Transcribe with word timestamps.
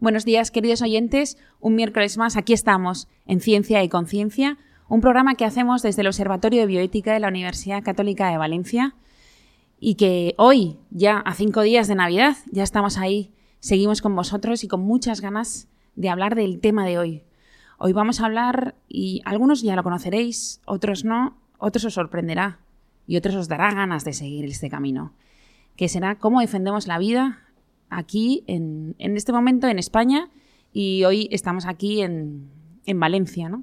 Buenos 0.00 0.24
días, 0.24 0.50
queridos 0.50 0.80
oyentes. 0.80 1.36
Un 1.60 1.74
miércoles 1.74 2.16
más 2.16 2.38
aquí 2.38 2.54
estamos 2.54 3.06
en 3.26 3.38
Ciencia 3.40 3.84
y 3.84 3.90
Conciencia, 3.90 4.56
un 4.88 5.02
programa 5.02 5.34
que 5.34 5.44
hacemos 5.44 5.82
desde 5.82 6.00
el 6.00 6.06
Observatorio 6.06 6.62
de 6.62 6.66
Bioética 6.66 7.12
de 7.12 7.20
la 7.20 7.28
Universidad 7.28 7.82
Católica 7.82 8.30
de 8.30 8.38
Valencia 8.38 8.94
y 9.78 9.96
que 9.96 10.34
hoy, 10.38 10.78
ya 10.88 11.18
a 11.18 11.34
cinco 11.34 11.60
días 11.60 11.86
de 11.86 11.96
Navidad, 11.96 12.38
ya 12.50 12.62
estamos 12.62 12.96
ahí, 12.96 13.34
seguimos 13.58 14.00
con 14.00 14.16
vosotros 14.16 14.64
y 14.64 14.68
con 14.68 14.80
muchas 14.80 15.20
ganas 15.20 15.68
de 15.96 16.08
hablar 16.08 16.34
del 16.34 16.60
tema 16.60 16.86
de 16.86 16.96
hoy. 16.96 17.22
Hoy 17.76 17.92
vamos 17.92 18.22
a 18.22 18.24
hablar, 18.24 18.76
y 18.88 19.20
algunos 19.26 19.60
ya 19.60 19.76
lo 19.76 19.82
conoceréis, 19.82 20.62
otros 20.64 21.04
no, 21.04 21.36
otros 21.58 21.84
os 21.84 21.92
sorprenderá 21.92 22.58
y 23.06 23.18
otros 23.18 23.34
os 23.34 23.48
dará 23.48 23.74
ganas 23.74 24.04
de 24.04 24.14
seguir 24.14 24.46
este 24.46 24.70
camino, 24.70 25.12
que 25.76 25.90
será 25.90 26.14
cómo 26.14 26.40
defendemos 26.40 26.86
la 26.86 26.96
vida 26.96 27.49
aquí, 27.90 28.44
en, 28.46 28.94
este 28.98 29.32
momento, 29.32 29.68
en 29.68 29.78
España, 29.78 30.30
y 30.72 31.04
hoy 31.04 31.28
estamos 31.30 31.66
aquí 31.66 32.00
en, 32.00 32.50
Valencia. 32.94 33.48
¿no? 33.48 33.62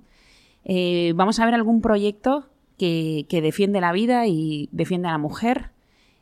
Eh, 0.63 1.13
vamos 1.15 1.39
a 1.39 1.45
ver 1.45 1.53
algún 1.53 1.81
proyecto 1.81 2.49
que, 2.77 3.25
defiende 3.29 3.81
la 3.81 3.91
vida 3.91 4.27
y 4.27 4.69
defiende 4.71 5.07
a 5.07 5.11
la 5.11 5.17
mujer 5.17 5.71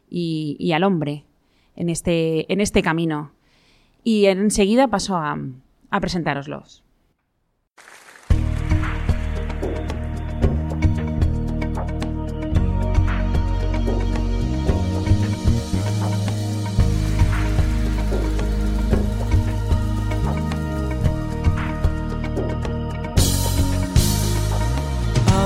y, 0.09 0.71
al 0.71 0.83
hombre 0.83 1.25
en 1.75 1.89
este, 1.89 2.51
en 2.51 2.61
este 2.61 2.81
camino. 2.81 3.31
Y 4.03 4.25
enseguida 4.25 4.87
paso 4.87 5.17
a, 5.17 5.37
a 5.89 5.99
presentároslos. 5.99 6.84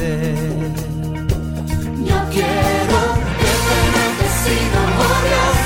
Yo 0.00 0.06
quiero 2.32 3.00
verte 3.92 4.26
sido 4.42 4.80
oh 4.96 5.16
Dios, 5.26 5.60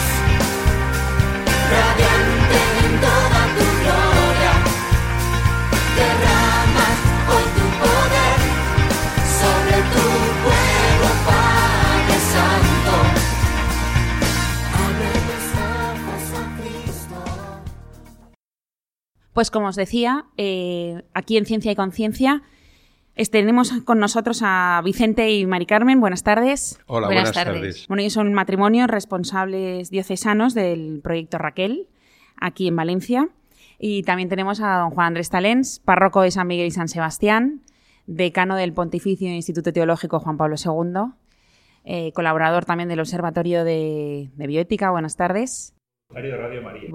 radiante 1.71 2.59
en 2.85 2.93
toda 3.01 3.41
tu 3.55 3.65
gloria. 3.79 4.53
Derramas 5.95 6.99
hoy 7.31 7.47
tu 7.55 7.67
poder 7.79 8.39
sobre 9.39 9.79
tu 9.95 10.07
pueblo, 10.43 11.09
Padre 11.31 12.17
Santo. 12.35 12.95
Abre 14.83 15.11
los 15.31 15.47
ojos 15.63 16.25
a 16.41 16.45
Cristo. 16.59 17.19
Pues 19.33 19.49
como 19.53 19.69
os 19.69 19.77
decía, 19.77 20.27
eh, 20.37 21.05
aquí 21.15 21.37
en 21.37 21.47
Ciencia 21.47 21.71
y 21.71 21.77
Conciencia 21.77 22.43
tenemos 23.31 23.73
con 23.85 23.99
nosotros 23.99 24.41
a 24.43 24.81
Vicente 24.85 25.31
y 25.31 25.47
Mari 25.47 25.67
Carmen. 25.67 26.01
Buenas 26.01 26.23
tardes. 26.23 26.81
Hola, 26.87 27.07
buenas, 27.07 27.33
tardes. 27.33 27.87
Bueno, 27.87 28.01
ellos 28.01 28.13
son 28.13 28.35
matrimonios 28.35 28.89
responsables 28.89 29.91
diocesanos 29.91 30.55
del 30.55 31.01
proyecto 31.03 31.39
Raquel, 31.39 31.89
aquí 32.37 32.67
en 32.69 32.77
Valencia. 32.77 33.29
Y 33.79 34.03
también 34.03 34.29
tenemos 34.29 34.61
a 34.61 34.79
don 34.79 34.91
Juan 34.91 35.09
Andrés 35.09 35.31
Talens, 35.31 35.79
párroco 35.79 36.23
de 36.23 36.31
San 36.31 36.47
Miguel 36.47 36.67
y 36.67 36.71
San 36.71 36.89
Sebastián, 36.89 37.63
decano 38.07 38.57
del 38.57 38.73
Pontificio 38.73 39.29
Instituto 39.29 39.73
Teológico 39.73 40.21
Juan 40.21 40.37
Pablo 40.37 40.57
II, 40.63 41.13
eh, 41.85 42.13
colaborador 42.13 42.65
también 42.65 42.89
del 42.89 43.01
Observatorio 43.01 43.65
de, 43.65 44.31
Bioética. 44.37 44.91
Buenas 44.91 45.17
tardes. 45.17 45.75
de 46.11 46.37
Radio 46.37 46.63
María. 46.63 46.89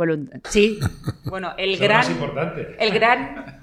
sí, 0.46 0.80
bueno, 1.30 1.54
el 1.58 1.78
gran... 1.78 1.98
Más 2.00 2.10
importante. 2.10 2.76
El 2.80 2.92
gran 2.92 3.59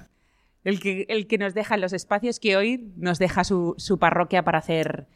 el 0.63 0.79
que, 0.79 1.05
el 1.09 1.27
que 1.27 1.37
nos 1.37 1.53
deja 1.53 1.77
los 1.77 1.93
espacios 1.93 2.39
que 2.39 2.57
hoy 2.57 2.91
nos 2.97 3.19
deja 3.19 3.43
su, 3.43 3.75
parroquia 3.99 4.43
para 4.43 4.59
hacer 4.59 5.07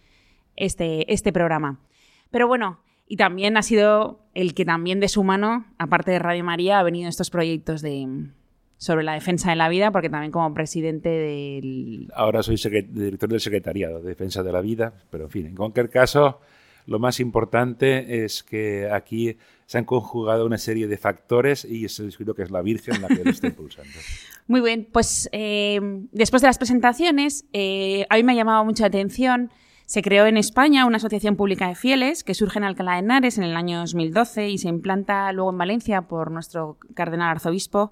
este, 0.56 1.12
este 1.12 1.34
programa. 1.34 1.80
Pero 2.30 2.48
bueno, 2.48 2.80
y 3.08 3.18
también 3.18 3.58
ha 3.58 3.62
sido 3.62 4.22
el 4.34 4.54
que 4.54 4.64
también 4.66 5.00
de 5.00 5.10
su 5.10 5.24
mano, 5.24 5.66
aparte 5.78 6.12
de 6.12 6.20
Radio 6.20 6.44
María, 6.44 6.80
ha 6.80 6.84
venido 6.84 7.10
estos 7.10 7.30
proyectos 7.30 7.82
de, 7.82 8.08
sobre 8.78 9.04
la 9.04 9.14
defensa 9.14 9.50
de 9.50 9.58
la 9.58 9.70
vida, 9.70 9.92
porque 9.92 10.10
también 10.10 10.32
como 10.32 10.54
presidente 10.54 11.10
del... 11.10 12.10
Ahora 12.16 12.42
soy 12.42 12.56
director 12.56 13.30
del 13.30 13.40
Secretariado 13.40 14.02
de 14.02 14.10
Defensa 14.10 14.42
de 14.42 14.52
la 14.52 14.62
Vida, 14.62 14.94
pero 15.10 15.26
en 15.26 15.30
fin, 15.30 15.46
en 15.48 15.56
cualquier 15.56 15.90
caso, 15.90 16.40
lo 16.88 16.98
más 16.98 17.20
importante 17.20 18.24
es 18.24 18.44
que 18.44 18.90
aquí 18.90 19.38
se 19.66 19.78
han 19.78 19.86
conjugado 19.86 20.46
una 20.46 20.58
serie 20.58 20.88
de 20.88 20.98
factores 20.98 21.64
y 21.64 21.86
creo 22.16 22.34
que 22.34 22.44
es 22.44 22.50
la 22.52 22.62
Virgen 22.62 23.02
la 23.02 23.08
que 23.08 23.24
lo 23.24 23.30
está 23.30 23.48
impulsando. 23.48 23.92
Muy 24.48 24.62
bien, 24.62 24.88
pues 24.92 25.30
eh, 25.32 25.80
después 26.12 26.42
de 26.42 26.48
las 26.48 26.58
presentaciones, 26.58 27.46
eh, 27.54 28.06
a 28.10 28.16
mí 28.16 28.24
me 28.24 28.34
ha 28.34 28.36
llamado 28.36 28.66
mucha 28.66 28.86
atención. 28.86 29.52
Se 29.86 30.02
creó 30.02 30.26
en 30.26 30.38
España 30.38 30.86
una 30.86 30.98
asociación 30.98 31.36
pública 31.36 31.68
de 31.68 31.76
fieles 31.76 32.24
que 32.24 32.34
surge 32.34 32.60
en 32.60 32.64
Alcalá 32.64 32.94
de 32.94 33.00
Henares 33.00 33.38
en 33.38 33.44
el 33.44 33.56
año 33.56 33.80
2012 33.80 34.50
y 34.50 34.58
se 34.58 34.70
implanta 34.70 35.32
luego 35.34 35.52
en 35.52 35.58
Valencia 35.58 36.04
por 36.04 36.32
nuestro 36.32 36.78
cardenal 36.94 37.30
arzobispo 37.30 37.92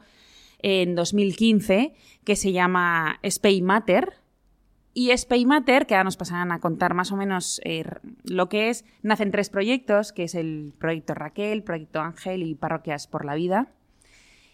en 0.59 0.95
2015, 0.95 1.93
que 2.23 2.35
se 2.35 2.51
llama 2.51 3.19
Spey 3.27 3.61
Mater. 3.61 4.13
Y 4.93 5.15
Spey 5.15 5.45
Mater, 5.45 5.85
que 5.85 5.95
ahora 5.95 6.05
nos 6.05 6.17
pasarán 6.17 6.51
a 6.51 6.59
contar 6.59 6.93
más 6.93 7.11
o 7.11 7.15
menos 7.15 7.61
eh, 7.63 7.85
lo 8.23 8.49
que 8.49 8.69
es, 8.69 8.85
nacen 9.01 9.31
tres 9.31 9.49
proyectos, 9.49 10.11
que 10.11 10.23
es 10.23 10.35
el 10.35 10.73
proyecto 10.77 11.13
Raquel, 11.13 11.63
proyecto 11.63 12.01
Ángel 12.01 12.43
y 12.43 12.55
Parroquias 12.55 13.07
por 13.07 13.23
la 13.23 13.35
Vida 13.35 13.73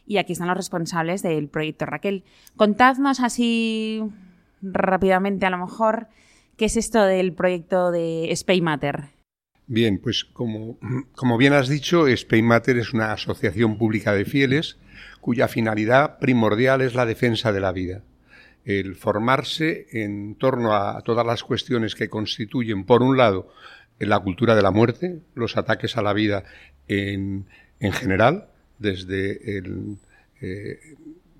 y 0.06 0.18
aquí 0.18 0.34
están 0.34 0.48
los 0.48 0.58
responsables 0.58 1.22
del 1.22 1.48
proyecto 1.48 1.86
Raquel. 1.86 2.24
Contadnos 2.56 3.20
así 3.20 4.02
rápidamente 4.62 5.46
a 5.46 5.50
lo 5.50 5.58
mejor 5.58 6.08
qué 6.58 6.66
es 6.66 6.78
esto 6.78 7.04
del 7.04 7.34
proyecto 7.34 7.92
de 7.92 8.32
Spaymatter. 8.36 9.10
Bien, 9.68 10.00
pues 10.00 10.24
como, 10.26 10.78
como 11.16 11.38
bien 11.38 11.54
has 11.54 11.68
dicho, 11.68 12.06
Spaymatter 12.16 12.78
es 12.78 12.94
una 12.94 13.14
asociación 13.14 13.78
pública 13.78 14.14
de 14.14 14.26
fieles 14.26 14.78
cuya 15.22 15.48
finalidad 15.48 16.20
primordial 16.20 16.82
es 16.82 16.94
la 16.94 17.06
defensa 17.06 17.52
de 17.52 17.60
la 17.60 17.72
vida. 17.72 18.04
El 18.64 18.96
formarse 18.96 19.88
en 19.92 20.36
torno 20.36 20.76
a 20.76 21.02
todas 21.02 21.26
las 21.26 21.44
cuestiones 21.44 21.96
que 21.96 22.10
constituyen, 22.10 22.84
por 22.84 23.02
un 23.02 23.18
lado, 23.18 23.52
la 24.00 24.20
cultura 24.20 24.56
de 24.56 24.62
la 24.62 24.72
muerte, 24.72 25.22
los 25.34 25.58
ataques 25.58 25.98
a 25.98 26.04
la 26.04 26.14
vida 26.14 26.44
en, 26.88 27.48
en 27.80 27.92
general, 27.92 28.50
desde 28.80 29.60
eh, 30.42 30.96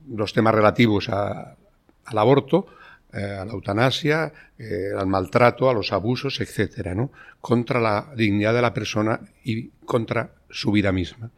los 0.10 0.34
temas 0.34 0.56
relativos 0.56 1.10
al 1.10 2.18
aborto, 2.18 2.68
eh, 3.14 3.24
a 3.24 3.46
la 3.46 3.54
eutanasia, 3.54 4.32
eh, 4.58 4.92
al 4.98 5.08
maltrato, 5.08 5.70
a 5.70 5.74
los 5.74 5.94
abusos, 5.94 6.42
etcétera, 6.42 6.94
¿no? 6.94 7.12
contra 7.40 7.80
la 7.80 8.12
dignidad 8.16 8.54
de 8.54 8.62
la 8.62 8.74
persona 8.74 9.20
y 9.44 9.70
contra 9.86 10.32
su 10.50 10.72
vida 10.72 10.92
misma. 10.92 11.32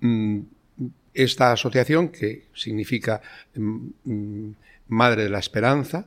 Mm, 0.00 0.40
esta 1.14 1.52
asociación, 1.52 2.08
que 2.08 2.48
significa 2.54 3.20
mm, 3.54 3.86
mm, 4.04 4.54
Madre 4.88 5.24
de 5.24 5.30
la 5.30 5.38
Esperanza, 5.38 6.06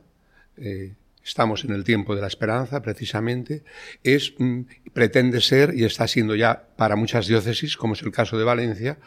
estamos 1.28 1.64
en 1.64 1.72
el 1.72 1.84
tiempo 1.84 2.14
de 2.14 2.22
la 2.22 2.26
esperanza, 2.26 2.80
precisamente, 2.80 3.62
es, 4.02 4.34
mm, 4.38 4.62
pretende 4.92 5.40
ser, 5.40 5.74
y 5.74 5.84
está 5.84 6.08
siendo 6.08 6.34
ya 6.34 6.68
para 6.76 6.96
muchas 6.96 7.26
diócesis, 7.26 7.76
como 7.76 7.92
es 7.92 8.02
el 8.02 8.10
caso 8.10 8.38
de 8.38 8.44
Valencia, 8.44 8.98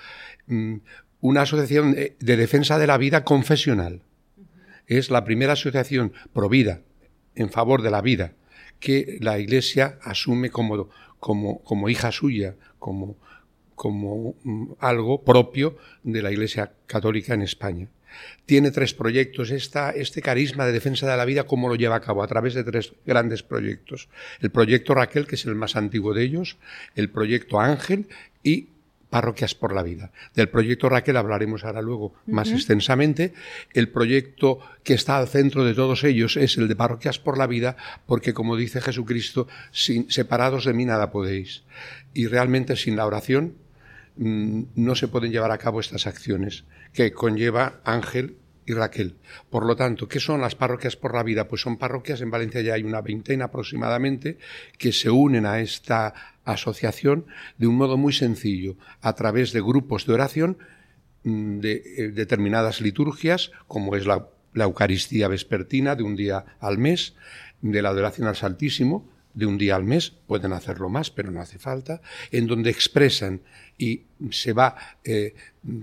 mm, 0.47 0.75
una 1.19 1.41
asociación 1.41 1.93
de, 1.93 2.15
defensa 2.19 2.77
de 2.77 2.87
la 2.87 2.97
vida 2.97 3.23
confesional. 3.23 4.01
Es 4.87 5.09
la 5.09 5.23
primera 5.23 5.53
asociación 5.53 6.13
pro 6.33 6.47
vida, 6.47 6.81
en 7.35 7.49
favor 7.49 7.81
de 7.81 7.91
la 7.91 8.01
vida, 8.01 8.33
que 8.79 9.17
la 9.19 9.39
Iglesia 9.39 9.97
asume 10.03 10.49
como, 10.51 10.89
como, 11.19 11.63
como 11.63 11.89
hija 11.89 12.11
suya, 12.11 12.55
como, 12.77 13.17
como 13.75 14.35
mm, 14.43 14.73
algo 14.79 15.23
propio 15.23 15.77
de 16.03 16.21
la 16.21 16.31
Iglesia 16.31 16.73
Católica 16.85 17.33
en 17.33 17.41
España. 17.41 17.89
Tiene 18.45 18.71
tres 18.71 18.93
proyectos. 18.93 19.51
Esta, 19.51 19.91
este 19.91 20.21
carisma 20.21 20.65
de 20.65 20.71
defensa 20.71 21.09
de 21.09 21.17
la 21.17 21.25
vida, 21.25 21.43
¿cómo 21.43 21.69
lo 21.69 21.75
lleva 21.75 21.95
a 21.95 22.01
cabo? 22.01 22.23
A 22.23 22.27
través 22.27 22.53
de 22.53 22.63
tres 22.63 22.93
grandes 23.05 23.43
proyectos. 23.43 24.09
El 24.39 24.51
proyecto 24.51 24.93
Raquel, 24.93 25.27
que 25.27 25.35
es 25.35 25.45
el 25.45 25.55
más 25.55 25.75
antiguo 25.75 26.13
de 26.13 26.23
ellos, 26.23 26.57
el 26.95 27.09
proyecto 27.09 27.59
Ángel 27.59 28.07
y 28.43 28.67
Parroquias 29.11 29.53
por 29.53 29.75
la 29.75 29.83
Vida. 29.83 30.11
Del 30.33 30.47
proyecto 30.47 30.87
Raquel 30.87 31.17
hablaremos 31.17 31.65
ahora 31.65 31.81
luego 31.81 32.13
más 32.25 32.49
extensamente. 32.49 33.33
El 33.73 33.89
proyecto 33.89 34.59
que 34.83 34.93
está 34.93 35.17
al 35.17 35.27
centro 35.27 35.65
de 35.65 35.75
todos 35.75 36.05
ellos 36.05 36.37
es 36.37 36.57
el 36.57 36.69
de 36.69 36.77
Parroquias 36.77 37.19
por 37.19 37.37
la 37.37 37.45
Vida, 37.45 37.75
porque 38.05 38.33
como 38.33 38.55
dice 38.55 38.79
Jesucristo, 38.79 39.49
sin, 39.71 40.09
separados 40.09 40.63
de 40.63 40.73
mí 40.73 40.85
nada 40.85 41.11
podéis. 41.11 41.63
Y 42.13 42.27
realmente 42.27 42.77
sin 42.77 42.95
la 42.95 43.05
oración 43.05 43.55
mm, 44.15 44.63
no 44.75 44.95
se 44.95 45.09
pueden 45.09 45.33
llevar 45.33 45.51
a 45.51 45.57
cabo 45.57 45.81
estas 45.81 46.07
acciones 46.07 46.63
que 46.93 47.13
conlleva 47.13 47.81
Ángel 47.83 48.37
y 48.65 48.73
Raquel. 48.73 49.15
Por 49.49 49.65
lo 49.65 49.75
tanto, 49.75 50.07
¿qué 50.07 50.19
son 50.19 50.41
las 50.41 50.55
parroquias 50.55 50.95
por 50.95 51.15
la 51.15 51.23
vida? 51.23 51.47
Pues 51.47 51.61
son 51.61 51.77
parroquias, 51.77 52.21
en 52.21 52.31
Valencia 52.31 52.61
ya 52.61 52.75
hay 52.75 52.83
una 52.83 53.01
veintena 53.01 53.45
aproximadamente, 53.45 54.37
que 54.77 54.91
se 54.91 55.09
unen 55.09 55.45
a 55.45 55.59
esta 55.59 56.13
asociación 56.45 57.25
de 57.57 57.67
un 57.67 57.75
modo 57.75 57.97
muy 57.97 58.13
sencillo, 58.13 58.75
a 59.01 59.13
través 59.13 59.51
de 59.51 59.61
grupos 59.61 60.05
de 60.05 60.13
oración 60.13 60.57
mm, 61.23 61.59
de 61.59 61.83
eh, 61.97 62.07
determinadas 62.09 62.81
liturgias, 62.81 63.51
como 63.67 63.95
es 63.95 64.05
la, 64.05 64.27
la 64.53 64.65
Eucaristía 64.65 65.27
vespertina 65.27 65.95
de 65.95 66.03
un 66.03 66.15
día 66.15 66.45
al 66.59 66.77
mes, 66.77 67.15
de 67.61 67.81
la 67.81 67.89
adoración 67.89 68.27
al 68.27 68.35
Santísimo, 68.35 69.07
de 69.33 69.45
un 69.45 69.57
día 69.57 69.75
al 69.75 69.83
mes, 69.83 70.13
pueden 70.27 70.53
hacerlo 70.53 70.89
más, 70.89 71.09
pero 71.09 71.31
no 71.31 71.41
hace 71.41 71.57
falta, 71.57 72.01
en 72.31 72.47
donde 72.47 72.69
expresan 72.69 73.41
y 73.77 74.03
se 74.29 74.53
va 74.53 74.75
eh, 75.03 75.33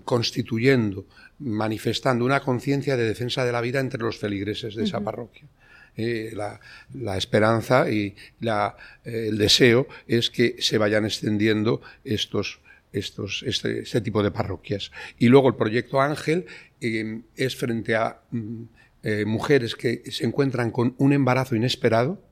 constituyendo, 0.04 1.06
manifestando 1.38 2.24
una 2.24 2.40
conciencia 2.40 2.96
de 2.96 3.04
defensa 3.04 3.44
de 3.44 3.52
la 3.52 3.60
vida 3.60 3.80
entre 3.80 4.00
los 4.00 4.18
feligreses 4.18 4.74
de 4.74 4.84
esa 4.84 5.00
parroquia. 5.00 5.48
Eh, 5.96 6.32
la, 6.32 7.16
esperanza 7.16 7.90
y 7.90 8.14
la, 8.38 8.76
eh, 9.04 9.28
el 9.30 9.38
deseo 9.38 9.88
es 10.06 10.30
que 10.30 10.56
se 10.60 10.78
vayan 10.78 11.04
extendiendo 11.04 11.80
estos, 12.04 12.60
estos, 12.92 13.42
este, 13.44 13.80
este 13.80 14.00
tipo 14.00 14.22
de 14.22 14.30
parroquias. 14.30 14.92
Y 15.18 15.26
luego 15.28 15.48
el 15.48 15.56
proyecto 15.56 16.00
Ángel 16.00 16.46
es 16.80 17.56
frente 17.56 17.96
a 17.96 18.20
mm, 18.30 18.62
mujeres 19.26 19.74
que 19.74 20.02
se 20.12 20.24
encuentran 20.24 20.70
con 20.70 20.94
un 20.98 21.12
embarazo 21.12 21.56
inesperado, 21.56 22.22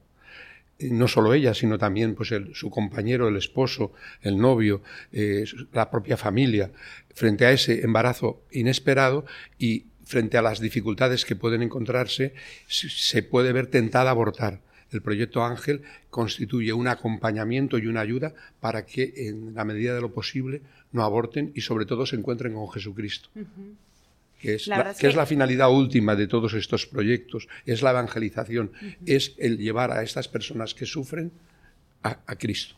no 0.79 1.09
solo 1.09 1.33
ella, 1.35 1.55
sino 1.55 1.79
también 1.79 2.15
pues 2.15 2.35
su 2.53 2.71
compañero, 2.71 3.29
el 3.29 3.37
esposo, 3.37 3.93
el 4.21 4.39
novio, 4.39 4.83
eh, 5.13 5.45
la 5.73 5.91
propia 5.91 6.17
familia, 6.17 6.71
frente 7.15 7.47
a 7.47 7.53
ese 7.53 7.83
embarazo 7.83 8.43
inesperado 8.53 9.25
y 9.59 9.87
frente 10.05 10.39
a 10.39 10.43
las 10.43 10.61
dificultades 10.61 11.25
que 11.25 11.37
pueden 11.37 11.63
encontrarse, 11.63 12.35
se 12.69 13.23
puede 13.23 13.53
ver 13.53 13.67
tentada 13.67 14.11
a 14.11 14.13
abortar. 14.13 14.61
El 14.93 15.03
proyecto 15.03 15.45
Ángel 15.45 15.83
constituye 16.11 16.73
un 16.73 16.87
acompañamiento 16.87 17.77
y 17.79 17.87
una 17.87 18.03
ayuda 18.03 18.35
para 18.61 18.87
que, 18.87 19.13
en 19.17 19.55
la 19.55 19.65
medida 19.65 19.95
de 19.95 20.01
lo 20.01 20.13
posible, 20.13 20.63
no 20.93 21.03
aborten 21.03 21.51
y, 21.55 21.63
sobre 21.63 21.87
todo, 21.87 22.07
se 22.07 22.15
encuentren 22.15 22.55
con 22.55 22.71
Jesucristo 22.71 23.31
que 24.39 24.55
es 24.55 24.67
la, 24.67 24.95
que, 24.95 25.07
es 25.07 25.17
la 25.17 25.27
finalidad 25.27 25.71
última 25.71 26.15
de 26.15 26.27
todos 26.27 26.55
estos 26.55 26.87
proyectos, 26.87 27.49
es 27.65 27.83
la 27.83 27.91
evangelización, 27.91 28.73
es 29.07 29.35
el 29.39 29.59
llevar 29.59 29.91
a 29.93 30.03
estas 30.03 30.29
personas 30.29 30.75
que 30.75 30.87
sufren 30.87 31.33
a, 32.03 32.37
Cristo. 32.37 32.77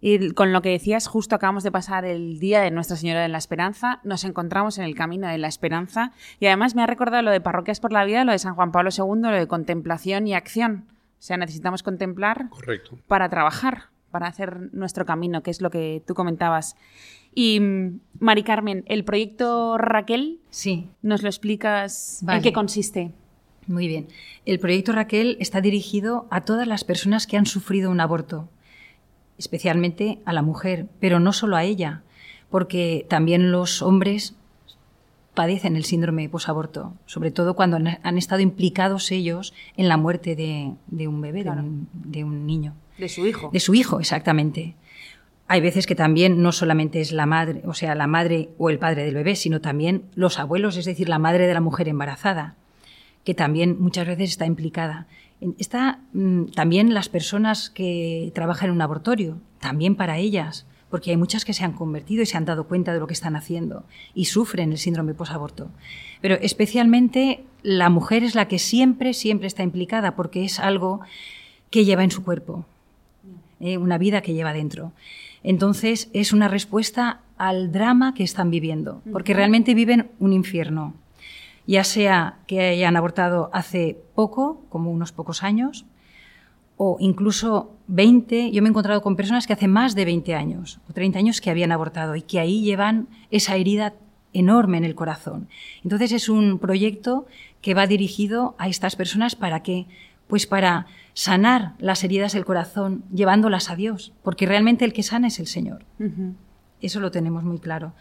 Y 0.00 0.32
con 0.32 0.52
lo 0.52 0.62
que 0.62 0.70
decías, 0.70 1.06
justo 1.06 1.34
acabamos 1.34 1.62
de 1.62 1.72
pasar 1.72 2.04
el 2.04 2.38
día 2.38 2.60
de 2.60 2.70
Nuestra 2.70 2.96
Señora 2.96 3.22
de 3.22 3.28
la 3.28 3.38
Esperanza, 3.38 4.00
nos 4.04 4.24
encontramos 4.24 4.78
en 4.78 4.84
el 4.84 4.94
camino 4.94 5.28
de 5.28 5.36
la 5.38 5.48
esperanza 5.48 6.12
y 6.38 6.46
además 6.46 6.74
me 6.74 6.82
ha 6.82 6.86
recordado 6.86 7.22
lo 7.22 7.30
de 7.30 7.40
Parroquias 7.40 7.80
por 7.80 7.92
la 7.92 8.04
Vida, 8.04 8.24
lo 8.24 8.32
de 8.32 8.38
San 8.38 8.54
Juan 8.54 8.72
Pablo 8.72 8.90
II, 8.96 9.20
lo 9.22 9.30
de 9.30 9.46
contemplación 9.46 10.26
y 10.26 10.34
acción. 10.34 10.86
O 11.18 11.22
sea, 11.22 11.36
necesitamos 11.36 11.82
contemplar 11.82 12.48
Correcto. 12.48 12.98
para 13.06 13.28
trabajar, 13.28 13.90
para 14.10 14.26
hacer 14.26 14.72
nuestro 14.72 15.04
camino, 15.04 15.42
que 15.42 15.50
es 15.50 15.60
lo 15.60 15.70
que 15.70 16.02
tú 16.06 16.14
comentabas. 16.14 16.76
Y 17.34 17.60
Mari 18.18 18.42
Carmen, 18.42 18.84
el 18.86 19.04
proyecto 19.04 19.78
Raquel, 19.78 20.40
sí. 20.50 20.88
¿nos 21.02 21.22
lo 21.22 21.28
explicas 21.28 22.24
en 22.28 22.42
qué 22.42 22.52
consiste? 22.52 23.12
Muy 23.66 23.86
bien. 23.86 24.08
El 24.46 24.58
proyecto 24.58 24.92
Raquel 24.92 25.36
está 25.38 25.60
dirigido 25.60 26.26
a 26.30 26.40
todas 26.40 26.66
las 26.66 26.82
personas 26.82 27.26
que 27.26 27.36
han 27.36 27.46
sufrido 27.46 27.90
un 27.90 28.00
aborto, 28.00 28.48
especialmente 29.38 30.18
a 30.24 30.32
la 30.32 30.42
mujer, 30.42 30.86
pero 30.98 31.20
no 31.20 31.32
solo 31.32 31.56
a 31.56 31.64
ella, 31.64 32.02
porque 32.50 33.06
también 33.08 33.52
los 33.52 33.80
hombres 33.80 34.34
padecen 35.34 35.76
el 35.76 35.84
síndrome 35.84 36.28
posaborto, 36.28 36.94
sobre 37.06 37.30
todo 37.30 37.54
cuando 37.54 37.76
han, 37.76 38.18
estado 38.18 38.40
implicados 38.40 39.10
ellos 39.12 39.54
en 39.76 39.88
la 39.88 39.96
muerte 39.96 40.34
de, 40.34 41.08
un 41.08 41.20
bebé, 41.20 41.44
de 41.92 42.24
un 42.24 42.46
niño. 42.46 42.74
De 42.98 43.08
su 43.08 43.24
hijo. 43.26 43.50
De 43.52 43.60
su 43.60 43.74
hijo, 43.74 44.00
exactamente. 44.00 44.74
Hay 45.52 45.60
veces 45.60 45.88
que 45.88 45.96
también 45.96 46.42
no 46.42 46.52
solamente 46.52 47.00
es 47.00 47.10
la 47.10 47.26
madre, 47.26 47.62
o 47.64 47.74
sea, 47.74 47.96
la 47.96 48.06
madre 48.06 48.50
o 48.56 48.70
el 48.70 48.78
padre 48.78 49.04
del 49.04 49.16
bebé, 49.16 49.34
sino 49.34 49.60
también 49.60 50.04
los 50.14 50.38
abuelos, 50.38 50.76
es 50.76 50.84
decir, 50.84 51.08
la 51.08 51.18
madre 51.18 51.48
de 51.48 51.54
la 51.54 51.60
mujer 51.60 51.88
embarazada, 51.88 52.54
que 53.24 53.34
también 53.34 53.76
muchas 53.80 54.06
veces 54.06 54.30
está 54.30 54.46
implicada. 54.46 55.08
Está 55.58 55.98
mm, 56.12 56.52
también 56.54 56.94
las 56.94 57.08
personas 57.08 57.68
que 57.68 58.30
trabajan 58.32 58.68
en 58.68 58.76
un 58.76 58.80
abortorio, 58.80 59.38
también 59.58 59.96
para 59.96 60.18
ellas, 60.18 60.66
porque 60.88 61.10
hay 61.10 61.16
muchas 61.16 61.44
que 61.44 61.52
se 61.52 61.64
han 61.64 61.72
convertido 61.72 62.22
y 62.22 62.26
se 62.26 62.36
han 62.36 62.44
dado 62.44 62.68
cuenta 62.68 62.94
de 62.94 63.00
lo 63.00 63.08
que 63.08 63.14
están 63.14 63.34
haciendo 63.34 63.82
y 64.14 64.26
sufren 64.26 64.70
el 64.70 64.78
síndrome 64.78 65.14
posaborto. 65.14 65.72
Pero 66.20 66.36
especialmente 66.36 67.42
la 67.64 67.90
mujer 67.90 68.22
es 68.22 68.36
la 68.36 68.46
que 68.46 68.60
siempre, 68.60 69.14
siempre 69.14 69.48
está 69.48 69.64
implicada 69.64 70.14
porque 70.14 70.44
es 70.44 70.60
algo 70.60 71.00
que 71.70 71.84
lleva 71.84 72.04
en 72.04 72.12
su 72.12 72.22
cuerpo, 72.22 72.66
eh, 73.58 73.78
una 73.78 73.98
vida 73.98 74.20
que 74.20 74.32
lleva 74.32 74.52
dentro. 74.52 74.92
Entonces 75.42 76.10
es 76.12 76.32
una 76.32 76.48
respuesta 76.48 77.20
al 77.38 77.72
drama 77.72 78.14
que 78.14 78.22
están 78.22 78.50
viviendo, 78.50 79.02
porque 79.12 79.34
realmente 79.34 79.74
viven 79.74 80.10
un 80.18 80.32
infierno, 80.32 80.94
ya 81.66 81.84
sea 81.84 82.38
que 82.46 82.60
hayan 82.60 82.96
abortado 82.96 83.50
hace 83.52 83.96
poco, 84.14 84.62
como 84.68 84.90
unos 84.90 85.12
pocos 85.12 85.42
años, 85.42 85.86
o 86.76 86.96
incluso 86.98 87.76
20, 87.88 88.52
yo 88.52 88.62
me 88.62 88.68
he 88.68 88.70
encontrado 88.70 89.02
con 89.02 89.16
personas 89.16 89.46
que 89.46 89.52
hace 89.52 89.68
más 89.68 89.94
de 89.94 90.06
20 90.06 90.34
años 90.34 90.80
o 90.88 90.92
30 90.92 91.18
años 91.18 91.40
que 91.40 91.50
habían 91.50 91.72
abortado 91.72 92.16
y 92.16 92.22
que 92.22 92.40
ahí 92.40 92.62
llevan 92.62 93.08
esa 93.30 93.56
herida 93.56 93.94
enorme 94.32 94.78
en 94.78 94.84
el 94.84 94.94
corazón. 94.94 95.48
Entonces 95.82 96.12
es 96.12 96.28
un 96.28 96.58
proyecto 96.58 97.26
que 97.60 97.74
va 97.74 97.86
dirigido 97.86 98.54
a 98.58 98.68
estas 98.68 98.96
personas 98.96 99.36
para 99.36 99.62
que, 99.62 99.86
pues 100.30 100.46
para 100.46 100.86
sanar 101.12 101.74
las 101.78 102.02
heridas 102.04 102.32
del 102.32 102.46
corazón 102.46 103.04
llevándolas 103.12 103.68
a 103.68 103.76
Dios, 103.76 104.14
porque 104.22 104.46
realmente 104.46 104.86
el 104.86 104.94
que 104.94 105.02
sana 105.02 105.26
es 105.26 105.38
el 105.38 105.46
Señor. 105.46 105.84
Eso 106.80 107.00
lo 107.00 107.10
tenemos 107.10 107.44
muy 107.44 107.58
claro. 107.58 107.92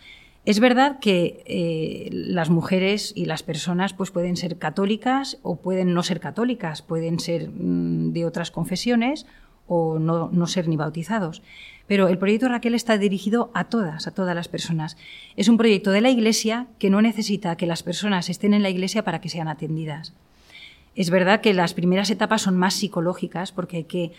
Es 0.46 0.60
verdad 0.60 1.00
que 1.00 1.44
eh, 1.46 2.10
las 2.12 2.50
mujeres 2.50 3.12
y 3.16 3.26
las 3.26 3.44
personas 3.44 3.94
pues, 3.94 4.10
pueden 4.10 4.38
ser 4.38 4.58
católicas 4.58 5.38
o 5.44 5.58
pueden 5.58 5.94
no 5.94 6.02
ser 6.02 6.20
católicas, 6.22 6.82
pueden 6.82 7.20
ser 7.20 7.50
mm, 7.50 8.14
de 8.14 8.26
otras 8.26 8.50
confesiones 8.50 9.26
o 9.68 10.00
no, 10.00 10.30
no, 10.32 10.48
ser 10.48 10.68
ni 10.68 10.78
bautizados. 10.78 11.44
Pero 11.88 12.08
el 12.08 12.18
proyecto 12.18 12.48
Raquel 12.48 12.74
está 12.74 12.98
dirigido 12.98 13.52
a 13.54 13.66
todas, 13.66 14.08
a 14.08 14.12
todas 14.12 14.34
las 14.34 14.48
personas. 14.48 14.96
Es 15.36 15.50
un 15.50 15.58
proyecto 15.58 15.92
de 15.92 16.02
la 16.02 16.10
Iglesia 16.10 16.68
que 16.80 16.90
no 16.90 17.02
necesita 17.02 17.58
que 17.58 17.68
las 17.68 17.84
personas 17.84 18.30
estén 18.30 18.54
en 18.54 18.64
la 18.64 18.70
Iglesia 18.70 19.04
para 19.04 19.20
que 19.22 19.30
sean 19.30 19.48
atendidas. 19.48 20.14
Es 21.00 21.12
verdad 21.12 21.40
que 21.40 21.54
las 21.54 21.74
primeras 21.74 22.10
etapas 22.10 22.42
son 22.42 22.58
más 22.58 22.74
psicológicas 22.74 23.54
porque 23.54 23.78
hay 23.78 23.84
que 23.86 24.12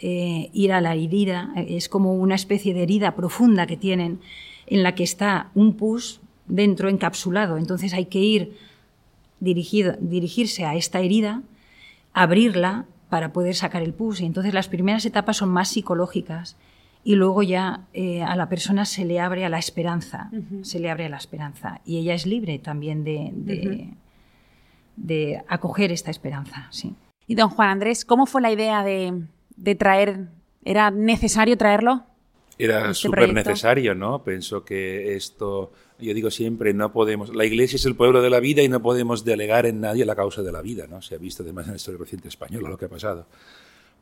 eh, 0.00 0.50
ir 0.52 0.70
a 0.70 0.82
la 0.82 0.94
herida, 0.94 1.50
es 1.56 1.88
como 1.88 2.12
una 2.12 2.34
especie 2.34 2.74
de 2.74 2.82
herida 2.82 3.14
profunda 3.16 3.66
que 3.66 3.78
tienen 3.78 4.20
en 4.66 4.82
la 4.82 4.94
que 4.94 5.02
está 5.02 5.48
un 5.54 5.72
pus 5.78 6.20
dentro 6.46 6.90
encapsulado. 6.90 7.56
Entonces 7.56 7.94
hay 7.94 8.04
que 8.04 8.18
ir 8.18 8.52
dirigido, 9.40 9.96
dirigirse 9.98 10.66
a 10.66 10.74
esta 10.74 11.00
herida, 11.00 11.40
abrirla 12.12 12.84
para 13.08 13.32
poder 13.32 13.54
sacar 13.54 13.82
el 13.82 13.94
pus. 13.94 14.20
Y 14.20 14.26
entonces 14.26 14.52
las 14.52 14.68
primeras 14.68 15.06
etapas 15.06 15.38
son 15.38 15.48
más 15.48 15.70
psicológicas 15.70 16.58
y 17.02 17.14
luego 17.14 17.42
ya 17.42 17.86
eh, 17.94 18.20
a 18.22 18.36
la 18.36 18.50
persona 18.50 18.84
se 18.84 19.06
le 19.06 19.20
abre 19.20 19.46
a 19.46 19.48
la 19.48 19.58
esperanza, 19.58 20.30
se 20.60 20.80
le 20.80 20.90
abre 20.90 21.06
a 21.06 21.08
la 21.08 21.16
esperanza. 21.16 21.80
Y 21.86 21.96
ella 21.96 22.12
es 22.12 22.26
libre 22.26 22.58
también 22.58 23.04
de 23.04 23.30
de 23.32 23.88
acoger 25.48 25.92
esta 25.92 26.10
esperanza. 26.10 26.68
Sí. 26.70 26.94
Y 27.26 27.34
don 27.34 27.48
Juan 27.50 27.68
Andrés, 27.68 28.04
¿cómo 28.04 28.26
fue 28.26 28.40
la 28.40 28.52
idea 28.52 28.84
de, 28.84 29.74
traer? 29.76 30.28
¿Era 30.64 30.90
necesario 30.90 31.56
traerlo? 31.56 32.04
Era 32.58 32.90
este 32.90 32.94
súper 32.94 33.32
necesario, 33.34 33.94
¿no? 33.94 34.22
Pienso 34.22 34.64
que 34.64 35.14
esto, 35.14 35.72
yo 35.98 36.14
digo 36.14 36.30
siempre, 36.30 36.72
no 36.72 36.92
podemos, 36.92 37.34
la 37.34 37.44
Iglesia 37.44 37.76
es 37.76 37.84
el 37.84 37.96
pueblo 37.96 38.22
de 38.22 38.30
la 38.30 38.40
vida 38.40 38.62
y 38.62 38.68
no 38.68 38.80
podemos 38.80 39.24
delegar 39.24 39.66
en 39.66 39.80
nadie 39.80 40.06
la 40.06 40.14
causa 40.14 40.42
de 40.42 40.52
la 40.52 40.62
vida, 40.62 40.86
¿no? 40.86 41.02
Se 41.02 41.16
ha 41.16 41.18
visto 41.18 41.42
además 41.42 41.66
en 41.66 41.72
la 41.72 41.76
historia 41.76 41.98
reciente 42.00 42.28
española 42.28 42.70
lo 42.70 42.78
que 42.78 42.86
ha 42.86 42.88
pasado. 42.88 43.26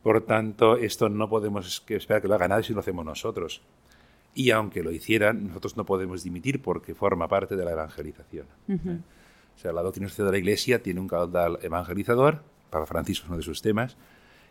Por 0.03 0.21
tanto, 0.21 0.77
esto 0.77 1.09
no 1.09 1.29
podemos 1.29 1.83
esperar 1.89 2.21
que 2.21 2.29
lo 2.29 2.35
haga 2.35 2.47
nadie 2.47 2.65
si 2.65 2.75
lo 2.75 2.81
hacemos 2.81 3.05
nosotros. 3.05 3.63
Y 4.35 4.51
aunque 4.51 4.83
lo 4.83 4.91
hicieran, 4.91 5.49
nosotros 5.49 5.77
no 5.77 5.87
podemos 5.87 6.23
dimitir 6.23 6.61
porque 6.61 6.95
forma 6.95 7.27
parte 7.27 7.57
de 7.57 7.65
la 7.65 7.73
evangelización. 7.73 8.47
¿eh? 8.69 8.99
O 9.57 9.59
sea, 9.59 9.73
la 9.73 9.83
doctrina 9.83 10.09
social 10.09 10.27
de 10.27 10.33
la 10.33 10.39
Iglesia 10.39 10.83
tiene 10.83 11.01
un 11.01 11.09
caudal 11.09 11.59
evangelizador, 11.63 12.43
Papa 12.71 12.87
Francisco 12.87 13.25
es 13.25 13.29
uno 13.29 13.39
de 13.39 13.45
sus 13.45 13.63
temas, 13.63 13.97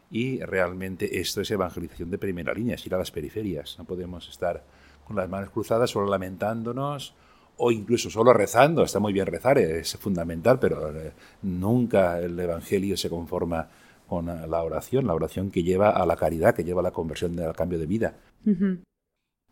y 0.10 0.40
realmente 0.42 1.20
esto 1.20 1.42
es 1.42 1.52
evangelización 1.52 2.10
de 2.10 2.18
primera 2.18 2.54
línea, 2.54 2.76
es 2.76 2.86
ir 2.86 2.94
a 2.94 3.00
las 3.00 3.12
periferias. 3.12 3.78
No 3.80 3.86
podemos 3.86 4.30
estar 4.30 4.64
con 5.06 5.16
las 5.16 5.28
manos 5.28 5.50
cruzadas 5.50 5.90
solo 5.90 6.08
lamentándonos 6.10 7.16
o 7.58 7.72
incluso 7.72 8.10
solo 8.10 8.34
rezando. 8.34 8.84
Está 8.84 9.00
muy 9.00 9.12
bien 9.12 9.26
rezar, 9.26 9.58
es 9.58 9.98
fundamental, 9.98 10.60
pero 10.60 10.96
eh, 10.96 11.12
nunca 11.42 12.20
el 12.20 12.40
Evangelio 12.40 12.96
se 12.96 13.10
conforma 13.10 13.68
con 14.08 14.28
la 14.28 14.62
oración, 14.62 15.08
la 15.08 15.16
oración 15.16 15.50
que 15.50 15.64
lleva 15.64 15.90
a 15.90 16.06
la 16.06 16.16
caridad, 16.16 16.54
que 16.54 16.64
lleva 16.64 16.82
a 16.82 16.84
la 16.84 16.92
conversión, 16.92 17.40
al 17.40 17.56
cambio 17.56 17.80
de 17.80 17.86
vida. 17.88 18.16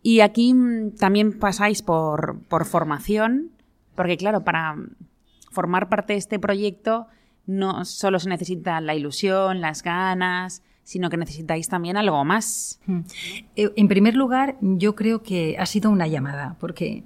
Y 0.04 0.20
aquí 0.20 0.54
mm, 0.54 0.96
también 0.96 1.40
pasáis 1.40 1.82
por, 1.82 2.40
por 2.48 2.66
formación, 2.66 3.52
porque 3.96 4.18
claro, 4.18 4.44
para 4.44 4.76
formar 5.52 5.90
parte 5.90 6.14
de 6.14 6.20
este 6.20 6.40
proyecto 6.40 7.08
no 7.46 7.86
solo 7.86 8.20
se 8.20 8.30
necesita 8.30 8.82
la 8.82 8.96
ilusión, 8.96 9.62
las 9.62 9.84
ganas, 9.84 10.64
sino 10.84 11.10
que 11.10 11.18
necesitáis 11.18 11.68
también 11.68 11.98
algo 11.98 12.24
más. 12.26 12.80
Eh, 13.56 13.72
En 13.76 13.88
primer 13.88 14.16
lugar, 14.16 14.58
yo 14.62 14.96
creo 14.96 15.22
que 15.22 15.56
ha 15.60 15.66
sido 15.66 15.92
una 15.92 16.08
llamada, 16.08 16.56
porque 16.60 17.04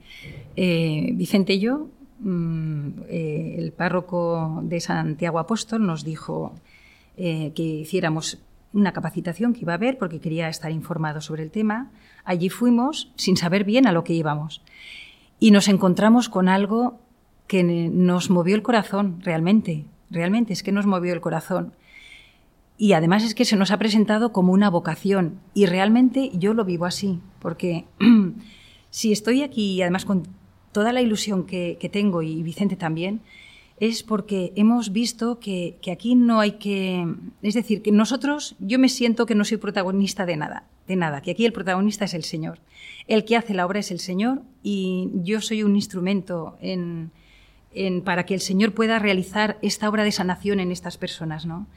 eh, 0.55 1.11
Vicente 1.13 1.53
y 1.53 1.59
yo, 1.59 1.89
mm, 2.19 2.89
eh, 3.07 3.55
el 3.57 3.71
párroco 3.73 4.61
de 4.63 4.79
Santiago 4.79 5.39
Apóstol, 5.39 5.85
nos 5.85 6.03
dijo 6.03 6.53
que 7.17 7.63
hiciéramos 7.63 8.39
una 8.73 8.91
capacitación 8.91 9.53
que 9.53 9.61
iba 9.61 9.71
a 9.71 9.77
haber 9.77 9.97
porque 9.97 10.19
quería 10.19 10.49
estar 10.49 10.69
informado 10.69 11.21
sobre 11.21 11.43
el 11.43 11.49
tema. 11.49 11.91
Allí 12.25 12.49
fuimos 12.49 13.13
sin 13.15 13.37
saber 13.37 13.63
bien 13.63 13.87
a 13.87 13.93
lo 13.93 14.03
que 14.03 14.11
íbamos 14.11 14.61
y 15.39 15.51
nos 15.51 15.69
encontramos 15.69 16.27
con 16.27 16.49
algo 16.49 16.99
que 17.47 17.63
nos 17.63 18.29
movió 18.29 18.55
el 18.55 18.63
corazón, 18.63 19.21
realmente, 19.21 19.85
realmente 20.09 20.53
es 20.53 20.63
que 20.63 20.71
nos 20.71 20.85
movió 20.85 21.13
el 21.13 21.21
corazón. 21.21 21.73
Y 22.77 22.93
además 22.93 23.23
es 23.23 23.35
que 23.35 23.45
se 23.45 23.55
nos 23.55 23.71
ha 23.71 23.77
presentado 23.77 24.33
como 24.33 24.51
una 24.51 24.69
vocación 24.69 25.39
y 25.53 25.65
realmente 25.65 26.31
yo 26.33 26.53
lo 26.53 26.65
vivo 26.65 26.85
así, 26.85 27.19
porque 27.39 27.85
si 28.89 29.11
estoy 29.11 29.43
aquí 29.43 29.81
además 29.81 30.05
con 30.05 30.23
toda 30.71 30.91
la 30.91 31.01
ilusión 31.01 31.45
que, 31.45 31.77
que 31.79 31.87
tengo 31.87 32.21
y 32.21 32.43
Vicente 32.43 32.75
también, 32.75 33.21
es 33.79 34.03
porque 34.03 34.53
hemos 34.55 34.91
visto 34.91 35.39
que, 35.39 35.77
que 35.81 35.91
aquí 35.91 36.15
no 36.15 36.39
hay 36.39 36.53
que... 36.53 37.05
Es 37.41 37.53
decir, 37.53 37.81
que 37.81 37.91
nosotros, 37.91 38.55
yo 38.59 38.79
me 38.79 38.89
siento 38.89 39.25
que 39.25 39.35
no 39.35 39.43
soy 39.45 39.57
protagonista 39.57 40.25
de 40.25 40.37
nada, 40.37 40.67
de 40.87 40.95
nada, 40.95 41.21
que 41.21 41.31
aquí 41.31 41.45
el 41.45 41.53
protagonista 41.53 42.05
es 42.05 42.13
el 42.13 42.23
Señor. 42.23 42.59
El 43.07 43.25
que 43.25 43.35
hace 43.35 43.53
la 43.53 43.65
obra 43.65 43.79
es 43.79 43.91
el 43.91 43.99
Señor 43.99 44.43
y 44.63 45.09
yo 45.23 45.41
soy 45.41 45.63
un 45.63 45.75
instrumento 45.75 46.57
en, 46.61 47.11
en- 47.75 48.01
para 48.01 48.25
que 48.25 48.33
el 48.33 48.39
Señor 48.41 48.73
pueda 48.73 48.99
realizar 48.99 49.57
esta 49.61 49.87
obra 49.89 50.03
de 50.03 50.11
sanación 50.11 50.59
en 50.59 50.71
estas 50.71 50.97
personas, 50.97 51.45
¿no? 51.45 51.67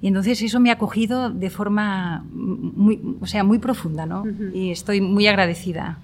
Y 0.00 0.08
entonces 0.08 0.42
eso 0.42 0.58
me 0.58 0.70
ha 0.70 0.74
acogido 0.74 1.30
de 1.30 1.48
forma 1.50 2.24
muy, 2.32 3.00
o 3.20 3.26
sea, 3.26 3.44
muy 3.44 3.58
profunda, 3.58 4.04
¿no? 4.06 4.24
Y 4.52 4.70
estoy 4.72 5.00
muy 5.00 5.26
agradecida. 5.28 5.98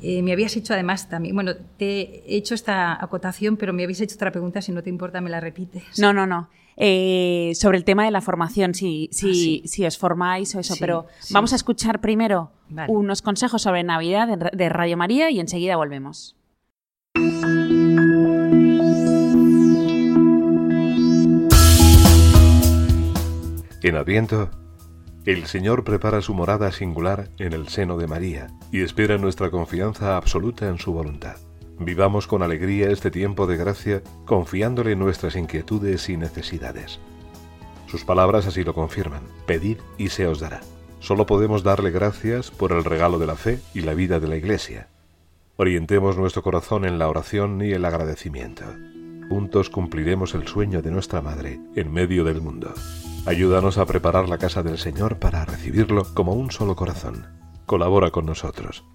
Eh, 0.00 0.22
me 0.22 0.30
habías 0.32 0.56
hecho 0.56 0.72
además 0.74 1.08
también, 1.08 1.34
bueno, 1.34 1.52
te 1.76 2.22
he 2.32 2.36
hecho 2.36 2.54
esta 2.54 2.92
acotación, 3.02 3.56
pero 3.56 3.72
me 3.72 3.82
habéis 3.82 4.00
hecho 4.00 4.14
otra 4.14 4.30
pregunta, 4.30 4.62
si 4.62 4.70
no 4.70 4.82
te 4.84 4.90
importa 4.90 5.20
me 5.20 5.30
la 5.30 5.40
repites. 5.40 5.98
No, 5.98 6.12
no, 6.12 6.26
no. 6.26 6.48
Eh, 6.76 7.50
sobre 7.56 7.76
el 7.78 7.82
tema 7.82 8.04
de 8.04 8.12
la 8.12 8.20
formación, 8.20 8.72
si, 8.74 9.08
si, 9.10 9.28
Ah, 9.28 9.34
sí. 9.34 9.62
si 9.64 9.84
os 9.84 9.98
formáis 9.98 10.54
o 10.54 10.60
eso, 10.60 10.74
Sí, 10.74 10.80
pero 10.80 11.06
sí. 11.18 11.34
vamos 11.34 11.52
a 11.52 11.56
escuchar 11.56 12.00
primero 12.00 12.52
Vale. 12.68 12.92
unos 12.92 13.20
consejos 13.20 13.62
sobre 13.62 13.82
Navidad 13.82 14.28
de, 14.28 14.50
de 14.56 14.68
Radio 14.68 14.96
María 14.96 15.28
y 15.32 15.40
enseguida 15.40 15.74
volvemos. 15.74 16.36
En 23.88 23.96
Adviento, 23.96 24.50
el 25.24 25.46
Señor 25.46 25.82
prepara 25.82 26.20
su 26.20 26.34
morada 26.34 26.70
singular 26.72 27.30
en 27.38 27.54
el 27.54 27.68
seno 27.68 27.96
de 27.96 28.06
María 28.06 28.48
y 28.70 28.82
espera 28.82 29.16
nuestra 29.16 29.50
confianza 29.50 30.18
absoluta 30.18 30.68
en 30.68 30.76
su 30.76 30.92
voluntad. 30.92 31.36
Vivamos 31.78 32.26
con 32.26 32.42
alegría 32.42 32.90
este 32.90 33.10
tiempo 33.10 33.46
de 33.46 33.56
gracia, 33.56 34.02
confiándole 34.26 34.94
nuestras 34.94 35.36
inquietudes 35.36 36.10
y 36.10 36.18
necesidades. 36.18 37.00
Sus 37.86 38.04
palabras 38.04 38.46
así 38.46 38.62
lo 38.62 38.74
confirman. 38.74 39.22
Pedid 39.46 39.78
y 39.96 40.10
se 40.10 40.26
os 40.26 40.38
dará. 40.38 40.60
Solo 41.00 41.24
podemos 41.24 41.62
darle 41.62 41.90
gracias 41.90 42.50
por 42.50 42.72
el 42.72 42.84
regalo 42.84 43.18
de 43.18 43.26
la 43.26 43.36
fe 43.36 43.58
y 43.72 43.80
la 43.80 43.94
vida 43.94 44.20
de 44.20 44.28
la 44.28 44.36
Iglesia. 44.36 44.88
Orientemos 45.56 46.18
nuestro 46.18 46.42
corazón 46.42 46.84
en 46.84 46.98
la 46.98 47.08
oración 47.08 47.62
y 47.62 47.70
el 47.70 47.86
agradecimiento. 47.86 48.64
Juntos 49.30 49.70
cumpliremos 49.70 50.34
el 50.34 50.46
sueño 50.46 50.82
de 50.82 50.90
nuestra 50.90 51.22
Madre 51.22 51.58
en 51.74 51.90
medio 51.90 52.24
del 52.24 52.42
mundo. 52.42 52.74
Ayúdanos 53.28 53.76
a 53.76 53.84
preparar 53.84 54.26
la 54.26 54.38
casa 54.38 54.62
del 54.62 54.78
Señor 54.78 55.18
para 55.18 55.44
recibirlo 55.44 56.14
como 56.14 56.32
un 56.32 56.50
solo 56.50 56.74
corazón. 56.76 57.26
Colabora 57.66 58.10
con 58.10 58.24
nosotros. 58.24 58.86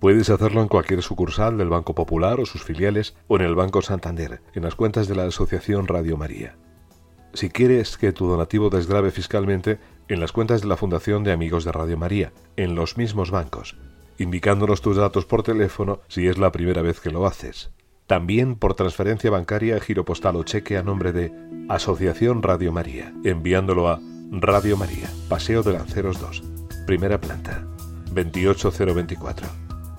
Puedes 0.00 0.30
hacerlo 0.30 0.62
en 0.62 0.66
cualquier 0.66 1.00
sucursal 1.00 1.56
del 1.56 1.68
Banco 1.68 1.94
Popular 1.94 2.40
o 2.40 2.44
sus 2.44 2.64
filiales 2.64 3.14
o 3.28 3.36
en 3.36 3.42
el 3.42 3.54
Banco 3.54 3.80
Santander, 3.80 4.42
en 4.52 4.64
las 4.64 4.74
cuentas 4.74 5.06
de 5.06 5.14
la 5.14 5.26
Asociación 5.26 5.86
Radio 5.86 6.16
María. 6.16 6.56
Si 7.34 7.50
quieres 7.50 7.96
que 7.98 8.10
tu 8.10 8.26
donativo 8.26 8.68
desgrave 8.68 9.12
fiscalmente, 9.12 9.78
en 10.08 10.18
las 10.18 10.32
cuentas 10.32 10.60
de 10.60 10.66
la 10.66 10.76
Fundación 10.76 11.22
de 11.22 11.30
Amigos 11.30 11.64
de 11.64 11.70
Radio 11.70 11.96
María, 11.96 12.32
en 12.56 12.74
los 12.74 12.96
mismos 12.96 13.30
bancos, 13.30 13.76
indicándonos 14.18 14.82
tus 14.82 14.96
datos 14.96 15.24
por 15.24 15.44
teléfono 15.44 16.00
si 16.08 16.26
es 16.26 16.36
la 16.36 16.50
primera 16.50 16.82
vez 16.82 16.98
que 16.98 17.12
lo 17.12 17.28
haces. 17.28 17.70
También 18.08 18.56
por 18.56 18.74
transferencia 18.74 19.30
bancaria, 19.30 19.78
giro 19.80 20.04
postal 20.06 20.36
o 20.36 20.42
cheque 20.42 20.78
a 20.78 20.82
nombre 20.82 21.12
de 21.12 21.30
Asociación 21.68 22.42
Radio 22.42 22.72
María, 22.72 23.12
enviándolo 23.22 23.88
a 23.88 24.00
Radio 24.30 24.78
María, 24.78 25.10
Paseo 25.28 25.62
de 25.62 25.74
Lanceros 25.74 26.18
2, 26.18 26.42
primera 26.86 27.20
planta, 27.20 27.66
28024, 28.14 29.46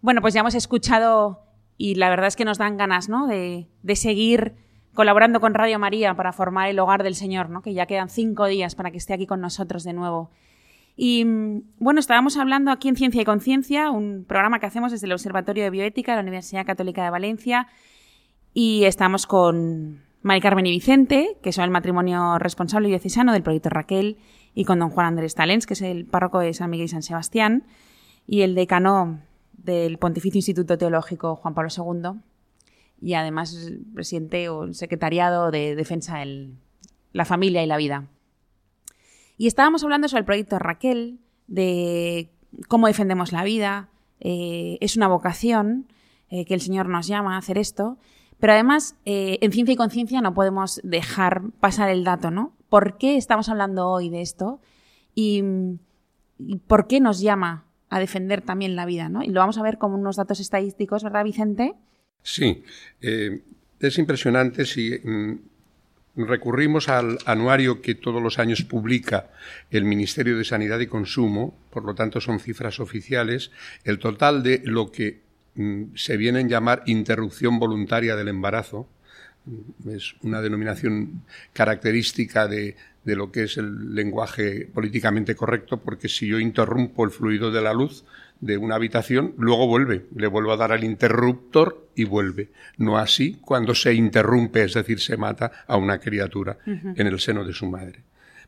Bueno, 0.00 0.20
pues 0.20 0.34
ya 0.34 0.40
hemos 0.40 0.54
escuchado 0.54 1.46
y 1.78 1.96
la 1.96 2.08
verdad 2.08 2.28
es 2.28 2.36
que 2.36 2.44
nos 2.44 2.58
dan 2.58 2.76
ganas, 2.76 3.08
¿no? 3.08 3.26
De, 3.26 3.68
seguir 3.94 4.54
colaborando 4.94 5.40
con 5.40 5.54
Radio 5.54 5.78
María 5.78 6.14
para 6.14 6.32
formar 6.32 6.68
el 6.68 6.78
hogar 6.78 7.02
del 7.02 7.14
Señor, 7.14 7.50
¿no? 7.50 7.60
Que 7.62 7.74
ya 7.74 7.86
quedan 7.86 8.08
cinco 8.08 8.46
días 8.46 8.74
para 8.74 8.90
que 8.90 8.96
esté 8.96 9.12
aquí 9.12 9.26
con 9.26 9.40
nosotros 9.40 9.84
de 9.84 9.92
nuevo. 9.92 10.30
Y 10.96 11.24
mm, 11.24 11.62
bueno, 11.78 12.00
estábamos 12.00 12.38
hablando 12.38 12.70
aquí 12.70 12.88
en 12.88 12.96
Ciencia 12.96 13.20
y 13.20 13.24
Conciencia, 13.24 13.90
un 13.90 14.24
programa 14.26 14.58
que 14.58 14.66
hacemos 14.66 14.92
desde 14.92 15.06
el 15.06 15.12
Observatorio 15.12 15.64
de 15.64 15.70
Bioética 15.70 16.12
de 16.12 16.16
la 16.16 16.22
Universidad 16.22 16.64
Católica 16.64 17.04
de 17.04 17.10
Valencia. 17.10 17.68
Y 18.54 18.84
estamos 18.84 19.26
con 19.26 20.02
Mari 20.22 20.40
Carmen 20.40 20.66
y 20.66 20.70
Vicente, 20.70 21.36
que 21.42 21.52
son 21.52 21.64
el 21.64 21.70
matrimonio 21.70 22.38
responsable 22.38 22.88
y 22.88 22.90
diocesano 22.92 23.34
del 23.34 23.42
proyecto 23.42 23.68
Raquel, 23.68 24.16
y 24.54 24.64
con 24.64 24.78
don 24.78 24.88
Juan 24.88 25.06
Andrés 25.06 25.34
Talens, 25.34 25.66
que 25.66 25.74
es 25.74 25.82
el 25.82 26.06
párroco 26.06 26.38
de 26.38 26.54
San 26.54 26.70
Miguel 26.70 26.86
y 26.86 26.88
San 26.88 27.02
Sebastián, 27.02 27.64
y 28.26 28.40
el 28.40 28.54
decano 28.54 29.20
del 29.56 29.98
Pontificio 29.98 30.38
Instituto 30.38 30.78
Teológico 30.78 31.36
Juan 31.36 31.54
Pablo 31.54 31.70
II, 31.76 32.20
y 33.00 33.14
además 33.14 33.52
es 33.52 33.72
presidente 33.94 34.48
o 34.48 34.72
secretariado 34.72 35.50
de 35.50 35.74
Defensa 35.76 36.18
de 36.18 36.50
la 37.12 37.24
Familia 37.24 37.62
y 37.62 37.66
la 37.66 37.76
Vida. 37.76 38.08
Y 39.36 39.46
estábamos 39.46 39.84
hablando 39.84 40.08
sobre 40.08 40.20
el 40.20 40.26
proyecto 40.26 40.58
Raquel, 40.58 41.18
de 41.46 42.30
cómo 42.68 42.86
defendemos 42.86 43.32
la 43.32 43.44
vida, 43.44 43.90
eh, 44.20 44.78
es 44.80 44.96
una 44.96 45.08
vocación 45.08 45.86
eh, 46.30 46.44
que 46.44 46.54
el 46.54 46.60
Señor 46.60 46.88
nos 46.88 47.06
llama 47.06 47.34
a 47.34 47.38
hacer 47.38 47.58
esto, 47.58 47.98
pero 48.38 48.52
además 48.52 48.96
eh, 49.04 49.38
en 49.40 49.52
Ciencia 49.52 49.74
y 49.74 49.76
Conciencia 49.76 50.20
no 50.20 50.34
podemos 50.34 50.80
dejar 50.82 51.42
pasar 51.60 51.90
el 51.90 52.04
dato, 52.04 52.30
¿no? 52.30 52.52
¿Por 52.68 52.98
qué 52.98 53.16
estamos 53.16 53.48
hablando 53.48 53.88
hoy 53.88 54.08
de 54.08 54.22
esto? 54.22 54.60
Y 55.14 55.42
por 56.66 56.86
qué 56.86 57.00
nos 57.00 57.20
llama 57.20 57.65
a 57.88 58.00
defender 58.00 58.42
también 58.42 58.76
la 58.76 58.86
vida, 58.86 59.08
¿no? 59.08 59.22
Y 59.22 59.28
lo 59.28 59.40
vamos 59.40 59.58
a 59.58 59.62
ver 59.62 59.78
como 59.78 59.96
unos 59.96 60.16
datos 60.16 60.40
estadísticos, 60.40 61.02
¿verdad, 61.04 61.24
Vicente? 61.24 61.74
Sí, 62.22 62.64
eh, 63.00 63.42
es 63.78 63.98
impresionante 63.98 64.64
si 64.64 64.98
mm, 65.02 65.34
recurrimos 66.16 66.88
al 66.88 67.18
anuario 67.26 67.80
que 67.82 67.94
todos 67.94 68.22
los 68.22 68.38
años 68.38 68.62
publica 68.62 69.30
el 69.70 69.84
Ministerio 69.84 70.36
de 70.36 70.44
Sanidad 70.44 70.80
y 70.80 70.86
Consumo, 70.86 71.56
por 71.70 71.84
lo 71.84 71.94
tanto 71.94 72.20
son 72.20 72.40
cifras 72.40 72.80
oficiales, 72.80 73.50
el 73.84 73.98
total 73.98 74.42
de 74.42 74.62
lo 74.64 74.90
que 74.90 75.20
mm, 75.54 75.94
se 75.94 76.16
viene 76.16 76.40
a 76.40 76.46
llamar 76.46 76.82
interrupción 76.86 77.58
voluntaria 77.58 78.16
del 78.16 78.28
embarazo, 78.28 78.88
mm, 79.44 79.90
es 79.90 80.14
una 80.22 80.40
denominación 80.40 81.22
característica 81.52 82.48
de, 82.48 82.76
de 83.06 83.14
lo 83.14 83.30
que 83.30 83.44
es 83.44 83.56
el 83.56 83.94
lenguaje 83.94 84.66
políticamente 84.66 85.36
correcto, 85.36 85.78
porque 85.78 86.08
si 86.08 86.26
yo 86.26 86.40
interrumpo 86.40 87.04
el 87.04 87.12
fluido 87.12 87.52
de 87.52 87.62
la 87.62 87.72
luz, 87.72 88.04
de 88.40 88.58
una 88.58 88.74
habitación, 88.74 89.32
luego 89.38 89.68
vuelve, 89.68 90.06
le 90.14 90.26
vuelvo 90.26 90.52
a 90.52 90.56
dar 90.56 90.72
al 90.72 90.82
interruptor 90.82 91.88
y 91.94 92.04
vuelve. 92.04 92.50
No 92.76 92.98
así 92.98 93.38
cuando 93.40 93.76
se 93.76 93.94
interrumpe, 93.94 94.64
es 94.64 94.74
decir, 94.74 94.98
se 94.98 95.16
mata 95.16 95.52
a 95.68 95.76
una 95.76 96.00
criatura 96.00 96.58
en 96.66 97.06
el 97.06 97.18
seno 97.20 97.44
de 97.44 97.54
su 97.54 97.66
madre. 97.66 98.02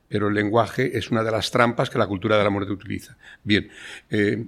Pero 0.09 0.27
el 0.27 0.35
lenguaje 0.35 0.99
es 0.99 1.11
una 1.11 1.23
de 1.23 1.31
las 1.31 1.53
trampas 1.53 1.89
que 1.89 1.99
la 1.99 2.09
cultura 2.09 2.37
de 2.37 2.45
la 2.45 2.51
muerte 2.51 2.73
utiliza. 2.73 3.17
Bien, 3.45 3.71
eh, 4.11 4.45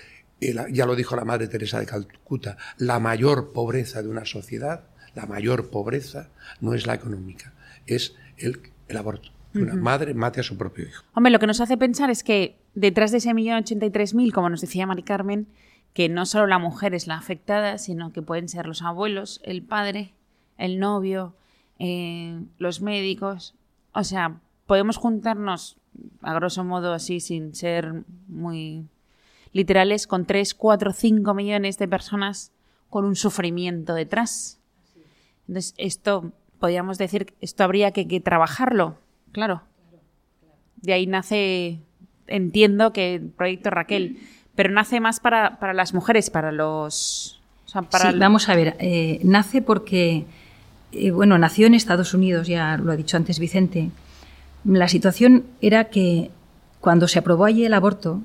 ya 0.40 0.86
lo 0.86 0.96
dijo 0.96 1.16
la 1.16 1.24
Madre 1.24 1.48
Teresa 1.48 1.78
de 1.80 1.86
Calcuta, 1.86 2.56
la 2.78 2.98
mayor 2.98 3.52
pobreza 3.52 4.02
de 4.02 4.08
una 4.08 4.24
sociedad, 4.24 4.84
la 5.14 5.26
mayor 5.26 5.70
pobreza 5.70 6.30
no 6.60 6.74
es 6.74 6.86
la 6.86 6.94
económica, 6.94 7.52
es 7.86 8.14
el 8.38 8.60
aborto 8.96 9.30
que 9.52 9.58
una 9.58 9.74
madre 9.74 10.14
mate 10.14 10.40
a 10.40 10.42
su 10.42 10.56
propio 10.56 10.86
hijo. 10.86 11.04
Hombre, 11.12 11.30
lo 11.30 11.38
que 11.38 11.46
nos 11.46 11.60
hace 11.60 11.76
pensar 11.76 12.08
es 12.08 12.24
que 12.24 12.56
detrás 12.74 13.10
de 13.10 13.18
ese 13.18 13.34
millón 13.34 13.58
ochenta 13.58 13.84
y 13.84 13.90
tres 13.90 14.14
mil, 14.14 14.32
como 14.32 14.48
nos 14.48 14.62
decía 14.62 14.86
Mari 14.86 15.02
Carmen, 15.02 15.46
que 15.92 16.08
no 16.08 16.24
solo 16.24 16.46
la 16.46 16.58
mujer 16.58 16.94
es 16.94 17.06
la 17.06 17.16
afectada, 17.16 17.76
sino 17.76 18.14
que 18.14 18.22
pueden 18.22 18.48
ser 18.48 18.64
los 18.64 18.80
abuelos, 18.80 19.42
el 19.44 19.62
padre, 19.62 20.14
el 20.64 20.79
novio, 20.79 21.35
eh, 21.79 22.40
los 22.59 22.81
médicos. 22.81 23.55
O 23.92 24.05
sea, 24.05 24.40
podemos 24.66 24.96
juntarnos, 24.96 25.77
a 26.22 26.35
grosso 26.35 26.64
modo 26.64 26.92
así, 26.92 27.20
sin 27.20 27.55
ser 27.55 28.05
muy 28.29 28.87
literales, 29.53 30.07
con 30.07 30.25
3, 30.25 30.55
4, 30.55 30.92
5 30.92 31.35
millones 31.35 31.79
de 31.79 31.88
personas 31.88 32.53
con 32.88 33.05
un 33.05 33.16
sufrimiento 33.16 33.94
detrás. 33.94 34.59
Entonces, 35.46 35.75
esto, 35.77 36.33
podríamos 36.59 36.98
decir, 36.98 37.35
esto 37.40 37.64
habría 37.64 37.90
que 37.92 38.20
trabajarlo 38.20 38.96
claro. 39.33 39.62
De 40.77 40.92
ahí 40.92 41.07
nace, 41.07 41.81
entiendo 42.27 42.92
que 42.92 43.14
el 43.16 43.29
proyecto 43.31 43.70
Raquel, 43.70 44.18
pero 44.55 44.70
nace 44.70 45.01
más 45.01 45.20
para, 45.20 45.59
las 45.72 45.94
mujeres, 45.94 46.31
para 46.31 46.53
los... 46.53 47.40
para 47.90 48.12
vamos 48.12 48.48
a 48.48 48.55
ver, 48.55 48.77
eh, 48.79 49.20
nace 49.25 49.62
porque, 49.62 50.27
eh, 50.92 51.11
bueno, 51.11 51.38
nació 51.38 51.66
en 51.66 51.74
Estados 51.74 52.14
Unidos, 52.14 52.46
ya 52.46 52.76
lo 52.76 52.92
ha 52.92 52.96
dicho 52.96 53.16
antes 53.16 53.38
Vicente. 53.38 53.90
La 54.64 54.88
situación 54.88 55.44
era 55.61 55.90
que 55.90 56.31
cuando 56.81 57.09
se 57.09 57.18
aprobó 57.18 57.44
allí 57.44 57.64
el 57.64 57.74
aborto, 57.74 58.20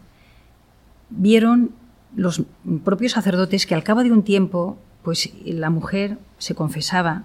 vieron 1.09 1.71
los 2.15 2.43
propios 2.83 3.13
sacerdotes 3.13 3.65
que 3.65 3.75
al 3.75 3.83
cabo 3.83 4.03
de 4.03 4.11
un 4.11 4.23
tiempo, 4.23 4.77
pues 5.03 5.31
la 5.45 5.69
mujer 5.69 6.17
se 6.37 6.55
confesaba 6.55 7.23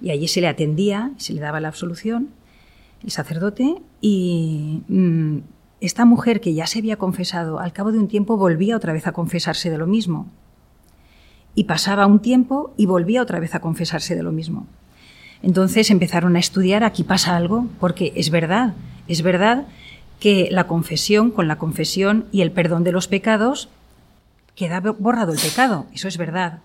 y 0.00 0.10
allí 0.10 0.28
se 0.28 0.40
le 0.40 0.48
atendía, 0.48 1.12
se 1.16 1.32
le 1.32 1.40
daba 1.40 1.60
la 1.60 1.68
absolución 1.68 2.28
el 3.02 3.10
sacerdote, 3.10 3.76
y 4.00 4.82
mm, 4.88 5.38
esta 5.80 6.04
mujer 6.04 6.40
que 6.40 6.54
ya 6.54 6.66
se 6.66 6.78
había 6.78 6.96
confesado, 6.96 7.60
al 7.60 7.72
cabo 7.72 7.92
de 7.92 7.98
un 7.98 8.08
tiempo 8.08 8.36
volvía 8.36 8.76
otra 8.76 8.92
vez 8.92 9.06
a 9.06 9.12
confesarse 9.12 9.70
de 9.70 9.78
lo 9.78 9.86
mismo. 9.86 10.28
Y 11.56 11.64
pasaba 11.64 12.06
un 12.06 12.20
tiempo 12.20 12.72
y 12.76 12.86
volvía 12.86 13.22
otra 13.22 13.40
vez 13.40 13.56
a 13.56 13.60
confesarse 13.60 14.14
de 14.14 14.22
lo 14.22 14.30
mismo. 14.30 14.68
Entonces 15.42 15.90
empezaron 15.90 16.36
a 16.36 16.38
estudiar, 16.38 16.84
aquí 16.84 17.02
pasa 17.02 17.36
algo, 17.36 17.66
porque 17.80 18.12
es 18.14 18.30
verdad, 18.30 18.74
es 19.08 19.22
verdad 19.22 19.66
que 20.20 20.48
la 20.52 20.68
confesión, 20.68 21.32
con 21.32 21.48
la 21.48 21.58
confesión 21.58 22.26
y 22.30 22.42
el 22.42 22.52
perdón 22.52 22.84
de 22.84 22.92
los 22.92 23.08
pecados, 23.08 23.68
queda 24.54 24.80
borrado 24.80 25.32
el 25.32 25.38
pecado, 25.38 25.86
eso 25.92 26.08
es 26.08 26.16
verdad. 26.16 26.60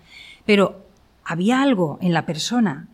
Pero 0.46 0.86
había 1.24 1.62
algo 1.62 1.98
en 2.02 2.14
la 2.14 2.26
persona 2.26 2.88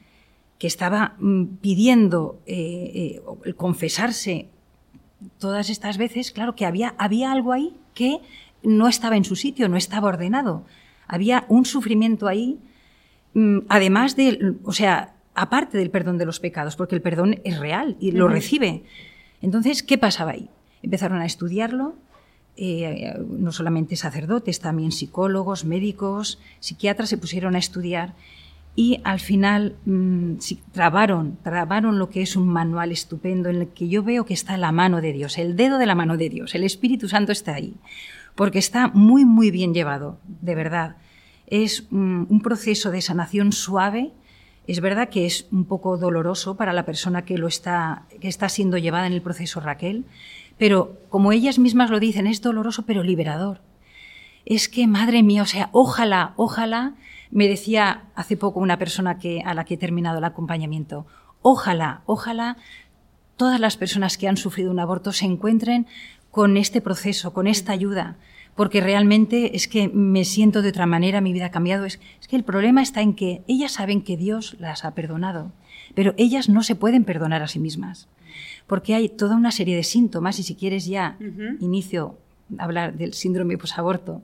que 0.57 0.67
estaba 0.67 1.15
mm, 1.19 1.43
pidiendo 1.62 2.39
eh, 2.45 3.21
eh, 3.45 3.53
confesarse 3.53 4.49
todas 5.39 5.69
estas 5.69 5.97
veces, 5.97 6.31
claro 6.31 6.55
que 6.55 6.65
había, 6.65 6.95
había 6.97 7.31
algo 7.31 7.53
ahí 7.53 7.75
que 7.93 8.19
no 8.63 8.88
estaba 8.88 9.17
en 9.17 9.23
su 9.23 9.36
sitio, 9.36 9.69
no 9.69 9.77
estaba 9.77 10.07
ordenado. 10.07 10.63
Había 11.08 11.46
un 11.48 11.65
sufrimiento 11.65 12.28
ahí, 12.28 12.60
mm, 13.34 13.60
además 13.70 14.15
de, 14.15 14.56
o 14.63 14.74
sea, 14.74 15.15
aparte 15.36 15.78
del 15.78 15.91
perdón 15.91 16.17
de 16.17 16.26
los 16.26 16.39
pecados, 16.39 16.76
porque 16.76 16.96
el 16.96 17.02
perdón 17.02 17.39
es 17.43 17.60
real 17.60 17.96
y 18.00 18.12
lo 18.12 18.28
recibe. 18.28 18.84
Entonces, 19.41 19.84
¿qué 19.84 19.98
pasaba 19.98 20.32
ahí? 20.32 20.50
Empezaron 20.82 21.22
a 21.22 21.26
estudiarlo, 21.26 21.96
eh, 22.56 23.13
no 23.30 23.52
solamente 23.52 23.96
sacerdotes, 23.96 24.60
también 24.60 24.91
psicólogos, 24.91 25.63
médicos, 25.63 26.39
psiquiatras 26.60 27.10
se 27.10 27.17
pusieron 27.20 27.56
a 27.56 27.60
estudiar 27.60 28.15
y 28.76 29.02
al 29.04 29.20
final 29.20 29.76
mm, 29.86 30.34
trabaron, 30.72 31.38
trabaron 31.43 32.00
lo 32.00 32.10
que 32.10 32.22
es 32.22 32.36
un 32.36 32.48
manual 32.48 32.91
estupendo 32.91 33.50
en 33.50 33.58
el 33.58 33.67
que 33.70 33.89
yo 33.89 34.04
veo 34.04 34.26
que 34.26 34.36
está 34.36 34.56
la 34.58 34.72
mano 34.72 35.02
de 35.02 35.13
Dios, 35.13 35.38
el 35.38 35.56
dedo 35.56 35.78
de 35.78 35.86
la 35.88 35.96
mano 35.96 36.15
de 36.15 36.30
Dios, 36.30 36.56
el 36.56 36.63
Espíritu 36.63 37.08
Santo 37.10 37.32
está 37.32 37.56
ahí, 37.56 37.76
porque 38.38 38.60
está 38.60 38.88
muy, 38.89 39.26
muy 39.26 39.50
bien 39.50 39.73
llevado, 39.73 40.19
de 40.28 40.54
verdad. 40.54 40.97
Es 41.47 41.88
mm, 41.89 42.26
un 42.30 42.41
proceso 42.41 42.91
de 42.91 43.02
sanación 43.02 43.52
suave, 43.52 44.13
es 44.67 44.80
verdad 44.80 45.10
que 45.10 45.26
es 45.26 45.47
un 45.52 45.65
poco 45.65 45.97
doloroso 45.97 46.56
para 46.56 46.71
la 46.71 46.86
persona 46.86 47.26
que 47.26 47.39
lo 47.39 47.47
está, 47.47 48.06
que 48.21 48.28
está 48.28 48.47
siendo 48.47 48.78
llevada 48.78 49.08
en 49.08 49.13
el 49.13 49.23
proceso 49.23 49.60
Raquel, 49.60 50.06
pero 50.60 51.00
como 51.10 51.32
ellas 51.32 51.58
mismas 51.58 51.89
lo 51.89 52.00
dicen, 52.00 52.28
es 52.28 52.41
doloroso 52.41 52.86
pero 52.86 53.02
liberador. 53.02 53.62
Es 54.45 54.69
que, 54.69 54.86
madre 54.86 55.23
mía, 55.23 55.41
o 55.41 55.47
sea, 55.47 55.69
ojalá, 55.71 56.34
ojalá 56.36 56.93
me 57.32 57.47
decía 57.47 58.04
hace 58.13 58.38
poco 58.38 58.60
una 58.60 58.78
persona 58.78 59.17
que, 59.17 59.41
a 59.43 59.56
la 59.56 59.65
que 59.65 59.73
he 59.73 59.78
terminado 59.78 60.19
el 60.19 60.23
acompañamiento, 60.23 61.08
ojalá, 61.41 62.04
ojalá 62.06 62.58
todas 63.36 63.60
las 63.60 63.78
personas 63.78 64.17
que 64.17 64.28
han 64.28 64.38
sufrido 64.38 64.71
un 64.71 64.80
aborto 64.80 65.12
se 65.12 65.26
encuentren 65.26 65.88
con 66.38 66.56
este 66.56 66.82
proceso, 66.82 67.34
con 67.34 67.47
esta 67.47 67.71
ayuda, 67.71 68.15
porque 68.54 68.80
realmente 68.80 69.56
es 69.56 69.67
que 69.67 69.88
me 69.88 70.23
siento 70.23 70.62
de 70.62 70.69
otra 70.69 70.86
manera, 70.86 71.19
mi 71.19 71.34
vida 71.34 71.47
ha 71.47 71.50
cambiado. 71.50 71.84
Es, 71.84 72.00
es 72.21 72.28
que 72.28 72.36
el 72.36 72.43
problema 72.43 72.84
está 72.84 73.02
en 73.02 73.15
que 73.15 73.41
ellas 73.47 73.71
saben 73.71 74.04
que 74.04 74.17
Dios 74.17 74.56
las 74.60 74.86
ha 74.86 74.93
perdonado, 74.93 75.52
pero 75.95 76.13
ellas 76.15 76.47
no 76.47 76.62
se 76.62 76.76
pueden 76.76 77.06
perdonar 77.06 77.41
a 77.41 77.47
sí 77.47 77.58
mismas, 77.58 78.08
porque 78.67 78.93
hay 78.93 79.10
toda 79.10 79.36
una 79.36 79.52
serie 79.52 79.76
de 79.76 79.82
síntomas, 79.82 80.38
y 80.38 80.43
si 80.43 80.54
quieres 80.54 80.86
ya 80.86 81.17
inicio 81.60 82.19
a 82.60 82.65
hablar 82.65 82.95
del 82.95 83.15
síndrome 83.15 83.58
posaborto. 83.58 84.21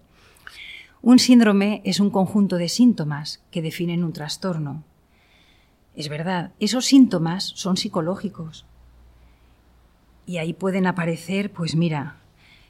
Un 1.02 1.18
síndrome 1.18 1.82
es 1.84 2.00
un 2.00 2.12
conjunto 2.12 2.58
de 2.58 2.70
síntomas 2.70 3.42
que 3.50 3.64
definen 3.64 4.04
un 4.04 4.14
trastorno. 4.14 4.84
Es 5.96 6.10
verdad, 6.10 6.52
esos 6.60 6.86
síntomas 6.86 7.54
son 7.56 7.76
psicológicos. 7.76 8.68
Y 10.26 10.38
ahí 10.38 10.54
pueden 10.54 10.88
aparecer, 10.88 11.52
pues 11.52 11.76
mira, 11.76 12.18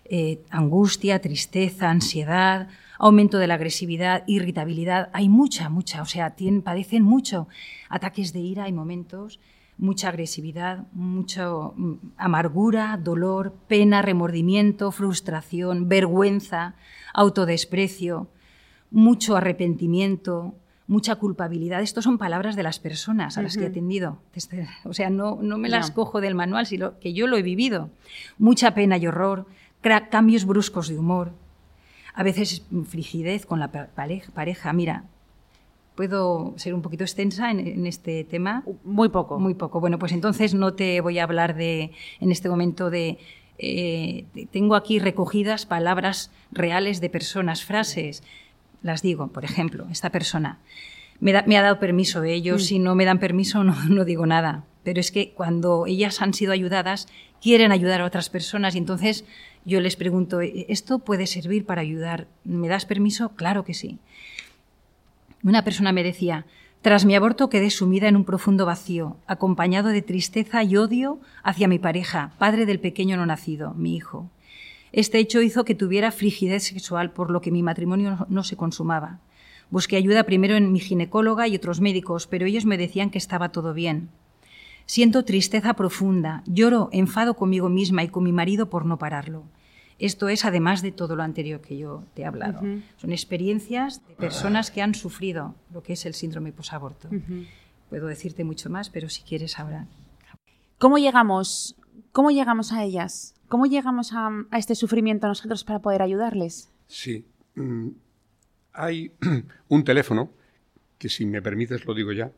eh, 0.05 0.41
angustia, 0.49 1.19
tristeza, 1.19 1.89
ansiedad, 1.89 2.67
aumento 2.97 3.37
de 3.37 3.47
la 3.47 3.55
agresividad, 3.55 4.23
irritabilidad. 4.27 5.09
Hay 5.13 5.29
mucha, 5.29 5.69
mucha, 5.69 6.01
o 6.01 6.05
sea, 6.05 6.35
padecen 6.63 7.03
mucho 7.03 7.47
ataques 7.89 8.33
de 8.33 8.39
ira, 8.39 8.63
hay 8.65 8.73
momentos, 8.73 9.39
mucha 9.77 10.09
agresividad, 10.09 10.85
mucha 10.93 11.47
mm, 11.49 12.13
amargura, 12.17 12.99
dolor, 13.01 13.53
pena, 13.67 14.01
remordimiento, 14.01 14.91
frustración, 14.91 15.89
vergüenza, 15.89 16.75
autodesprecio, 17.13 18.27
mucho 18.91 19.35
arrepentimiento, 19.35 20.55
mucha 20.87 21.15
culpabilidad. 21.15 21.81
Estos 21.81 22.03
son 22.03 22.17
palabras 22.17 22.55
de 22.55 22.63
las 22.63 22.79
personas 22.79 23.37
a 23.37 23.41
las 23.41 23.57
que 23.57 23.63
he 23.63 23.67
atendido. 23.67 24.19
Este, 24.35 24.67
o 24.83 24.93
sea, 24.93 25.09
no, 25.09 25.39
no 25.41 25.57
me 25.57 25.69
las 25.69 25.91
cojo 25.91 26.21
del 26.21 26.35
manual, 26.35 26.65
sino 26.65 26.99
que 26.99 27.13
yo 27.13 27.27
lo 27.27 27.37
he 27.37 27.41
vivido. 27.41 27.89
Mucha 28.37 28.73
pena 28.73 28.97
y 28.97 29.07
horror, 29.07 29.45
cambios 30.09 30.45
bruscos 30.45 30.87
de 30.87 30.97
humor, 30.97 31.33
a 32.13 32.23
veces 32.23 32.63
frigidez 32.87 33.45
con 33.45 33.59
la 33.59 33.71
pareja. 33.71 34.73
Mira, 34.73 35.05
¿puedo 35.95 36.53
ser 36.57 36.73
un 36.73 36.81
poquito 36.81 37.03
extensa 37.03 37.51
en, 37.51 37.85
este 37.87 38.23
tema? 38.23 38.63
Muy 38.83 39.09
poco. 39.09 39.39
Muy 39.39 39.53
poco. 39.53 39.79
Bueno, 39.79 39.99
pues 39.99 40.11
entonces 40.11 40.53
no 40.53 40.73
te 40.73 41.01
voy 41.01 41.19
a 41.19 41.23
hablar 41.23 41.55
de, 41.55 41.91
en 42.19 42.31
este 42.31 42.49
momento 42.49 42.89
de... 42.89 43.17
Eh, 43.59 44.25
tengo 44.51 44.75
aquí 44.75 44.97
recogidas 44.97 45.67
palabras 45.67 46.31
reales 46.51 47.01
de 47.01 47.09
personas, 47.09 47.63
frases. 47.63 48.23
Las 48.83 49.01
digo, 49.01 49.29
por 49.29 49.43
ejemplo, 49.45 49.87
esta 49.89 50.11
persona 50.11 50.59
me, 51.19 51.57
ha 51.57 51.61
dado 51.61 51.79
permiso 51.79 52.23
ellos, 52.23 52.63
mm. 52.63 52.65
si 52.65 52.79
no 52.79 52.95
me 52.95 53.05
dan 53.05 53.19
permiso 53.19 53.63
no, 53.63 53.75
no 53.89 54.05
digo 54.05 54.25
nada. 54.25 54.65
Pero 54.83 54.99
es 54.99 55.11
que 55.11 55.31
cuando 55.31 55.85
ellas 55.87 56.21
han 56.21 56.33
sido 56.33 56.51
ayudadas, 56.51 57.07
quieren 57.41 57.71
ayudar 57.71 58.01
a 58.01 58.05
otras 58.05 58.29
personas 58.29 58.75
y 58.75 58.79
entonces 58.79 59.23
yo 59.65 59.79
les 59.79 59.95
pregunto, 59.95 60.41
¿E-, 60.41 60.65
¿esto 60.69 60.99
puede 60.99 61.25
servir 61.25 61.65
para 61.65 61.81
ayudar? 61.81 62.27
¿Me 62.43 62.67
das 62.67 62.85
permiso? 62.85 63.29
Claro 63.29 63.63
que 63.63 63.73
sí. 63.73 63.99
Una 65.43 65.63
persona 65.63 65.93
me 65.93 66.03
decía, 66.03 66.45
tras 66.81 67.05
mi 67.05 67.15
aborto 67.15 67.49
quedé 67.49 67.69
sumida 67.69 68.09
en 68.09 68.17
un 68.17 68.25
profundo 68.25 68.65
vacío, 68.65 69.15
acompañado 69.25 69.89
de 69.89 70.01
tristeza 70.01 70.63
y 70.63 70.75
odio 70.75 71.19
hacia 71.43 71.69
mi 71.69 71.79
pareja, 71.79 72.33
padre 72.37 72.65
del 72.65 72.81
pequeño 72.81 73.15
no 73.15 73.25
nacido, 73.25 73.73
mi 73.73 73.95
hijo. 73.95 74.29
Este 74.93 75.17
hecho 75.17 75.41
hizo 75.41 75.65
que 75.65 75.73
tuviera 75.73 76.11
frigidez 76.11 76.63
sexual, 76.63 77.11
por 77.11 77.31
lo 77.31 77.41
que 77.41 77.51
mi 77.51 77.63
matrimonio 77.63 78.27
no 78.29 78.43
se 78.43 78.55
consumaba. 78.55 79.19
Busqué 79.71 79.95
ayuda 79.95 80.23
primero 80.23 80.55
en 80.55 80.71
mi 80.71 80.79
ginecóloga 80.79 81.47
y 81.47 81.55
otros 81.55 81.81
médicos, 81.81 82.27
pero 82.27 82.45
ellos 82.45 82.65
me 82.65 82.77
decían 82.77 83.09
que 83.09 83.17
estaba 83.17 83.49
todo 83.49 83.73
bien. 83.73 84.09
Siento 84.85 85.25
tristeza 85.25 85.73
profunda, 85.73 86.43
lloro, 86.45 86.89
enfado 86.91 87.33
conmigo 87.33 87.69
misma 87.69 88.03
y 88.03 88.09
con 88.09 88.23
mi 88.23 88.31
marido 88.31 88.69
por 88.69 88.85
no 88.85 88.99
pararlo. 88.99 89.45
Esto 89.97 90.29
es 90.29 90.45
además 90.45 90.83
de 90.83 90.91
todo 90.91 91.15
lo 91.15 91.23
anterior 91.23 91.61
que 91.61 91.77
yo 91.77 92.03
te 92.13 92.21
he 92.21 92.25
hablado. 92.25 92.61
Son 92.97 93.11
experiencias 93.11 94.05
de 94.07 94.13
personas 94.13 94.69
que 94.69 94.83
han 94.83 94.93
sufrido 94.93 95.55
lo 95.71 95.81
que 95.81 95.93
es 95.93 96.05
el 96.05 96.13
síndrome 96.13 96.51
posaborto. 96.51 97.09
Puedo 97.89 98.07
decirte 98.07 98.43
mucho 98.43 98.69
más, 98.69 98.91
pero 98.91 99.09
si 99.09 99.23
quieres 99.23 99.57
ahora. 99.57 99.87
¿Cómo 100.77 100.99
llegamos, 100.99 101.75
cómo 102.11 102.29
llegamos 102.29 102.73
a 102.73 102.83
ellas? 102.83 103.33
¿Cómo 103.53 103.67
llegamos 103.67 104.13
a, 104.13 104.31
este 104.57 104.73
sufrimiento 104.73 105.27
nosotros 105.27 105.63
para 105.63 105.77
poder 105.77 106.01
ayudarles? 106.01 106.71
Sí. 106.87 107.23
Mm, 107.53 107.89
hay 108.73 109.11
un 109.69 109.83
teléfono 109.83 110.31
que 110.97 111.07
si 111.07 111.27
me 111.27 111.39
permites 111.39 111.85
lo 111.85 111.93
digo 111.93 112.11
ya, 112.13 112.31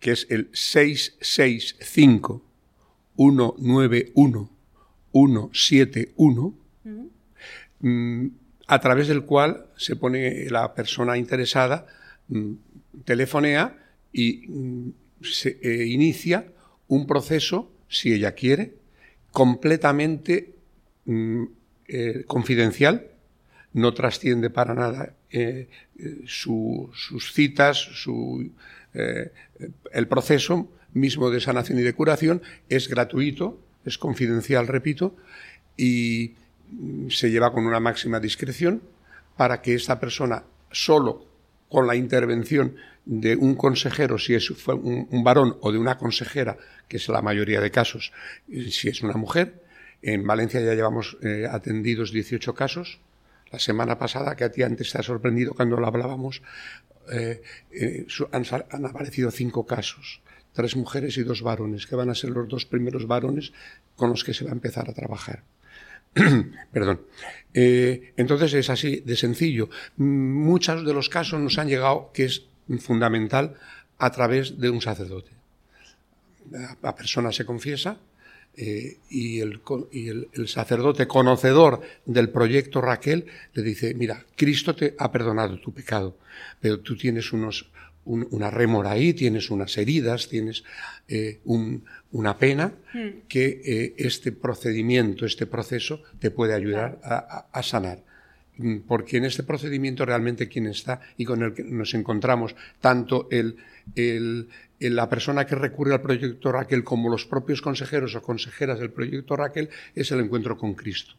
que 0.00 0.10
es 0.10 0.26
el 0.28 0.50
665 0.52 2.42
191 3.16 4.50
171, 5.12 6.54
mm, 7.80 8.26
a 8.66 8.80
través 8.80 9.08
del 9.08 9.24
cual 9.24 9.68
se 9.78 9.96
pone 9.96 10.50
la 10.50 10.74
persona 10.74 11.16
interesada, 11.16 11.86
mm, 12.28 12.52
telefonea 13.06 13.78
y 14.12 14.46
mm, 14.46 14.92
se 15.22 15.58
eh, 15.62 15.86
inicia 15.86 16.52
un 16.86 17.06
proceso, 17.06 17.72
si 17.88 18.12
ella 18.12 18.32
quiere, 18.32 18.83
completamente 19.34 20.54
eh, 21.06 22.24
confidencial, 22.28 23.10
no 23.72 23.92
trasciende 23.92 24.48
para 24.48 24.74
nada 24.74 25.14
eh, 25.28 25.68
sus 26.24 27.32
citas, 27.34 27.76
su, 27.76 28.52
eh, 28.94 29.32
el 29.92 30.06
proceso 30.06 30.70
mismo 30.92 31.30
de 31.30 31.40
sanación 31.40 31.80
y 31.80 31.82
de 31.82 31.94
curación. 31.94 32.42
Es 32.68 32.88
gratuito, 32.88 33.58
es 33.84 33.98
confidencial, 33.98 34.68
repito, 34.68 35.16
y 35.76 36.34
se 37.10 37.32
lleva 37.32 37.52
con 37.52 37.66
una 37.66 37.80
máxima 37.80 38.20
discreción 38.20 38.82
para 39.36 39.60
que 39.62 39.74
esta 39.74 39.98
persona 39.98 40.44
solo 40.70 41.26
con 41.68 41.88
la 41.88 41.96
intervención 41.96 42.76
de 43.06 43.36
un 43.36 43.54
consejero, 43.54 44.18
si 44.18 44.34
es 44.34 44.50
un, 44.50 45.24
varón, 45.24 45.56
o 45.60 45.72
de 45.72 45.78
una 45.78 45.98
consejera, 45.98 46.56
que 46.88 46.96
es 46.96 47.08
la 47.08 47.22
mayoría 47.22 47.60
de 47.60 47.70
casos, 47.70 48.12
si 48.70 48.88
es 48.88 49.02
una 49.02 49.14
mujer. 49.14 49.62
En 50.02 50.26
Valencia 50.26 50.60
ya 50.60 50.74
llevamos 50.74 51.16
eh, 51.22 51.46
atendidos 51.50 52.12
18 52.12 52.54
casos, 52.54 53.00
la 53.50 53.58
semana 53.58 53.98
pasada, 53.98 54.36
que 54.36 54.44
a 54.44 54.50
ti 54.50 54.62
antes 54.62 54.92
te 54.92 54.98
ha 54.98 55.02
sorprendido 55.02 55.54
cuando 55.54 55.76
lo 55.76 55.86
hablábamos, 55.86 56.42
eh, 57.12 57.42
eh, 57.70 58.06
han, 58.32 58.86
aparecido 58.86 59.30
cinco 59.30 59.66
casos, 59.66 60.20
tres 60.52 60.76
mujeres 60.76 61.16
y 61.18 61.22
dos 61.22 61.42
varones, 61.42 61.86
que 61.86 61.96
van 61.96 62.10
a 62.10 62.14
ser 62.14 62.30
los 62.30 62.48
dos 62.48 62.64
primeros 62.64 63.06
varones 63.06 63.52
con 63.96 64.10
los 64.10 64.24
que 64.24 64.34
se 64.34 64.44
va 64.44 64.50
a 64.50 64.54
empezar 64.54 64.88
a 64.88 64.94
trabajar. 64.94 65.42
Perdón. 66.72 67.02
Entonces 67.52 68.54
es 68.54 68.70
así 68.70 69.00
de 69.00 69.16
sencillo. 69.16 69.68
Muchos 69.96 70.84
de 70.84 70.94
los 70.94 71.08
casos 71.08 71.40
nos 71.40 71.58
han 71.58 71.68
llegado, 71.68 72.10
que 72.12 72.26
es 72.26 72.44
fundamental, 72.80 73.54
a 73.98 74.10
través 74.10 74.58
de 74.58 74.70
un 74.70 74.80
sacerdote. 74.80 75.30
La 76.82 76.94
persona 76.94 77.32
se 77.32 77.44
confiesa, 77.44 77.98
eh, 78.56 78.98
y, 79.10 79.40
el, 79.40 79.60
sacerdote 80.46 81.08
conocedor 81.08 81.80
del 82.06 82.28
proyecto 82.28 82.80
Raquel 82.80 83.26
le 83.52 83.62
dice, 83.62 83.94
mira, 83.94 84.24
Cristo 84.36 84.76
te 84.76 84.94
ha 84.96 85.10
perdonado 85.10 85.58
tu 85.58 85.72
pecado, 85.72 86.16
pero 86.60 86.78
tú 86.78 86.96
tienes 86.96 87.32
unos, 87.32 87.68
una 88.04 88.50
rémora 88.50 88.92
ahí, 88.92 89.12
tienes 89.12 89.50
unas 89.50 89.76
heridas, 89.76 90.28
tienes 90.28 90.62
eh, 91.08 91.40
una 91.44 92.38
pena 92.38 92.74
hmm. 92.92 93.08
que 93.26 93.60
eh, 93.64 93.94
este 93.98 94.30
procedimiento, 94.30 95.26
este 95.26 95.46
proceso 95.46 96.02
te 96.20 96.30
puede 96.30 96.54
ayudar 96.54 97.00
a, 97.02 97.62
sanar 97.64 97.98
mm, 97.98 98.13
porque 98.86 99.16
en 99.16 99.24
este 99.24 99.42
procedimiento 99.42 100.06
realmente 100.06 100.48
quien 100.48 100.66
está 100.66 101.00
y 101.16 101.24
con 101.24 101.42
el 101.42 101.54
que 101.54 101.64
nos 101.64 101.94
encontramos, 101.94 102.54
tanto 102.80 103.28
la 104.78 105.08
persona 105.08 105.46
que 105.46 105.54
recurre 105.54 105.94
al 105.94 106.02
proyecto 106.02 106.52
Raquel, 106.52 106.84
como 106.84 107.08
los 107.08 107.26
propios 107.26 107.60
consejeros 107.60 108.14
o 108.14 108.22
consejeras 108.22 108.78
del 108.78 108.90
proyecto 108.90 109.36
Raquel, 109.36 109.70
es 109.94 110.10
el 110.12 110.20
encuentro 110.20 110.56
con 110.56 110.74
Cristo. 110.74 111.14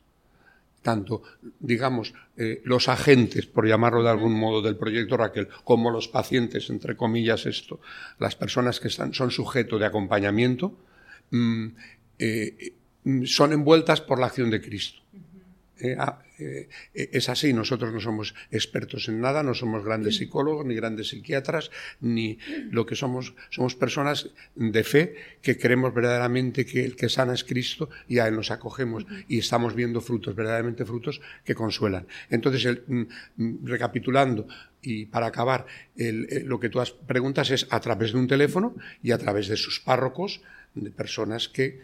Tanto, 0.82 1.24
digamos, 1.60 2.13
eh, 2.38 2.62
los 2.63 2.88
agentes, 2.89 3.48
por 3.48 3.67
llamarlo 3.67 4.04
de 4.04 4.10
algún 4.12 4.34
modo, 4.34 4.62
del 4.62 4.78
proyecto 4.78 5.17
Raquel, 5.17 5.48
como 5.63 5.89
los 5.89 6.08
pacientes, 6.08 6.69
entre 6.69 6.95
comillas, 6.95 7.48
esto, 7.48 7.82
las 8.19 8.36
personas 8.36 8.80
que 8.80 8.89
son 8.89 9.32
sujeto 9.32 9.80
de 9.80 9.88
acompañamiento, 9.88 10.78
mm, 11.32 11.67
eh, 12.19 12.74
mm, 13.04 13.24
son 13.24 13.54
envueltas 13.54 14.00
por 14.00 14.19
la 14.19 14.28
acción 14.28 14.52
de 14.52 14.62
Cristo. 14.62 15.02
Eh, 15.79 15.95
ah, 15.99 16.19
eh, 16.39 16.69
es 16.93 17.27
así, 17.27 17.51
nosotros 17.51 17.93
no 17.93 17.99
somos 17.99 18.33
expertos 18.49 19.09
en 19.09 19.19
nada, 19.19 19.43
no 19.43 19.53
somos 19.53 19.83
grandes 19.83 20.17
psicólogos, 20.17 20.65
ni 20.65 20.75
grandes 20.75 21.09
psiquiatras, 21.09 21.69
ni 21.99 22.38
lo 22.71 22.85
que 22.85 22.95
somos, 22.95 23.33
somos 23.49 23.75
personas 23.75 24.29
de 24.55 24.83
fe 24.83 25.15
que 25.41 25.57
creemos 25.57 25.93
verdaderamente 25.93 26.65
que 26.65 26.85
el 26.85 26.95
que 26.95 27.09
sana 27.09 27.33
es 27.33 27.43
Cristo 27.43 27.89
y 28.07 28.19
a 28.19 28.27
Él 28.27 28.35
nos 28.35 28.51
acogemos 28.51 29.05
y 29.27 29.39
estamos 29.39 29.75
viendo 29.75 29.99
frutos, 29.99 30.35
verdaderamente 30.35 30.85
frutos 30.85 31.21
que 31.43 31.55
consuelan. 31.55 32.07
Entonces, 32.29 32.79
mm, 32.88 33.03
mm, 33.35 33.65
recapitulando 33.65 34.47
y 34.81 35.07
para 35.07 35.27
acabar, 35.27 35.65
eh, 35.97 36.43
lo 36.45 36.59
que 36.59 36.69
tú 36.69 36.79
has, 36.79 36.91
preguntas 36.91 37.49
es 37.51 37.67
a 37.69 37.81
través 37.81 38.13
de 38.13 38.19
un 38.19 38.27
teléfono 38.27 38.75
y 39.03 39.11
a 39.11 39.17
través 39.17 39.47
de 39.47 39.57
sus 39.57 39.79
párrocos, 39.79 40.41
de 40.73 40.91
personas 40.91 41.47
que 41.47 41.79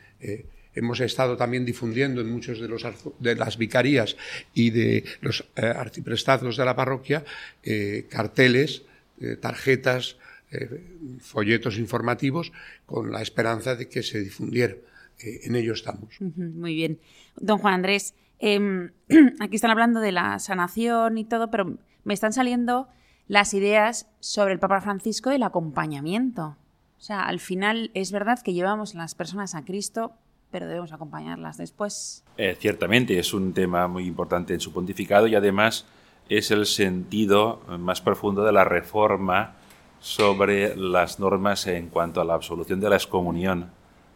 hemos 0.75 0.99
estado 0.99 1.37
también 1.37 1.65
difundiendo 1.65 2.21
en 2.21 2.31
muchos 2.31 2.59
de, 2.59 2.67
los, 2.67 2.85
de 3.19 3.35
las 3.35 3.57
vicarías 3.57 4.15
y 4.53 4.69
de 4.69 5.03
los 5.21 5.43
eh, 5.55 5.65
arciprestados 5.65 6.57
de 6.57 6.65
la 6.65 6.75
parroquia 6.75 7.23
eh, 7.63 8.05
carteles, 8.09 8.83
eh, 9.19 9.35
tarjetas, 9.35 10.17
eh, 10.51 10.81
folletos 11.19 11.77
informativos 11.77 12.51
con 12.85 13.11
la 13.11 13.21
esperanza 13.21 13.75
de 13.75 13.87
que 13.87 14.03
se 14.03 14.19
difundiera. 14.19 14.75
en 15.19 15.55
ello 15.55 15.73
estamos. 15.73 16.19
Muy 16.19 16.73
bien. 16.75 16.99
Don 17.35 17.59
Juan 17.59 17.75
Andrés, 17.75 18.15
em, 18.39 18.91
aquí 19.39 19.55
están 19.55 19.71
hablando 19.71 19.99
de 19.99 20.11
la 20.11 20.39
sanación 20.39 21.17
y 21.17 21.25
todo, 21.25 21.51
pero 21.51 21.77
me 22.03 22.13
están 22.13 22.33
saliendo 22.33 22.87
las 23.27 23.53
ideas 23.53 24.07
sobre 24.19 24.53
el 24.53 24.59
Papa 24.59 24.81
Francisco 24.81 25.31
y 25.31 25.35
el 25.35 25.43
acompañamiento. 25.43 26.57
O 26.97 27.03
sea, 27.03 27.21
al 27.23 27.39
final 27.39 27.91
es 27.93 28.11
verdad 28.11 28.39
que 28.43 28.53
llevamos 28.53 28.93
las 28.93 29.15
personas 29.15 29.55
a 29.55 29.63
Cristo, 29.63 30.13
pero 30.51 30.67
debemos 30.67 30.91
acompañarlas 30.91 31.57
después. 31.57 32.23
Eh, 32.37 32.55
ciertamente 32.59 33.17
es 33.17 33.33
un 33.33 33.53
tema 33.53 33.87
muy 33.87 34.05
importante 34.05 34.53
en 34.53 34.59
su 34.59 34.73
pontificado 34.73 35.27
y 35.27 35.35
además 35.35 35.85
es 36.29 36.51
el 36.51 36.65
sentido 36.65 37.61
más 37.79 38.01
profundo 38.01 38.43
de 38.43 38.51
la 38.51 38.63
reforma 38.63 39.55
sobre 39.99 40.75
las 40.75 41.19
normas 41.19 41.67
en 41.67 41.87
cuanto 41.87 42.21
a 42.21 42.25
la 42.25 42.33
absolución 42.33 42.79
de 42.79 42.89
la 42.89 42.95
excomunión 42.95 43.69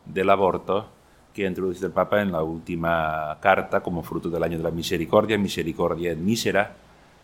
del 0.05 0.29
aborto 0.29 0.89
que 1.33 1.45
ha 1.45 1.49
introducido 1.49 1.87
el 1.87 1.93
Papa 1.93 2.21
en 2.21 2.31
la 2.31 2.41
última 2.41 3.37
carta 3.41 3.81
como 3.81 4.01
fruto 4.01 4.29
del 4.29 4.41
año 4.41 4.57
de 4.57 4.63
la 4.63 4.71
misericordia, 4.71 5.37
misericordia 5.37 6.11
en 6.11 6.25
mísera, 6.25 6.75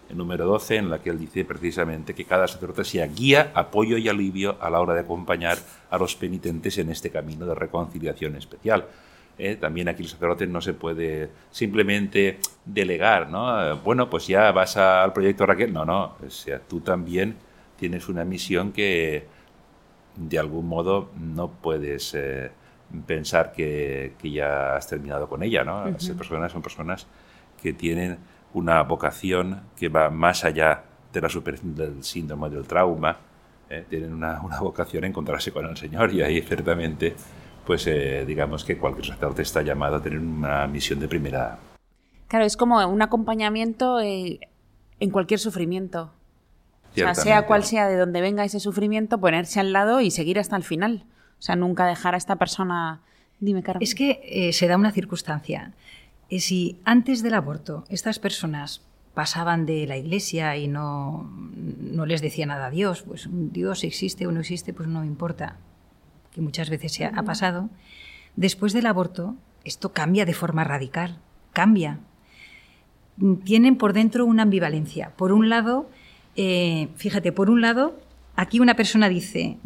el 0.09 0.17
número 0.17 0.45
12, 0.45 0.75
en 0.77 0.89
la 0.89 0.99
que 0.99 1.09
él 1.09 1.19
dice 1.19 1.45
precisamente 1.45 2.13
que 2.13 2.25
cada 2.25 2.47
sacerdote 2.47 2.83
sea 2.83 3.07
guía, 3.07 3.51
apoyo 3.53 3.97
y 3.97 4.09
alivio 4.09 4.57
a 4.59 4.69
la 4.69 4.81
hora 4.81 4.93
de 4.93 5.01
acompañar 5.01 5.57
a 5.89 5.97
los 5.97 6.15
penitentes 6.15 6.77
en 6.77 6.89
este 6.89 7.09
camino 7.09 7.45
de 7.45 7.55
reconciliación 7.55 8.35
especial. 8.35 8.85
¿eh? 9.37 9.55
también 9.55 9.89
aquí 9.89 10.03
el 10.03 10.09
sacerdote 10.09 10.45
no 10.47 10.61
se 10.61 10.73
puede 10.73 11.29
simplemente 11.49 12.39
delegar, 12.65 13.29
¿no? 13.29 13.77
Bueno, 13.77 14.09
pues 14.09 14.27
ya 14.27 14.51
vas 14.51 14.77
al 14.77 15.13
proyecto 15.13 15.45
Raquel. 15.45 15.73
No, 15.73 15.85
no, 15.85 16.15
o 16.25 16.29
sea, 16.29 16.59
tú 16.59 16.81
también 16.81 17.35
tienes 17.77 18.07
una 18.09 18.23
misión 18.23 18.71
que 18.71 19.25
de 20.15 20.39
algún 20.39 20.67
modo 20.67 21.09
no 21.19 21.49
puedes 21.49 22.13
eh, 22.13 22.51
pensar 23.07 23.53
que, 23.53 24.13
ya 24.23 24.75
has 24.75 24.87
terminado 24.87 25.27
con 25.27 25.41
ella, 25.41 25.63
¿no? 25.63 25.87
Esas 25.87 26.15
personas 26.15 26.51
son 26.51 26.61
personas 26.61 27.07
que 27.61 27.73
tienen 27.73 28.17
una 28.53 28.81
vocación 28.83 29.61
que 29.77 29.89
va 29.89 30.09
más 30.09 30.43
allá 30.43 30.83
de 31.11 31.21
la 31.21 31.29
superación 31.29 31.75
del 31.75 32.03
síndrome 32.03 32.49
del 32.49 32.65
trauma, 32.65 33.17
¿eh? 33.69 33.85
tienen 33.89 34.13
una, 34.13 34.39
vocación 34.59 35.03
a 35.03 35.07
encontrarse 35.07 35.51
con 35.51 35.65
el 35.65 35.77
Señor 35.77 36.13
y 36.13 36.21
ahí 36.21 36.41
ciertamente, 36.41 37.15
pues 37.65 37.87
eh, 37.87 38.25
digamos 38.25 38.63
que 38.63 38.77
cualquier 38.77 39.07
sacerdote 39.07 39.41
está 39.41 39.61
llamado 39.61 39.97
a 39.97 40.01
tener 40.01 40.19
una 40.19 40.67
misión 40.67 40.99
de 40.99 41.07
primera. 41.07 41.57
Claro, 42.27 42.45
es 42.45 42.55
como 42.55 42.85
un 42.87 43.01
acompañamiento 43.01 43.99
eh, 43.99 44.39
en 44.99 45.09
cualquier 45.09 45.39
sufrimiento. 45.39 46.13
O 46.91 46.95
sea, 46.95 47.15
sea 47.15 47.45
cual 47.45 47.63
sea 47.63 47.87
de 47.87 47.95
donde 47.95 48.19
venga 48.19 48.43
ese 48.43 48.59
sufrimiento, 48.59 49.17
ponerse 49.17 49.61
al 49.61 49.71
lado 49.71 50.01
y 50.01 50.11
seguir 50.11 50.39
hasta 50.39 50.57
el 50.57 50.63
final. 50.63 51.05
O 51.39 51.41
sea, 51.41 51.55
nunca 51.55 51.85
dejar 51.85 52.15
a 52.15 52.17
esta 52.17 52.35
persona... 52.35 53.01
Dime, 53.39 53.63
Carmen. 53.63 53.81
Es 53.81 53.95
que 53.95 54.51
se 54.53 54.67
da 54.67 54.77
una 54.77 54.91
circunstancia 54.91 55.73
si 56.39 56.80
antes 56.86 57.22
del 57.24 57.34
aborto 57.34 57.84
estas 57.89 58.20
personas 58.20 58.82
pasaban 59.13 59.65
de 59.65 59.86
la 59.88 59.98
iglesia 59.98 60.56
y 60.58 60.67
no, 60.67 61.30
no 61.54 62.06
les 62.06 62.22
decía 62.22 62.46
nada 62.46 62.67
a 62.67 62.72
Dios, 62.72 63.04
pues 63.04 63.28
Dios 63.30 63.84
existe 63.84 64.26
o 64.28 64.32
no 64.32 64.39
existe, 64.39 64.74
pues 64.74 64.88
no 64.88 65.04
importa, 65.04 65.58
que 66.32 66.41
muchas 66.41 66.70
veces 66.70 66.94
se 66.94 67.06
ha, 67.06 67.24
pasado, 67.24 67.70
después 68.36 68.74
del 68.74 68.86
aborto 68.86 69.36
esto 69.63 69.91
cambia 69.91 70.26
de 70.26 70.34
forma 70.34 70.63
radical, 70.63 71.20
cambia. 71.54 72.00
Tienen 73.44 73.76
por 73.76 73.94
dentro 73.94 74.26
una 74.26 74.44
ambivalencia. 74.44 75.12
Por 75.17 75.34
un 75.34 75.50
lado, 75.50 75.89
eh, 76.36 76.88
fíjate, 76.96 77.32
por 77.32 77.50
un 77.50 77.62
lado, 77.62 78.00
aquí 78.36 78.60
una 78.60 78.76
persona 78.76 79.10
dice, 79.10 79.58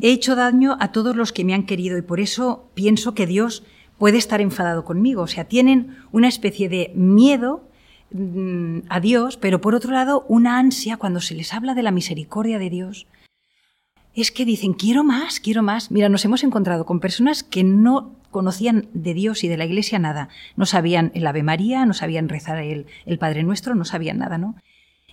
he 0.00 0.10
hecho 0.10 0.34
daño 0.34 0.76
a 0.80 0.92
todos 0.92 1.16
los 1.16 1.32
que 1.32 1.44
me 1.44 1.54
han 1.54 1.64
querido 1.64 1.96
y 1.96 2.02
por 2.02 2.20
eso 2.20 2.68
pienso 2.74 3.14
que 3.14 3.26
Dios 3.26 3.62
puede 3.98 4.16
estar 4.18 4.40
enfadado 4.40 4.84
conmigo. 4.84 5.22
O 5.22 5.26
sea, 5.26 5.44
tienen 5.44 5.96
una 6.12 6.28
especie 6.28 6.68
de 6.68 6.92
miedo 6.94 7.68
mm, 8.12 8.78
a 8.88 9.00
Dios, 9.00 9.36
pero 9.36 9.60
por 9.60 9.74
otro 9.74 9.92
lado 9.92 10.24
una 10.28 10.58
ansia 10.58 10.96
cuando 10.96 11.20
se 11.20 11.34
les 11.34 11.52
habla 11.52 11.74
de 11.74 11.82
la 11.82 11.90
misericordia 11.90 12.58
de 12.58 12.70
Dios. 12.70 13.06
Es 14.14 14.32
que 14.32 14.44
dicen, 14.44 14.72
quiero 14.72 15.04
más, 15.04 15.38
quiero 15.38 15.62
más. 15.62 15.90
Mira, 15.90 16.08
nos 16.08 16.24
hemos 16.24 16.42
encontrado 16.42 16.86
con 16.86 16.98
personas 17.00 17.42
que 17.42 17.62
no 17.62 18.16
conocían 18.30 18.88
de 18.92 19.14
Dios 19.14 19.44
y 19.44 19.48
de 19.48 19.56
la 19.56 19.64
Iglesia 19.64 19.98
nada. 19.98 20.28
No 20.56 20.66
sabían 20.66 21.12
el 21.14 21.26
Ave 21.26 21.42
María, 21.42 21.86
no 21.86 21.94
sabían 21.94 22.28
rezar 22.28 22.58
el, 22.58 22.86
el 23.06 23.18
Padre 23.18 23.42
Nuestro, 23.42 23.74
no 23.74 23.84
sabían 23.84 24.18
nada, 24.18 24.38
¿no? 24.38 24.56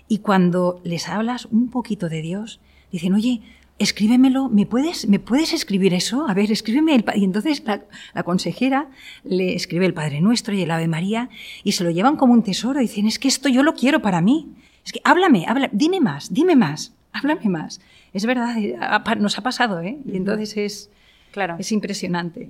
Y 0.08 0.20
cuando 0.20 0.82
les 0.84 1.08
hablas 1.08 1.46
un 1.46 1.70
poquito 1.70 2.10
de 2.10 2.22
Dios, 2.22 2.60
dicen, 2.92 3.14
oye, 3.14 3.42
escríbemelo, 3.78 4.50
¿me 4.50 4.66
puedes, 4.66 5.08
¿me 5.08 5.20
puedes 5.20 5.54
escribir 5.54 5.94
eso? 5.94 6.28
A 6.28 6.34
ver, 6.34 6.52
escríbeme 6.52 6.96
el... 6.96 7.06
Y 7.16 7.24
entonces 7.24 7.64
la, 7.66 8.24
consejera 8.24 8.90
le 9.24 9.56
escribe 9.56 9.86
el 9.86 9.94
Padre 9.94 10.22
Nuestro 10.22 10.54
y 10.54 10.62
el 10.62 10.72
Ave 10.72 10.88
María 10.88 11.30
y 11.64 11.74
se 11.74 11.84
lo 11.84 11.92
llevan 11.92 12.16
como 12.16 12.34
un 12.34 12.44
tesoro 12.44 12.80
y 12.80 12.84
dicen, 12.84 13.08
es 13.08 13.20
que 13.20 13.28
esto 13.28 13.50
yo 13.50 13.64
lo 13.64 13.74
quiero 13.74 14.02
para 14.02 14.22
mí. 14.22 14.54
Es 14.86 14.92
que 14.92 15.02
háblame, 15.04 15.46
háblame, 15.48 15.70
dime 15.74 16.00
más, 16.00 16.34
dime 16.34 16.56
más, 16.56 16.94
háblame 17.12 17.50
más. 17.50 17.82
Es 18.14 18.26
verdad, 18.26 18.58
eh, 18.58 18.78
nos 19.18 19.38
ha 19.38 19.42
pasado, 19.42 19.82
¿eh? 19.82 19.98
Y 20.06 20.16
entonces 20.16 20.56
es, 20.58 20.90
claro. 21.32 21.56
es 21.60 21.72
impresionante. 21.72 22.50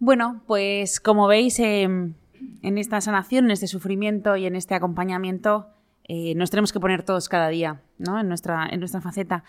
Bueno, 0.00 0.42
pues 0.46 1.00
como 1.00 1.26
veis, 1.28 1.58
em, 1.60 2.14
en 2.62 2.78
esta 2.78 3.00
sanación, 3.00 3.46
en 3.46 3.52
este 3.52 3.68
sufrimiento 3.68 4.36
y 4.36 4.46
en 4.46 4.54
este 4.54 4.74
acompañamiento, 4.74 5.68
eh, 6.04 6.34
nos 6.34 6.50
tenemos 6.50 6.72
que 6.72 6.80
poner 6.80 7.02
todos 7.02 7.28
cada 7.28 7.48
día, 7.48 7.80
¿no? 7.98 8.18
En 8.18 8.28
nuestra, 8.28 8.66
en 8.70 8.80
nuestra 8.80 9.00
faceta. 9.00 9.44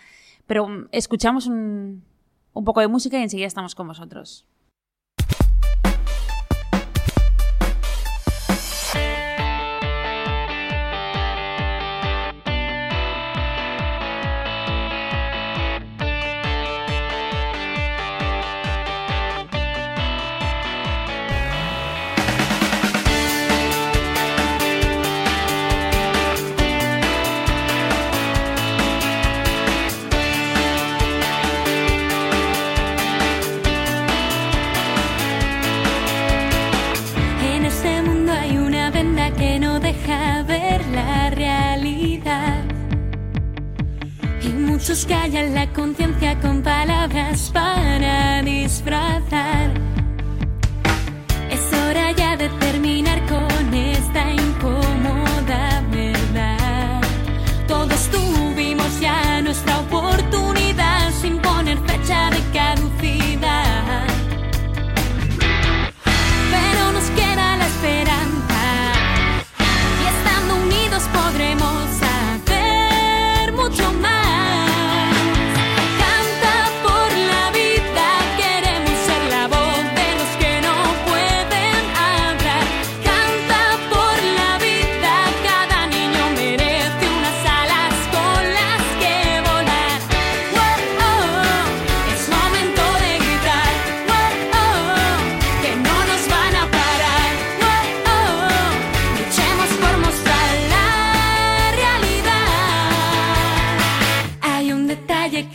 Pero 0.50 0.66
mm, 0.66 0.88
escuchamos 0.90 1.46
un, 1.46 2.02
un 2.54 2.64
poco 2.64 2.80
de 2.80 2.88
música 2.88 3.16
y 3.16 3.22
enseguida 3.22 3.46
estamos 3.46 3.76
con 3.76 3.86
vosotros. 3.86 4.48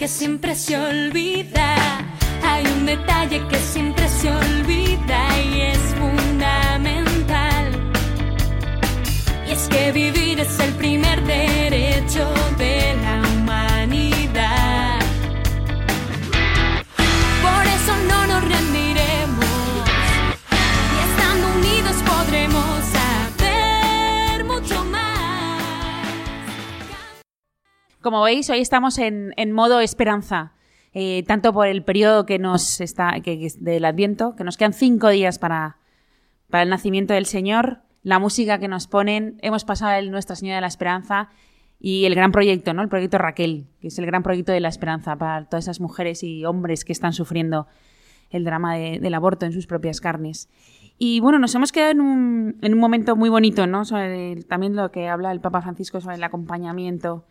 Siempre 0.07 0.55
se 0.55 0.77
olvida. 0.77 1.75
Hay 2.43 2.65
un 2.65 2.85
detalle 2.85 3.41
que 3.47 3.57
siempre 3.57 3.94
Como 28.05 28.21
veis, 28.21 28.51
hoy 28.51 28.59
estamos 28.59 28.99
en, 28.99 29.33
modo 29.51 29.79
esperanza. 29.79 30.51
eh, 30.93 31.23
tanto 31.23 31.51
por 31.53 31.65
el 31.65 31.81
periodo 31.83 32.27
que 32.27 32.37
nos 32.37 32.79
está, 32.79 33.19
que, 33.21 33.51
del 33.59 33.83
Adviento, 33.83 34.35
que 34.35 34.43
nos 34.43 34.57
quedan 34.57 34.73
cinco 34.73 35.09
días 35.09 35.39
para, 35.39 35.77
el 36.53 36.69
nacimiento 36.69 37.15
del 37.15 37.25
Señor, 37.25 37.79
la 38.03 38.19
música 38.19 38.59
que 38.59 38.67
nos 38.67 38.85
ponen, 38.85 39.39
hemos 39.41 39.65
pasado 39.65 39.97
el 39.97 40.11
Nuestra 40.11 40.35
Señora 40.35 40.57
de 40.57 40.61
la 40.61 40.67
Esperanza 40.67 41.29
y 41.79 42.05
el 42.05 42.13
gran 42.13 42.31
proyecto, 42.31 42.75
¿no? 42.75 42.83
El 42.83 42.89
proyecto 42.89 43.17
Raquel, 43.17 43.65
que 43.81 43.87
es 43.87 43.97
el 43.97 44.05
gran 44.05 44.21
proyecto 44.21 44.51
de 44.51 44.59
la 44.59 44.69
esperanza 44.69 45.15
para 45.15 45.45
todas 45.45 45.65
esas 45.65 45.79
mujeres 45.79 46.21
y 46.21 46.45
hombres 46.45 46.85
que 46.85 46.93
están 46.93 47.13
sufriendo 47.13 47.65
el 48.29 48.43
drama 48.43 48.75
de- 48.75 48.99
del 48.99 49.15
aborto 49.15 49.47
en 49.47 49.51
sus 49.51 49.65
propias 49.65 49.99
carnes. 49.99 50.47
Y 50.99 51.21
bueno, 51.21 51.39
nos 51.39 51.55
hemos 51.55 51.71
quedado 51.71 51.89
en 51.93 52.01
un, 52.01 52.57
en 52.61 52.71
un 52.75 52.79
momento 52.79 53.15
muy 53.15 53.29
bonito, 53.29 53.65
¿no? 53.65 53.81
También 54.47 54.75
lo 54.75 54.91
que 54.91 55.07
habla 55.09 55.31
el 55.31 55.41
Papa 55.41 55.63
Francisco 55.63 55.99
sobre 56.01 56.17
el 56.17 56.23
acompañamiento, 56.23 57.25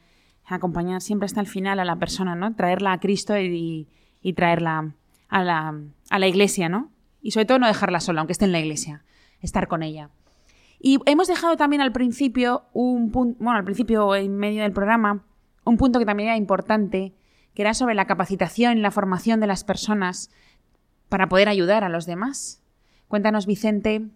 acompañar 0.47 1.01
siempre 1.01 1.27
hasta 1.27 1.41
el 1.41 1.47
final 1.47 1.81
a 1.81 1.85
la 1.85 1.97
persona, 1.97 2.35
¿no? 2.35 2.55
Traerla 2.55 2.93
a 2.93 3.01
Cristo 3.01 3.39
y, 3.39 3.89
traerla 4.37 4.95
a 5.29 5.45
la, 5.45 5.81
a 6.11 6.19
la 6.19 6.27
iglesia, 6.27 6.69
¿no? 6.69 6.91
Y 7.23 7.31
sobre 7.31 7.47
todo 7.47 7.59
no 7.59 7.67
dejarla 7.67 8.01
sola, 8.01 8.21
aunque 8.21 8.33
esté 8.33 8.45
en 8.45 8.53
la 8.53 8.61
iglesia, 8.61 9.05
estar 9.41 9.69
con 9.69 9.83
ella. 9.83 10.11
Y 10.79 10.99
hemos 11.07 11.29
dejado 11.29 11.57
también 11.57 11.81
al 11.81 11.93
principio 11.93 12.65
un 12.75 13.11
punto, 13.11 13.43
bueno, 13.43 13.59
al 13.59 13.65
principio 13.65 14.15
en 14.15 14.37
medio 14.37 14.63
del 14.63 14.73
programa, 14.73 15.25
un 15.65 15.79
punto 15.79 15.99
que 15.99 16.05
también 16.05 16.29
era 16.29 16.37
importante, 16.37 17.15
que 17.55 17.63
era 17.63 17.73
sobre 17.73 17.95
la 17.95 18.07
capacitación 18.07 18.77
y 18.77 18.81
la 18.83 18.91
formación 18.91 19.41
de 19.41 19.47
las 19.47 19.65
personas 19.65 20.31
para 21.09 21.29
poder 21.29 21.49
ayudar 21.49 21.85
a 21.85 21.89
los 21.89 22.05
demás. 22.05 22.63
Cuéntanos, 23.09 23.47
Vicente. 23.47 24.11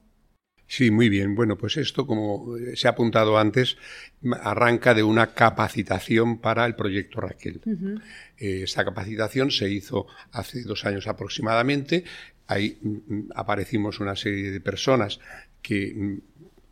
Sí, 0.70 0.90
muy 0.90 1.08
bien. 1.08 1.34
Bueno, 1.34 1.56
pues 1.56 1.78
esto, 1.78 2.06
como 2.06 2.56
eh, 2.58 2.76
se 2.76 2.88
ha 2.88 2.90
apuntado 2.90 3.38
antes, 3.38 3.78
arranca 4.42 4.92
de 4.92 5.02
una 5.02 5.32
capacitación 5.32 6.38
para 6.38 6.66
el 6.66 6.74
proyecto 6.74 7.22
Raquel. 7.22 7.60
Eh, 8.36 8.60
Esta 8.64 8.84
capacitación 8.84 9.50
se 9.50 9.70
hizo 9.70 10.06
hace 10.30 10.62
dos 10.62 10.84
años 10.84 11.06
aproximadamente. 11.06 12.04
Ahí 12.46 12.78
aparecimos 13.34 13.98
una 13.98 14.14
serie 14.14 14.50
de 14.50 14.60
personas 14.60 15.20
que 15.62 16.18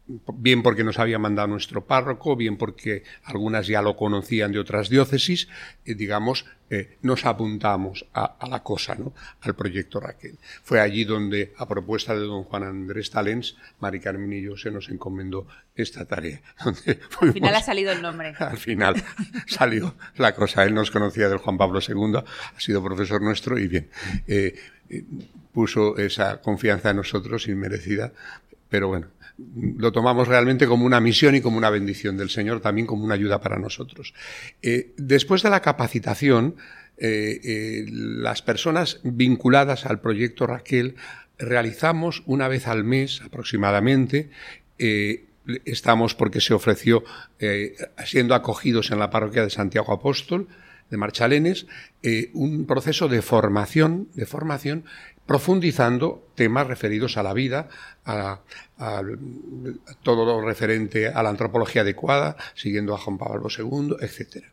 bien 0.06 0.62
porque 0.62 0.84
nos 0.84 0.98
había 0.98 1.18
mandado 1.18 1.48
nuestro 1.48 1.84
párroco, 1.84 2.36
bien 2.36 2.56
porque 2.56 3.02
algunas 3.24 3.66
ya 3.66 3.82
lo 3.82 3.96
conocían 3.96 4.52
de 4.52 4.60
otras 4.60 4.88
diócesis, 4.88 5.48
eh, 5.84 5.94
digamos, 5.94 6.46
eh, 6.68 6.96
nos 7.02 7.24
apuntamos 7.24 8.06
a, 8.12 8.24
a 8.24 8.48
la 8.48 8.62
cosa, 8.62 8.94
¿no? 8.94 9.14
al 9.40 9.54
proyecto 9.54 10.00
Raquel. 10.00 10.38
Fue 10.62 10.80
allí 10.80 11.04
donde, 11.04 11.52
a 11.56 11.66
propuesta 11.66 12.14
de 12.14 12.20
don 12.20 12.44
Juan 12.44 12.64
Andrés 12.64 13.10
Talens, 13.10 13.56
Mari 13.80 14.00
Carmen 14.00 14.32
y 14.32 14.42
yo 14.42 14.56
se 14.56 14.70
nos 14.70 14.88
encomendó 14.88 15.46
esta 15.74 16.04
tarea. 16.04 16.40
donde 16.64 17.00
Al 17.20 17.32
final 17.32 17.54
ha 17.54 17.62
salido 17.62 17.92
el 17.92 18.02
nombre. 18.02 18.34
al 18.38 18.58
final 18.58 19.02
salió 19.46 19.94
la 20.16 20.34
cosa. 20.34 20.64
Él 20.64 20.74
nos 20.74 20.90
conocía 20.90 21.28
del 21.28 21.38
Juan 21.38 21.58
Pablo 21.58 21.80
II, 21.86 22.16
ha 22.16 22.60
sido 22.60 22.82
profesor 22.82 23.22
nuestro 23.22 23.58
y 23.58 23.68
bien, 23.68 23.88
eh, 24.26 24.54
puso 25.52 25.96
esa 25.96 26.40
confianza 26.40 26.90
en 26.90 26.96
nosotros 26.96 27.48
inmerecida, 27.48 28.12
pero 28.68 28.88
bueno, 28.88 29.08
lo 29.38 29.92
tomamos 29.92 30.28
realmente 30.28 30.66
como 30.66 30.86
una 30.86 31.00
misión 31.00 31.34
y 31.34 31.40
como 31.40 31.58
una 31.58 31.70
bendición 31.70 32.16
del 32.16 32.30
Señor, 32.30 32.60
también 32.60 32.86
como 32.86 33.04
una 33.04 33.14
ayuda 33.14 33.40
para 33.40 33.58
nosotros. 33.58 34.14
Eh, 34.62 34.92
después 34.96 35.42
de 35.42 35.50
la 35.50 35.60
capacitación, 35.60 36.56
eh, 36.98 37.40
eh, 37.44 37.84
las 37.88 38.42
personas 38.42 39.00
vinculadas 39.02 39.84
al 39.84 40.00
proyecto 40.00 40.46
Raquel 40.46 40.96
realizamos 41.38 42.22
una 42.24 42.48
vez 42.48 42.66
al 42.66 42.84
mes 42.84 43.20
aproximadamente 43.20 44.30
estamos 45.66 46.14
porque 46.14 46.40
se 46.40 46.54
ofreció 46.54 47.04
siendo 48.06 48.34
acogidos 48.34 48.90
en 48.90 48.98
la 48.98 49.10
parroquia 49.10 49.42
de 49.42 49.50
Santiago 49.50 49.92
Apóstol 49.92 50.48
de 50.90 50.96
Marchalenes 50.96 51.66
un 52.32 52.66
proceso 52.66 53.08
de 53.08 53.20
formación 53.20 54.08
de 54.14 54.24
formación 54.24 54.84
profundizando 55.26 56.28
temas 56.34 56.66
referidos 56.66 57.16
a 57.16 57.22
la 57.22 57.32
vida 57.32 57.68
a, 58.04 58.40
a- 58.78 58.98
a 58.98 59.02
todo 60.02 60.24
lo 60.24 60.40
referente 60.46 61.08
a 61.08 61.22
la 61.22 61.30
antropología 61.30 61.82
adecuada 61.82 62.36
siguiendo 62.54 62.94
a 62.94 62.98
Juan 62.98 63.18
Pablo 63.18 63.48
II 63.50 63.96
etcétera 64.00 64.48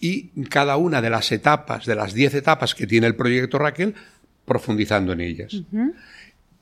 y 0.00 0.28
cada 0.50 0.76
una 0.76 1.00
de 1.00 1.08
las 1.10 1.30
etapas, 1.32 1.86
de 1.86 1.94
las 1.94 2.12
diez 2.14 2.34
etapas 2.34 2.74
que 2.74 2.86
tiene 2.86 3.06
el 3.06 3.14
proyecto 3.16 3.58
Raquel, 3.58 3.94
profundizando 4.44 5.12
en 5.12 5.20
ellas. 5.22 5.62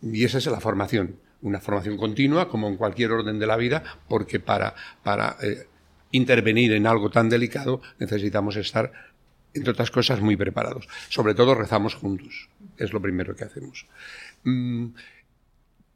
Y 0.01 0.25
esa 0.25 0.39
es 0.39 0.47
la 0.47 0.61
formación, 0.61 1.17
una 1.41 1.59
formación 1.59 1.97
continua, 1.97 2.49
como 2.49 2.69
en 2.69 2.77
cualquier 2.77 3.11
orden 3.11 3.39
de 3.41 3.47
la 3.47 3.57
vida, 3.57 3.83
porque 4.09 4.39
para, 4.39 4.75
para 5.03 5.37
eh, 5.43 5.67
intervenir 6.13 6.73
en 6.73 6.87
algo 6.87 7.11
tan 7.11 7.29
delicado 7.29 7.81
necesitamos 7.99 8.55
estar, 8.57 8.93
entre 9.55 9.71
otras 9.71 9.91
cosas, 9.91 10.21
muy 10.21 10.37
preparados. 10.37 10.89
Sobre 11.09 11.35
todo 11.35 11.55
rezamos 11.55 11.95
juntos, 11.95 12.49
es 12.77 12.93
lo 12.93 13.01
primero 13.01 13.35
que 13.37 13.45
hacemos. 13.45 13.87
Mm, 14.45 14.87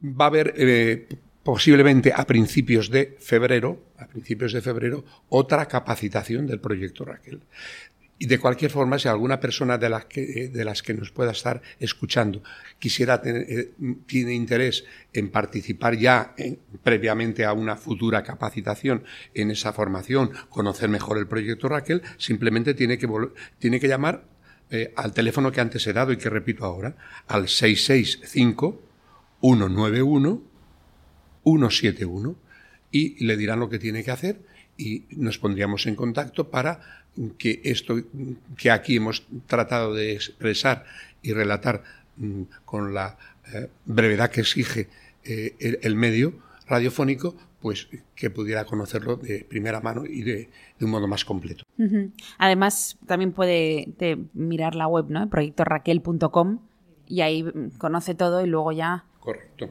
va 0.02 0.26
a 0.26 0.28
haber 0.28 0.54
eh, 0.56 1.08
posiblemente 1.42 2.12
a 2.14 2.26
principios 2.26 2.90
de 2.90 3.16
febrero, 3.20 3.80
a 3.98 4.06
principios 4.06 4.52
de 4.52 4.62
febrero, 4.62 5.04
otra 5.28 5.66
capacitación 5.66 6.46
del 6.46 6.60
proyecto 6.60 7.04
Raquel. 7.04 7.40
Y 8.18 8.26
de 8.26 8.38
cualquier 8.38 8.70
forma, 8.70 8.98
si 8.98 9.08
alguna 9.08 9.40
persona 9.40 9.76
de 9.76 9.90
las 9.90 10.06
que, 10.06 10.48
de 10.48 10.64
las 10.64 10.82
que 10.82 10.94
nos 10.94 11.10
pueda 11.10 11.32
estar 11.32 11.60
escuchando 11.78 12.42
quisiera 12.78 13.20
tener, 13.20 13.44
eh, 13.48 13.72
tiene 14.06 14.32
interés 14.32 14.84
en 15.12 15.30
participar 15.30 15.96
ya 15.98 16.32
en- 16.38 16.58
previamente 16.82 17.44
a 17.44 17.52
una 17.52 17.76
futura 17.76 18.22
capacitación 18.22 19.04
en 19.34 19.50
esa 19.50 19.74
formación, 19.74 20.30
conocer 20.48 20.88
mejor 20.88 21.18
el 21.18 21.26
proyecto 21.26 21.68
Raquel, 21.68 22.00
simplemente 22.16 22.72
tiene 22.72 22.96
que, 22.96 23.06
tiene 23.58 23.78
que 23.80 23.88
llamar 23.88 24.24
eh, 24.70 24.92
al 24.96 25.12
teléfono 25.12 25.52
que 25.52 25.60
antes 25.60 25.86
he 25.86 25.92
dado 25.92 26.10
y 26.12 26.16
que 26.16 26.30
repito 26.30 26.64
ahora, 26.64 26.96
al 27.28 27.48
665 27.48 28.82
191 29.42 30.42
171 31.44 32.36
y 32.90 33.24
le 33.24 33.36
dirán 33.36 33.60
lo 33.60 33.68
que 33.68 33.78
tiene 33.78 34.02
que 34.02 34.10
hacer 34.10 34.40
y 34.76 35.04
nos 35.10 35.38
pondríamos 35.38 35.86
en 35.86 35.94
contacto 35.96 36.50
para 36.50 37.05
que 37.38 37.60
esto 37.64 37.96
que 38.56 38.70
aquí 38.70 38.96
hemos 38.96 39.24
tratado 39.46 39.94
de 39.94 40.12
expresar 40.12 40.84
y 41.22 41.32
relatar 41.32 41.82
mm, 42.16 42.42
con 42.64 42.94
la 42.94 43.16
eh, 43.52 43.68
brevedad 43.84 44.30
que 44.30 44.40
exige 44.42 44.88
eh, 45.24 45.54
el, 45.58 45.78
el 45.82 45.94
medio 45.96 46.34
radiofónico, 46.68 47.34
pues 47.60 47.88
que 48.14 48.28
pudiera 48.30 48.64
conocerlo 48.64 49.16
de 49.16 49.44
primera 49.48 49.80
mano 49.80 50.04
y 50.04 50.22
de, 50.22 50.48
de 50.78 50.84
un 50.84 50.90
modo 50.90 51.08
más 51.08 51.24
completo. 51.24 51.64
Además, 52.38 52.96
también 53.06 53.32
puede 53.32 53.88
te- 53.98 54.18
mirar 54.34 54.74
la 54.74 54.86
web, 54.88 55.06
¿no? 55.08 55.28
proyectoraquel.com 55.28 56.58
y 57.08 57.20
ahí 57.22 57.42
mm, 57.42 57.78
conoce 57.78 58.14
todo 58.14 58.44
y 58.44 58.48
luego 58.48 58.72
ya 58.72 59.04
Correcto. 59.20 59.70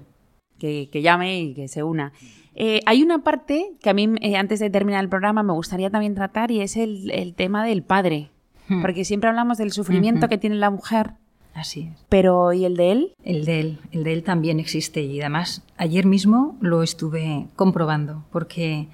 Que, 0.60 0.89
que 0.91 1.02
llame 1.02 1.39
y 1.41 1.54
que 1.54 1.68
se 1.68 1.84
una. 1.84 2.13
Eh, 2.56 2.80
hay 2.86 3.04
una 3.04 3.24
parte 3.24 3.72
que 3.82 3.89
a 3.89 3.94
mí, 3.94 4.10
eh, 4.22 4.38
antes 4.38 4.60
de 4.60 4.70
terminar 4.70 5.04
el 5.04 5.10
programa, 5.10 5.44
me 5.44 5.54
gustaría 5.54 5.89
también 5.89 6.15
tratar 6.15 6.52
y 6.52 6.62
es 6.62 6.78
el, 6.78 7.12
el 7.12 7.34
tema 7.36 7.65
del 7.65 7.84
padre. 7.84 8.30
Hmm. 8.67 8.82
Porque 8.82 9.04
siempre 9.06 9.29
hablamos 9.29 9.58
del 9.58 9.71
sufrimiento 9.71 10.21
Ujú. 10.25 10.29
que 10.29 10.38
tiene 10.38 10.56
la 10.56 10.69
mujer, 10.71 11.12
Así 11.54 11.82
es. 11.94 12.06
pero 12.10 12.52
¿y 12.54 12.65
el 12.65 12.75
de 12.77 12.92
él? 12.92 13.13
El 13.23 13.46
de 13.46 13.60
él, 13.60 13.79
el 13.92 14.04
de 14.04 14.13
él 14.13 14.23
también 14.23 14.60
existe 14.60 15.02
y 15.04 15.19
además 15.21 15.63
ayer 15.77 16.06
mismo 16.06 16.58
lo 16.62 16.82
estuve 16.82 17.46
comprobando 17.56 18.25
porque 18.32 18.88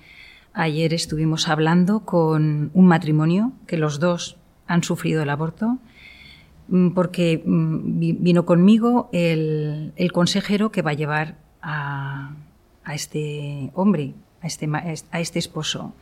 ayer 0.53 0.93
estuvimos 0.93 1.47
hablando 1.47 2.01
con 2.05 2.69
un 2.73 2.85
matrimonio 2.87 3.53
que 3.65 3.77
los 3.77 3.99
dos 4.01 4.37
han 4.67 4.83
sufrido 4.83 5.23
el 5.23 5.29
aborto 5.29 5.77
mm, 6.67 6.89
porque 6.89 7.41
mm, 7.45 7.99
vi- 7.99 8.13
vino 8.19 8.45
conmigo 8.45 9.09
el, 9.13 9.93
el 9.95 10.11
consejero 10.11 10.71
que 10.71 10.81
va 10.81 10.91
a 10.91 10.95
llevar 10.95 11.37
a, 11.61 12.33
a 12.83 12.95
este 12.95 13.71
hombre, 13.73 14.13
a 14.41 14.47
este, 14.47 14.69
a 15.11 15.19
este 15.19 15.39
esposo. 15.39 15.93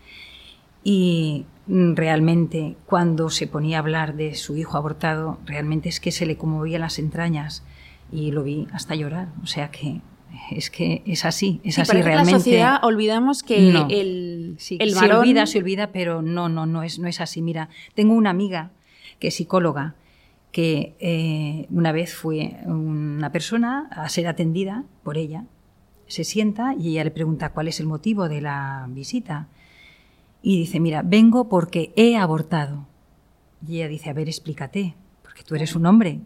Y 0.84 1.45
realmente 1.68 2.76
cuando 2.86 3.30
se 3.30 3.47
ponía 3.47 3.78
a 3.78 3.80
hablar 3.82 4.16
de 4.16 4.36
su 4.36 4.55
hijo 4.57 4.78
abortado, 4.78 5.38
realmente 5.45 5.89
es 5.89 5.99
que 5.99 6.12
se 6.12 6.26
le 6.26 6.38
conmovían 6.38 6.82
las 6.82 6.99
entrañas 6.99 7.64
y 8.12 8.32
lo 8.32 8.43
vi 8.43 8.68
hasta 8.72 8.95
llorar. 8.95 9.28
O 9.43 9.47
sea 9.47 9.70
que 9.72 10.01
es 10.51 10.70
que 10.70 11.01
es 11.05 11.26
así, 11.26 11.60
es 11.64 11.76
Sí, 11.76 11.82
así 11.82 11.91
realmente. 12.01 12.32
la 12.32 12.38
sociedad 12.39 12.80
olvidamos 12.84 13.43
que 13.43 13.74
No. 13.74 13.88
el, 13.89 14.55
Sí, 14.57 14.78
el 14.80 14.91
se 14.91 14.95
varón... 15.01 15.18
olvida, 15.20 15.45
se 15.47 15.57
olvida, 15.60 15.88
pero 15.91 16.22
no, 16.22 16.47
no, 16.49 16.66
no 16.66 16.82
es, 16.84 16.97
no 16.99 17.07
es 17.07 17.20
así. 17.20 17.41
Mira, 17.41 17.70
tengo 17.93 18.14
una 18.14 18.30
amiga 18.30 18.72
que 19.20 19.28
es 19.28 19.36
psicóloga 19.36 19.95
que 20.52 20.95
eh, 21.00 21.68
una 21.70 21.91
vez 21.91 22.16
fue 22.16 22.58
una 22.66 23.32
persona 23.32 23.88
a 23.91 24.10
ser 24.10 24.28
atendida 24.28 24.84
por 25.04 25.18
ella, 25.18 25.45
se 26.08 26.24
sienta 26.24 26.74
y 26.74 26.89
ella 26.89 27.04
le 27.04 27.12
pregunta 27.12 27.50
cuál 27.50 27.68
es 27.68 27.80
el 27.80 27.86
motivo 27.86 28.28
de 28.28 28.41
la 28.41 28.88
visita. 28.89 29.47
Y 30.41 30.58
dice, 30.58 30.80
mira, 30.80 31.04
vengo 31.04 31.50
porque 31.50 31.93
he 31.95 32.18
abortado. 32.18 32.88
Y 33.66 33.78
ella 33.78 33.88
dice, 33.88 34.10
a 34.10 34.14
ver, 34.14 34.28
explícate, 34.28 34.95
porque 35.22 35.43
tú 35.43 35.56
eres 35.56 35.76
un 35.76 35.86
hombre. 35.86 36.20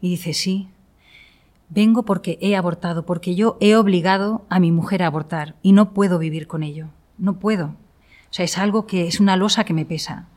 Y 0.00 0.10
dice, 0.10 0.32
sí, 0.32 0.68
vengo 1.68 2.04
porque 2.04 2.38
he 2.40 2.54
abortado, 2.54 3.04
porque 3.04 3.34
yo 3.34 3.56
he 3.60 3.76
obligado 3.76 4.44
a 4.48 4.60
mi 4.60 4.70
mujer 4.70 5.02
a 5.02 5.06
abortar 5.06 5.56
y 5.62 5.72
no 5.72 5.92
puedo 5.92 6.18
vivir 6.18 6.46
con 6.46 6.62
ello, 6.62 6.88
no 7.18 7.38
puedo. 7.38 7.74
O 8.30 8.32
sea, 8.36 8.44
es 8.44 8.58
algo 8.58 8.86
que 8.86 9.06
es 9.06 9.20
una 9.20 9.36
losa 9.36 9.64
que 9.64 9.74
me 9.74 9.84
pesa. 9.84 10.28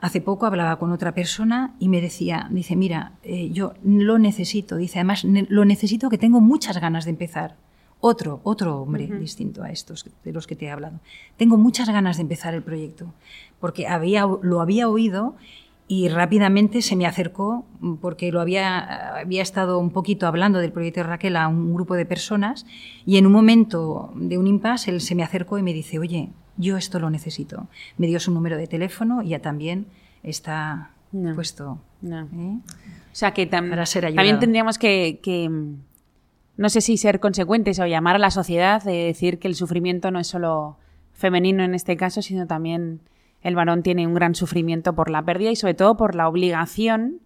Hace 0.00 0.22
poco 0.22 0.46
hablaba 0.46 0.78
con 0.78 0.92
otra 0.92 1.12
persona 1.12 1.74
y 1.78 1.88
me 1.88 2.00
decía, 2.00 2.48
dice, 2.50 2.74
mira, 2.74 3.12
eh, 3.22 3.50
yo 3.50 3.74
lo 3.84 4.18
necesito, 4.18 4.76
dice, 4.76 4.98
además 4.98 5.24
lo 5.24 5.64
necesito 5.66 6.08
que 6.08 6.16
tengo 6.16 6.40
muchas 6.40 6.80
ganas 6.80 7.04
de 7.04 7.10
empezar. 7.10 7.56
Otro, 8.02 8.40
otro 8.44 8.80
hombre 8.80 9.06
distinto 9.06 9.62
a 9.62 9.70
estos 9.70 10.08
de 10.24 10.32
los 10.32 10.46
que 10.46 10.56
te 10.56 10.64
he 10.64 10.70
hablado. 10.70 11.00
Tengo 11.36 11.58
muchas 11.58 11.90
ganas 11.90 12.16
de 12.16 12.22
empezar 12.22 12.54
el 12.54 12.62
proyecto, 12.62 13.12
porque 13.60 13.86
había, 13.86 14.26
lo 14.40 14.62
había 14.62 14.88
oído 14.88 15.36
y 15.86 16.08
rápidamente 16.08 16.80
se 16.80 16.96
me 16.96 17.04
acercó, 17.04 17.66
porque 18.00 18.32
lo 18.32 18.40
había, 18.40 19.18
había 19.18 19.42
estado 19.42 19.78
un 19.78 19.90
poquito 19.90 20.26
hablando 20.26 20.60
del 20.60 20.72
proyecto 20.72 21.00
de 21.00 21.08
Raquel 21.08 21.36
a 21.36 21.48
un 21.48 21.74
grupo 21.74 21.94
de 21.94 22.06
personas, 22.06 22.64
y 23.04 23.18
en 23.18 23.26
un 23.26 23.32
momento 23.32 24.12
de 24.14 24.38
un 24.38 24.46
impasse 24.46 24.92
él 24.92 25.00
se 25.02 25.14
me 25.14 25.22
acercó 25.22 25.58
y 25.58 25.62
me 25.62 25.74
dice, 25.74 25.98
oye, 25.98 26.30
yo 26.60 26.76
esto 26.76 26.98
lo 26.98 27.10
necesito. 27.10 27.66
Me 27.96 28.06
dio 28.06 28.20
su 28.20 28.32
número 28.32 28.56
de 28.56 28.66
teléfono 28.66 29.22
y 29.22 29.30
ya 29.30 29.40
también 29.40 29.86
está 30.22 30.90
puesto. 31.34 31.80
¿eh? 32.04 32.58
O 33.12 33.14
sea 33.14 33.32
que 33.32 33.46
también 33.46 34.38
tendríamos 34.38 34.78
que, 34.78 35.18
no 36.56 36.68
sé 36.68 36.80
si 36.80 36.96
ser 36.96 37.20
consecuentes 37.20 37.78
o 37.80 37.86
llamar 37.86 38.16
a 38.16 38.18
la 38.18 38.30
sociedad 38.30 38.82
de 38.82 39.06
decir 39.06 39.38
que 39.38 39.48
el 39.48 39.54
sufrimiento 39.54 40.10
no 40.10 40.20
es 40.20 40.26
solo 40.26 40.76
femenino 41.12 41.64
en 41.64 41.74
este 41.74 41.96
caso, 41.96 42.22
sino 42.22 42.46
también 42.46 43.00
el 43.42 43.54
varón 43.54 43.82
tiene 43.82 44.06
un 44.06 44.14
gran 44.14 44.34
sufrimiento 44.34 44.94
por 44.94 45.10
la 45.10 45.22
pérdida 45.22 45.50
y 45.50 45.56
sobre 45.56 45.74
todo 45.74 45.96
por 45.96 46.14
la 46.14 46.28
obligación, 46.28 47.20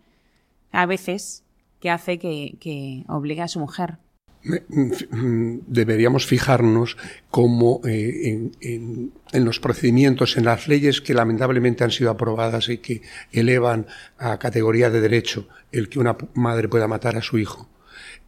a 0.72 0.87
veces, 0.87 1.45
que 1.80 1.91
hace 1.91 2.18
que, 2.18 2.57
que 2.61 3.05
obliga 3.09 3.45
a 3.45 3.49
su 3.49 3.61
mujer. 3.61 3.99
Deberíamos 4.45 6.26
fijarnos 6.26 6.97
como 7.30 7.80
eh, 7.86 8.51
en, 8.61 9.12
los 9.32 9.59
procedimientos, 9.59 10.36
en 10.36 10.45
las 10.45 10.68
leyes 10.68 11.01
que 11.01 11.14
lamentablemente 11.14 11.82
han 11.82 11.90
sido 11.90 12.11
aprobadas 12.11 12.68
y 12.68 12.78
que 12.78 13.01
elevan 13.32 13.86
a 14.18 14.38
categoría 14.38 14.90
de 14.90 15.01
derecho 15.01 15.49
el 15.72 15.88
que 15.88 15.99
una 15.99 16.16
madre 16.34 16.68
pueda 16.68 16.86
matar 16.86 17.16
a 17.16 17.22
su 17.22 17.38
hijo. 17.38 17.68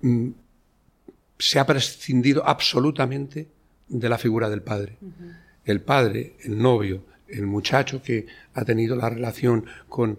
Mm, 0.01 0.31
se 1.39 1.59
ha 1.59 1.67
prescindido 1.67 2.47
absolutamente 2.49 3.49
de 3.89 4.09
la 4.09 4.17
figura 4.17 4.49
del 4.49 4.63
padre. 4.63 4.97
El 5.65 5.83
padre, 5.83 6.37
el 6.45 6.57
novio, 6.57 7.05
el 7.29 7.47
muchacho 7.47 8.03
que 8.03 8.27
ha 8.55 8.65
tenido 8.65 8.97
la 8.97 9.11
relación 9.11 9.67
con, 9.89 10.19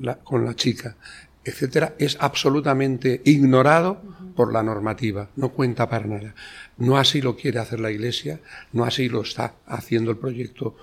la, 0.00 0.16
con 0.18 0.44
la, 0.44 0.54
chica, 0.54 0.96
etcétera, 1.44 1.94
es 1.98 2.16
absolutamente 2.20 3.22
ignorado 3.24 4.02
por 4.40 4.54
la 4.54 4.62
normativa, 4.62 5.28
no 5.36 5.50
cuenta 5.50 5.90
para 5.90 6.06
nada. 6.06 6.34
No 6.78 6.96
así 6.96 7.20
lo 7.20 7.36
quiere 7.36 7.58
hacer 7.58 7.78
la 7.78 7.90
Iglesia, 7.90 8.40
no 8.72 8.84
así 8.84 9.06
lo 9.10 9.20
está 9.20 9.56
haciendo 9.66 10.10
el 10.10 10.16
proyecto 10.16 10.78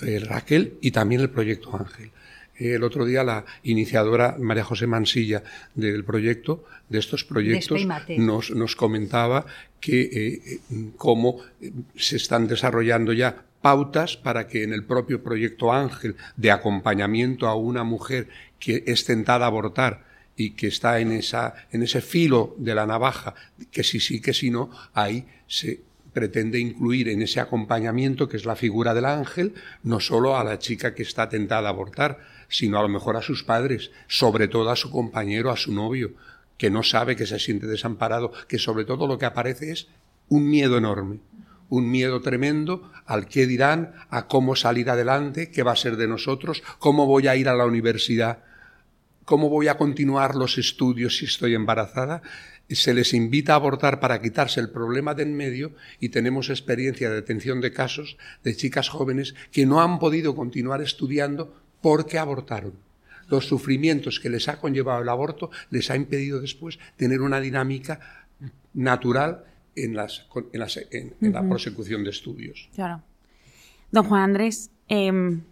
eh, 0.00 0.18
Raquel 0.20 0.78
y 0.80 0.92
también 0.92 1.20
el 1.20 1.28
proyecto 1.28 1.76
Ángel. 1.76 2.10
El 2.54 2.82
otro 2.82 3.04
día 3.04 3.22
la 3.22 3.44
iniciadora 3.64 4.36
María 4.38 4.64
José 4.64 4.86
Mansilla 4.86 5.42
del 5.74 6.06
proyecto, 6.06 6.64
de 6.88 6.98
estos 6.98 7.22
proyectos, 7.22 7.86
nos, 8.16 8.50
nos, 8.52 8.76
comentaba 8.76 9.44
que 9.78 10.00
eh, 10.00 10.40
eh, 10.46 10.60
cómo 10.96 11.40
se 11.96 12.16
están 12.16 12.46
desarrollando 12.48 13.12
ya 13.12 13.44
pautas 13.60 14.16
para 14.16 14.46
que 14.46 14.62
en 14.62 14.72
el 14.72 14.84
propio 14.84 15.22
proyecto 15.22 15.70
Ángel 15.70 16.16
de 16.38 16.50
acompañamiento 16.50 17.46
a 17.46 17.56
una 17.56 17.84
mujer 17.84 18.28
que 18.58 18.84
es 18.86 19.04
tentada 19.04 19.44
a 19.44 19.48
abortar 19.48 20.05
y 20.36 20.50
que 20.50 20.66
está 20.68 21.00
en, 21.00 21.12
esa, 21.12 21.54
en 21.70 21.82
ese 21.82 22.00
filo 22.00 22.54
de 22.58 22.74
la 22.74 22.86
navaja, 22.86 23.34
que 23.70 23.82
si 23.82 24.00
sí, 24.00 24.20
que 24.20 24.34
si 24.34 24.50
no, 24.50 24.70
ahí 24.92 25.26
se 25.46 25.80
pretende 26.12 26.58
incluir 26.58 27.08
en 27.08 27.22
ese 27.22 27.40
acompañamiento, 27.40 28.28
que 28.28 28.36
es 28.36 28.44
la 28.44 28.56
figura 28.56 28.94
del 28.94 29.06
ángel, 29.06 29.54
no 29.82 30.00
solo 30.00 30.36
a 30.36 30.44
la 30.44 30.58
chica 30.58 30.94
que 30.94 31.02
está 31.02 31.28
tentada 31.28 31.68
a 31.68 31.72
abortar, 31.72 32.18
sino 32.48 32.78
a 32.78 32.82
lo 32.82 32.88
mejor 32.88 33.16
a 33.16 33.22
sus 33.22 33.44
padres, 33.44 33.90
sobre 34.06 34.48
todo 34.48 34.70
a 34.70 34.76
su 34.76 34.90
compañero, 34.90 35.50
a 35.50 35.56
su 35.56 35.72
novio, 35.72 36.12
que 36.58 36.70
no 36.70 36.82
sabe, 36.82 37.16
que 37.16 37.26
se 37.26 37.38
siente 37.38 37.66
desamparado, 37.66 38.32
que 38.48 38.58
sobre 38.58 38.84
todo 38.84 39.06
lo 39.06 39.18
que 39.18 39.26
aparece 39.26 39.72
es 39.72 39.88
un 40.28 40.48
miedo 40.48 40.78
enorme 40.78 41.20
un 41.68 41.90
miedo 41.90 42.20
tremendo 42.20 42.90
al 43.06 43.26
qué 43.26 43.46
dirán, 43.46 43.94
a 44.10 44.26
cómo 44.26 44.56
salir 44.56 44.90
adelante, 44.90 45.50
qué 45.50 45.62
va 45.62 45.72
a 45.72 45.76
ser 45.76 45.96
de 45.96 46.08
nosotros, 46.08 46.62
cómo 46.78 47.06
voy 47.06 47.28
a 47.28 47.36
ir 47.36 47.48
a 47.48 47.54
la 47.54 47.66
universidad, 47.66 48.44
cómo 49.26 49.50
voy 49.50 49.68
a 49.68 49.76
continuar 49.76 50.36
los 50.36 50.56
estudios 50.56 51.18
si 51.18 51.26
estoy 51.26 51.54
embarazada. 51.54 52.22
Se 52.70 52.94
les 52.94 53.12
invita 53.12 53.52
a 53.52 53.56
abortar 53.56 54.00
para 54.00 54.22
quitarse 54.22 54.60
el 54.60 54.70
problema 54.70 55.14
de 55.14 55.24
en 55.24 55.36
medio 55.36 55.72
y 56.00 56.08
tenemos 56.08 56.48
experiencia 56.48 57.10
de 57.10 57.16
detención 57.16 57.60
de 57.60 57.72
casos 57.72 58.16
de 58.42 58.56
chicas 58.56 58.88
jóvenes 58.88 59.34
que 59.52 59.66
no 59.66 59.82
han 59.82 59.98
podido 59.98 60.34
continuar 60.34 60.80
estudiando 60.80 61.54
porque 61.82 62.18
abortaron. 62.18 62.74
Los 63.28 63.46
sufrimientos 63.46 64.20
que 64.20 64.30
les 64.30 64.48
ha 64.48 64.60
conllevado 64.60 65.02
el 65.02 65.08
aborto 65.08 65.50
les 65.70 65.90
ha 65.90 65.96
impedido 65.96 66.40
después 66.40 66.78
tener 66.96 67.20
una 67.20 67.40
dinámica 67.40 68.00
natural 68.74 69.44
en, 69.74 69.96
las, 69.96 70.26
en, 70.90 71.14
la 71.20 71.46
prosecución 71.46 72.04
de 72.04 72.10
estudios. 72.10 72.68
Claro. 72.74 73.02
Don 73.90 74.04
Juan 74.04 74.22
Andrés, 74.22 74.70
em, 74.88 75.42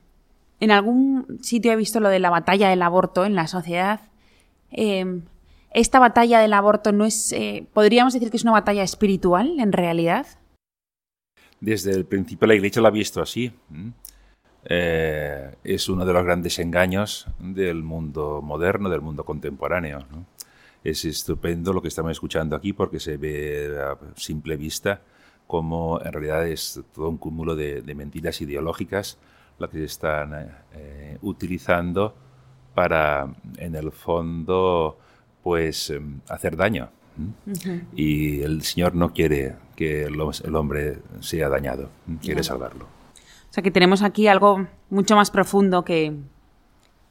en 0.60 0.70
algún 0.70 1.38
sitio 1.42 1.72
he 1.72 1.76
visto 1.76 2.00
lo 2.00 2.08
de 2.08 2.18
la 2.18 2.30
batalla 2.30 2.68
del 2.68 2.82
aborto 2.82 3.24
en 3.24 3.34
la 3.34 3.46
sociedad. 3.46 4.00
Em, 4.70 5.22
¿Esta 5.70 5.98
batalla 5.98 6.38
del 6.38 6.52
aborto 6.52 6.92
no 6.92 7.04
es, 7.04 7.32
eh, 7.32 7.66
podríamos 7.72 8.14
decir 8.14 8.30
que 8.30 8.36
es 8.36 8.44
una 8.44 8.52
batalla 8.52 8.84
espiritual 8.84 9.58
en 9.58 9.72
realidad? 9.72 10.26
Desde 11.60 11.92
el 11.92 12.04
principio 12.04 12.46
la 12.46 12.54
Iglesia 12.54 12.80
lo 12.80 12.88
ha 12.88 12.92
visto 12.92 13.20
así. 13.20 13.52
Eh, 14.66 15.54
es 15.64 15.88
uno 15.88 16.04
de 16.04 16.12
los 16.12 16.24
grandes 16.24 16.58
engaños 16.58 17.26
del 17.38 17.82
mundo 17.82 18.40
moderno, 18.40 18.88
del 18.88 19.00
mundo 19.00 19.24
contemporáneo. 19.24 20.06
es 20.84 21.04
estupendo 21.04 21.72
lo 21.72 21.82
que 21.82 21.88
estamos 21.88 22.12
escuchando 22.12 22.54
aquí 22.54 22.72
porque 22.72 23.00
se 23.00 23.16
ve 23.16 23.76
a 23.80 23.96
simple 24.16 24.56
vista 24.56 25.00
como 25.46 26.00
en 26.02 26.12
realidad 26.12 26.46
es 26.46 26.80
todo 26.94 27.08
un 27.08 27.18
cúmulo 27.18 27.56
de, 27.56 27.82
mentiras 27.94 28.40
ideológicas 28.40 29.18
lo 29.58 29.68
que 29.70 29.78
se 29.78 29.84
están 29.84 30.32
eh, 30.74 31.18
utilizando 31.22 32.14
para, 32.74 33.28
en 33.58 33.74
el 33.74 33.92
fondo, 33.92 34.98
pues 35.42 35.90
em, 35.90 36.20
hacer 36.28 36.56
daño. 36.56 36.90
Y 37.94 38.40
el 38.40 38.62
Señor 38.62 38.96
no 38.96 39.12
quiere 39.12 39.54
que 39.76 40.04
el, 40.04 40.20
hombre 40.56 40.98
sea 41.20 41.48
dañado, 41.48 41.90
quiere 42.20 42.42
salvarlo. 42.42 42.86
O 42.86 43.52
sea 43.54 43.62
que 43.62 43.70
tenemos 43.70 44.02
aquí 44.02 44.26
algo 44.26 44.66
mucho 44.90 45.14
más 45.14 45.30
profundo 45.30 45.84
que, 45.84 46.12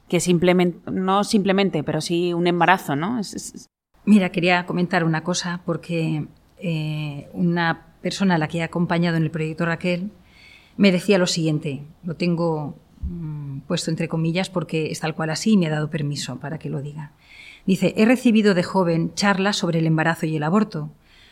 que 0.09 0.19
simplemente, 0.19 0.91
no 0.91 1.23
simplemente, 1.23 1.83
pero 1.83 2.01
sí 2.01 2.33
un 2.33 2.47
embarazo, 2.47 2.97
¿no? 2.97 3.21
Mira, 4.03 4.29
quería 4.29 4.65
comentar 4.65 5.05
una 5.05 5.23
cosa 5.23 5.61
porque 5.65 6.27
eh, 6.57 7.29
una 7.31 7.93
persona 8.01 8.35
a 8.35 8.37
la 8.37 8.49
que 8.49 8.57
he 8.57 8.63
acompañado 8.63 9.15
en 9.15 9.23
el 9.23 9.31
proyecto 9.31 9.65
Raquel 9.65 10.11
me 10.77 10.91
decía 10.91 11.17
lo 11.17 11.27
siguiente, 11.27 11.83
lo 12.03 12.15
tengo 12.15 12.75
mm, 13.01 13.59
puesto 13.61 13.91
entre 13.91 14.07
comillas 14.07 14.49
porque 14.49 14.91
es 14.91 14.99
tal 14.99 15.15
cual 15.15 15.29
así 15.29 15.51
y 15.51 15.57
me 15.57 15.67
ha 15.67 15.71
dado 15.71 15.89
permiso 15.89 16.39
para 16.39 16.57
que 16.57 16.69
lo 16.69 16.81
diga. 16.81 17.11
Dice, 17.65 17.93
he 17.95 18.05
recibido 18.05 18.53
de 18.53 18.63
joven 18.63 19.13
charlas 19.13 19.57
sobre 19.57 19.79
el 19.79 19.87
embarazo 19.87 20.25
y 20.25 20.35
el 20.35 20.43
aborto. 20.43 20.91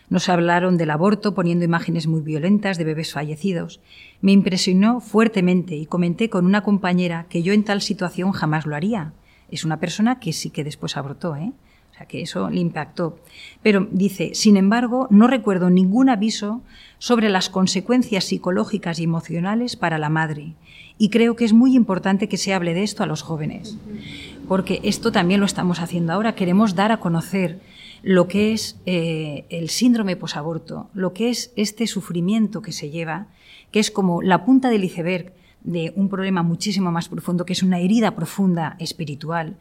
Nos 0.09 0.29
hablaron 0.29 0.77
del 0.77 0.91
aborto 0.91 1.33
poniendo 1.33 1.65
imágenes 1.65 2.07
muy 2.07 2.21
violentas 2.21 2.77
de 2.77 2.83
bebés 2.83 3.13
fallecidos. 3.13 3.79
Me 4.21 4.31
impresionó 4.31 4.99
fuertemente 4.99 5.75
y 5.75 5.85
comenté 5.85 6.29
con 6.29 6.45
una 6.45 6.63
compañera 6.63 7.27
que 7.29 7.43
yo 7.43 7.53
en 7.53 7.63
tal 7.63 7.81
situación 7.81 8.31
jamás 8.31 8.65
lo 8.65 8.75
haría. 8.75 9.13
Es 9.49 9.63
una 9.65 9.79
persona 9.79 10.19
que 10.19 10.33
sí 10.33 10.49
que 10.49 10.63
después 10.63 10.97
abortó, 10.97 11.35
¿eh? 11.35 11.53
O 11.91 11.93
sea 11.97 12.05
que 12.05 12.21
eso 12.21 12.49
le 12.49 12.59
impactó. 12.59 13.19
Pero 13.61 13.87
dice, 13.91 14.31
sin 14.33 14.57
embargo, 14.57 15.07
no 15.09 15.27
recuerdo 15.27 15.69
ningún 15.69 16.09
aviso 16.09 16.61
sobre 16.99 17.29
las 17.29 17.49
consecuencias 17.49 18.25
psicológicas 18.25 18.99
y 18.99 19.03
emocionales 19.03 19.75
para 19.75 19.97
la 19.97 20.09
madre. 20.09 20.53
Y 20.97 21.09
creo 21.09 21.35
que 21.35 21.45
es 21.45 21.53
muy 21.53 21.75
importante 21.75 22.29
que 22.29 22.37
se 22.37 22.53
hable 22.53 22.73
de 22.73 22.83
esto 22.83 23.03
a 23.03 23.07
los 23.07 23.23
jóvenes. 23.23 23.77
Porque 24.47 24.79
esto 24.83 25.11
también 25.11 25.39
lo 25.39 25.45
estamos 25.45 25.79
haciendo 25.79 26.13
ahora. 26.13 26.35
Queremos 26.35 26.75
dar 26.75 26.91
a 26.91 26.99
conocer 26.99 27.59
lo 28.03 28.27
que 28.27 28.53
es 28.53 28.77
eh, 28.85 29.45
el 29.49 29.69
síndrome 29.69 30.15
posaborto, 30.15 30.89
lo 30.93 31.13
que 31.13 31.29
es 31.29 31.51
este 31.55 31.87
sufrimiento 31.87 32.61
que 32.61 32.71
se 32.71 32.89
lleva, 32.89 33.27
que 33.71 33.79
es 33.79 33.91
como 33.91 34.21
la 34.21 34.45
punta 34.45 34.69
del 34.69 34.83
iceberg 34.83 35.33
de 35.63 35.93
un 35.95 36.09
problema 36.09 36.43
muchísimo 36.43 36.91
más 36.91 37.09
profundo, 37.09 37.45
que 37.45 37.53
es 37.53 37.63
una 37.63 37.79
herida 37.79 38.15
profunda 38.15 38.75
espiritual. 38.79 39.57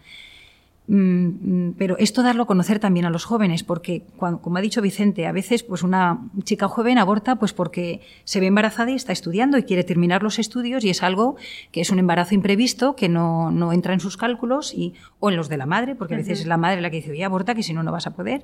Mm, 0.91 1.69
mm, 1.69 1.75
pero 1.79 1.97
esto 1.99 2.25
darlo 2.25 2.43
a 2.43 2.47
conocer 2.49 2.81
también 2.81 3.07
a 3.07 3.11
los 3.11 3.25
jóvenes, 3.25 3.63
porque, 3.63 4.03
como 4.19 4.57
ha 4.57 4.61
dicho 4.61 4.83
Vicente, 4.83 5.29
a 5.29 5.33
veces 5.33 5.63
pues 5.63 5.85
una 5.85 6.19
chica 6.43 6.67
joven 6.67 6.99
aborta 6.99 7.37
pues 7.37 7.53
porque 7.53 8.01
se 8.25 8.41
ve 8.41 8.47
embarazada 8.47 8.91
y 8.91 8.97
está 8.97 9.13
estudiando 9.13 9.57
y 9.57 9.63
quiere 9.63 9.85
terminar 9.85 10.25
los 10.25 10.41
estudios 10.41 10.85
y 10.85 10.91
es 10.91 11.05
algo 11.05 11.37
que 11.71 11.81
es 11.81 11.91
un 11.91 12.01
embarazo 12.01 12.35
imprevisto, 12.35 12.97
que 12.97 13.09
no, 13.09 13.53
no 13.53 13.73
entra 13.73 13.95
en 13.95 14.01
sus 14.01 14.17
cálculos 14.17 14.75
y, 14.75 14.95
o 15.21 15.31
en 15.31 15.37
los 15.37 15.49
de 15.49 15.59
la 15.59 15.67
madre, 15.67 15.95
porque 15.95 16.15
a 16.15 16.17
veces 16.17 16.41
es 16.41 16.47
la 16.47 16.57
madre 16.57 16.81
la 16.81 16.91
que 16.91 16.97
dice, 16.97 17.13
oye, 17.13 17.23
aborta, 17.23 17.55
que 17.55 17.63
si 17.63 17.73
no, 17.73 17.85
no 17.85 17.93
vas 17.93 18.09
a 18.09 18.15
poder. 18.15 18.43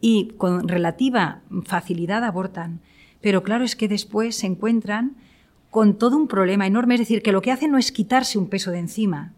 Y 0.00 0.32
con 0.38 0.66
relativa 0.66 1.42
facilidad 1.66 2.24
abortan. 2.24 2.80
Pero 3.20 3.44
claro 3.44 3.62
es 3.62 3.76
que 3.76 3.86
después 3.86 4.34
se 4.34 4.48
encuentran 4.48 5.14
con 5.70 5.98
todo 5.98 6.16
un 6.16 6.26
problema 6.26 6.66
enorme. 6.66 6.94
Es 6.94 7.02
decir, 7.02 7.22
que 7.22 7.30
lo 7.30 7.42
que 7.42 7.52
hacen 7.52 7.70
no 7.70 7.78
es 7.78 7.92
quitarse 7.92 8.38
un 8.38 8.48
peso 8.48 8.72
de 8.72 8.80
encima. 8.80 9.34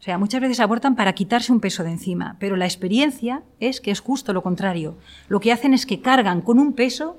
O 0.00 0.02
sea, 0.02 0.16
muchas 0.16 0.40
veces 0.40 0.60
abortan 0.60 0.96
para 0.96 1.12
quitarse 1.12 1.52
un 1.52 1.60
peso 1.60 1.84
de 1.84 1.90
encima, 1.90 2.36
pero 2.40 2.56
la 2.56 2.64
experiencia 2.64 3.42
es 3.60 3.82
que 3.82 3.90
es 3.90 4.00
justo 4.00 4.32
lo 4.32 4.42
contrario. 4.42 4.96
Lo 5.28 5.40
que 5.40 5.52
hacen 5.52 5.74
es 5.74 5.84
que 5.84 6.00
cargan 6.00 6.40
con 6.40 6.58
un 6.58 6.72
peso 6.72 7.18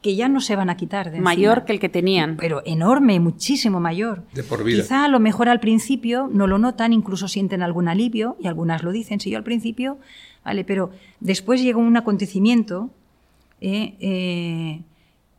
que 0.00 0.16
ya 0.16 0.28
no 0.28 0.40
se 0.40 0.56
van 0.56 0.70
a 0.70 0.76
quitar 0.76 1.10
de 1.10 1.20
Mayor 1.20 1.58
encima. 1.58 1.64
que 1.66 1.72
el 1.72 1.80
que 1.80 1.88
tenían. 1.90 2.36
Pero 2.38 2.62
enorme, 2.64 3.20
muchísimo 3.20 3.78
mayor. 3.78 4.22
De 4.32 4.42
por 4.42 4.64
vida. 4.64 4.82
Quizá 4.82 5.04
a 5.04 5.08
lo 5.08 5.20
mejor 5.20 5.50
al 5.50 5.60
principio 5.60 6.30
no 6.32 6.46
lo 6.46 6.58
notan, 6.58 6.94
incluso 6.94 7.28
sienten 7.28 7.62
algún 7.62 7.88
alivio, 7.88 8.36
y 8.40 8.46
algunas 8.46 8.82
lo 8.82 8.92
dicen, 8.92 9.20
si 9.20 9.28
yo 9.30 9.36
al 9.36 9.44
principio, 9.44 9.98
vale, 10.44 10.64
pero 10.64 10.90
después 11.20 11.62
llega 11.62 11.78
un 11.78 11.96
acontecimiento, 11.96 12.90
eh, 13.60 13.96
eh, 14.00 14.82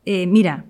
eh, 0.04 0.26
mira, 0.26 0.64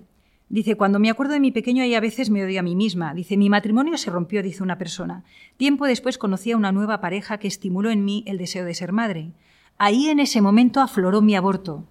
dice, 0.49 0.75
cuando 0.75 0.99
me 0.99 1.09
acuerdo 1.09 1.33
de 1.33 1.39
mi 1.39 1.51
pequeño 1.51 1.83
y 1.85 1.95
a 1.95 1.99
veces 1.99 2.29
me 2.29 2.43
odio 2.43 2.59
a 2.59 2.63
mí 2.63 2.75
misma, 2.75 3.13
dice, 3.13 3.37
mi 3.37 3.49
matrimonio 3.49 3.97
se 3.97 4.11
rompió, 4.11 4.41
dice 4.43 4.63
una 4.63 4.77
persona. 4.77 5.23
Tiempo 5.57 5.85
después 5.85 6.17
conocí 6.17 6.51
a 6.51 6.57
una 6.57 6.71
nueva 6.71 7.01
pareja 7.01 7.37
que 7.37 7.47
estimuló 7.47 7.89
en 7.89 8.05
mí 8.05 8.23
el 8.27 8.37
deseo 8.37 8.65
de 8.65 8.73
ser 8.73 8.91
madre. 8.91 9.31
Ahí 9.77 10.09
en 10.09 10.19
ese 10.19 10.41
momento 10.41 10.81
afloró 10.81 11.21
mi 11.21 11.35
aborto 11.35 11.85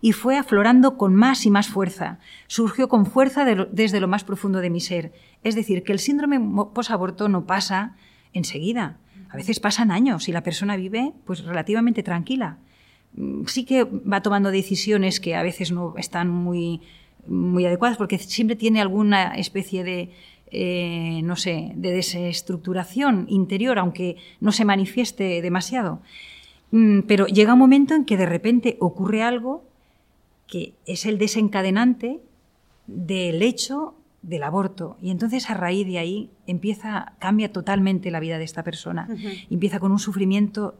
y 0.00 0.12
fue 0.12 0.36
aflorando 0.36 0.98
con 0.98 1.14
más 1.14 1.46
y 1.46 1.50
más 1.50 1.68
fuerza. 1.68 2.18
Surgió 2.48 2.88
con 2.88 3.06
fuerza 3.06 3.44
desde 3.44 4.00
lo 4.00 4.08
más 4.08 4.24
profundo 4.24 4.60
de 4.60 4.68
mi 4.68 4.80
ser. 4.80 5.12
Es 5.44 5.54
decir, 5.54 5.84
que 5.84 5.92
el 5.92 6.00
síndrome 6.00 6.40
posaborto 6.74 7.28
no 7.28 7.46
pasa 7.46 7.96
enseguida. 8.32 8.98
A 9.30 9.36
veces 9.36 9.60
pasan 9.60 9.90
años 9.90 10.28
y 10.28 10.32
la 10.32 10.42
persona 10.42 10.76
vive 10.76 11.12
pues 11.24 11.44
relativamente 11.44 12.02
tranquila. 12.02 12.58
Mm, 13.14 13.44
Sí 13.46 13.64
que 13.64 13.84
va 13.84 14.22
tomando 14.22 14.50
decisiones 14.50 15.20
que 15.20 15.36
a 15.36 15.42
veces 15.42 15.72
no 15.72 15.94
están 15.96 16.28
muy, 16.28 16.80
muy 17.26 17.66
adecuadas 17.66 17.96
porque 17.96 18.18
siempre 18.18 18.56
tiene 18.56 18.80
alguna 18.80 19.34
especie 19.34 19.84
de, 19.84 20.10
eh, 20.50 21.20
no 21.24 21.36
sé, 21.36 21.72
de 21.76 21.92
desestructuración 21.92 23.26
interior, 23.28 23.78
aunque 23.78 24.16
no 24.40 24.52
se 24.52 24.64
manifieste 24.64 25.40
demasiado. 25.42 26.00
Mm, 26.70 27.00
Pero 27.02 27.26
llega 27.26 27.52
un 27.52 27.58
momento 27.58 27.94
en 27.94 28.04
que 28.04 28.16
de 28.16 28.26
repente 28.26 28.76
ocurre 28.80 29.22
algo 29.22 29.64
que 30.46 30.74
es 30.86 31.06
el 31.06 31.18
desencadenante 31.18 32.20
del 32.86 33.42
hecho 33.42 33.94
del 34.22 34.42
aborto. 34.42 34.96
Y 35.00 35.10
entonces 35.10 35.50
a 35.50 35.54
raíz 35.54 35.86
de 35.86 35.98
ahí 35.98 36.30
empieza, 36.46 37.14
cambia 37.18 37.52
totalmente 37.52 38.10
la 38.10 38.20
vida 38.20 38.38
de 38.38 38.44
esta 38.44 38.62
persona. 38.62 39.08
Empieza 39.50 39.80
con 39.80 39.92
un 39.92 39.98
sufrimiento 39.98 40.74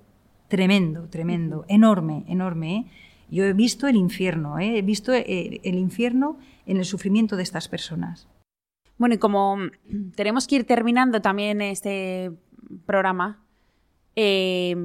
tremendo, 0.49 1.09
tremendo, 1.09 1.65
enorme, 1.69 2.25
enorme. 2.29 2.77
¿eh? 2.77 2.85
Yo 3.33 3.45
he 3.45 3.55
visto 3.55 3.89
el 3.89 3.97
infierno, 3.97 4.59
¿eh? 4.59 4.77
he 4.77 4.83
visto 4.83 5.15
eh, 5.15 5.59
el 5.65 5.77
infierno 5.77 6.39
en 6.67 6.77
el 6.77 6.85
sufrimiento 6.85 7.37
de 7.37 7.43
estas 7.43 7.67
personas. 7.67 8.29
Bueno, 8.99 9.15
y 9.15 9.19
como 9.19 9.57
tenemos 10.15 10.47
que 10.47 10.57
ir 10.57 10.65
terminando 10.65 11.23
también 11.23 11.63
este 11.63 12.33
programa, 12.85 13.43
eh, 14.17 14.77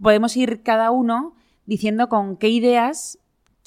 podemos 0.00 0.36
ir 0.36 0.62
cada 0.62 0.92
uno 0.92 1.34
diciendo 1.66 2.08
con 2.08 2.36
qué 2.36 2.50
ideas 2.50 3.18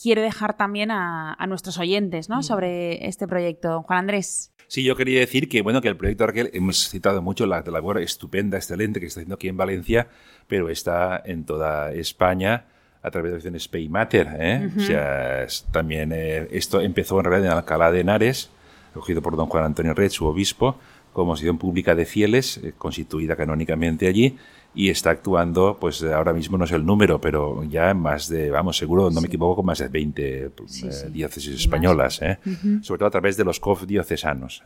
quiere 0.01 0.22
dejar 0.22 0.55
también 0.55 0.89
a, 0.89 1.34
a 1.34 1.45
nuestros 1.45 1.78
oyentes 1.78 2.30
¿no? 2.30 2.43
sobre 2.43 3.05
este 3.05 3.28
proyecto. 3.28 3.84
Juan 3.84 3.99
Andrés. 3.99 4.53
Sí, 4.70 4.86
yo 4.86 4.95
quería 4.95 5.20
decir 5.20 5.49
que, 5.49 5.61
bueno, 5.61 5.82
que 5.82 5.89
el 5.89 5.97
proyecto 5.97 6.26
Raquel, 6.26 6.51
hemos 6.53 6.88
citado 6.88 7.22
mucho 7.22 7.45
la 7.45 7.61
labor 7.63 7.99
estupenda, 7.99 8.55
excelente 8.55 9.01
que 9.01 9.07
está 9.07 9.20
haciendo 9.20 9.36
aquí 9.36 9.49
en 9.49 9.57
Valencia, 9.57 10.07
pero 10.47 10.70
está 10.70 11.22
en 11.26 11.43
toda 11.43 11.91
España 11.91 12.68
a 13.08 13.12
través 13.12 13.43
de 13.43 13.51
la 13.51 13.60
Spay 13.60 13.89
Mater. 13.89 14.28
¿eh? 14.39 14.70
O 14.76 14.80
sea, 14.80 15.43
es 15.43 15.66
también 15.72 16.12
eh, 16.14 16.47
esto 16.51 16.82
empezó 16.82 17.20
en 17.20 17.26
realidad 17.26 17.51
en 17.53 17.58
Alcalá 17.58 17.91
de 17.91 18.01
Henares, 18.01 18.49
cogido 18.93 19.22
por 19.22 19.36
don 19.36 19.47
Juan 19.47 19.64
Antonio 19.64 19.93
Red, 19.93 20.10
su 20.12 20.26
obispo, 20.26 20.78
como 21.14 21.34
asociación 21.34 21.58
pública 21.58 21.95
de 21.95 22.05
fieles, 22.05 22.58
eh, 22.58 22.74
constituida 22.78 23.36
canónicamente 23.36 24.08
allí, 24.08 24.38
y 24.76 24.89
está 24.89 25.10
actuando, 25.10 25.78
pues 25.80 26.03
ahora 26.03 26.32
mismo 26.32 26.60
no 26.60 26.68
sé 26.68 26.76
el 26.76 26.86
número, 26.86 27.20
pero 27.20 27.64
ya 27.64 27.95
más 27.95 28.30
de, 28.30 28.51
vamos, 28.51 28.78
seguro, 28.78 29.10
no 29.10 29.22
me 29.22 29.28
equivoco, 29.28 29.64
más 29.64 29.80
de 29.80 29.88
20 29.88 30.51
Sí, 30.68 30.88
eh, 30.88 30.91
sí. 30.91 31.08
diócesis 31.10 31.55
españolas, 31.55 32.22
¿eh? 32.22 32.38
sobre 32.84 32.99
todo 32.99 33.08
a 33.08 33.12
través 33.12 33.36
de 33.36 33.43
los 33.43 33.60
COF 33.60 33.88
diocesanos. 33.88 34.62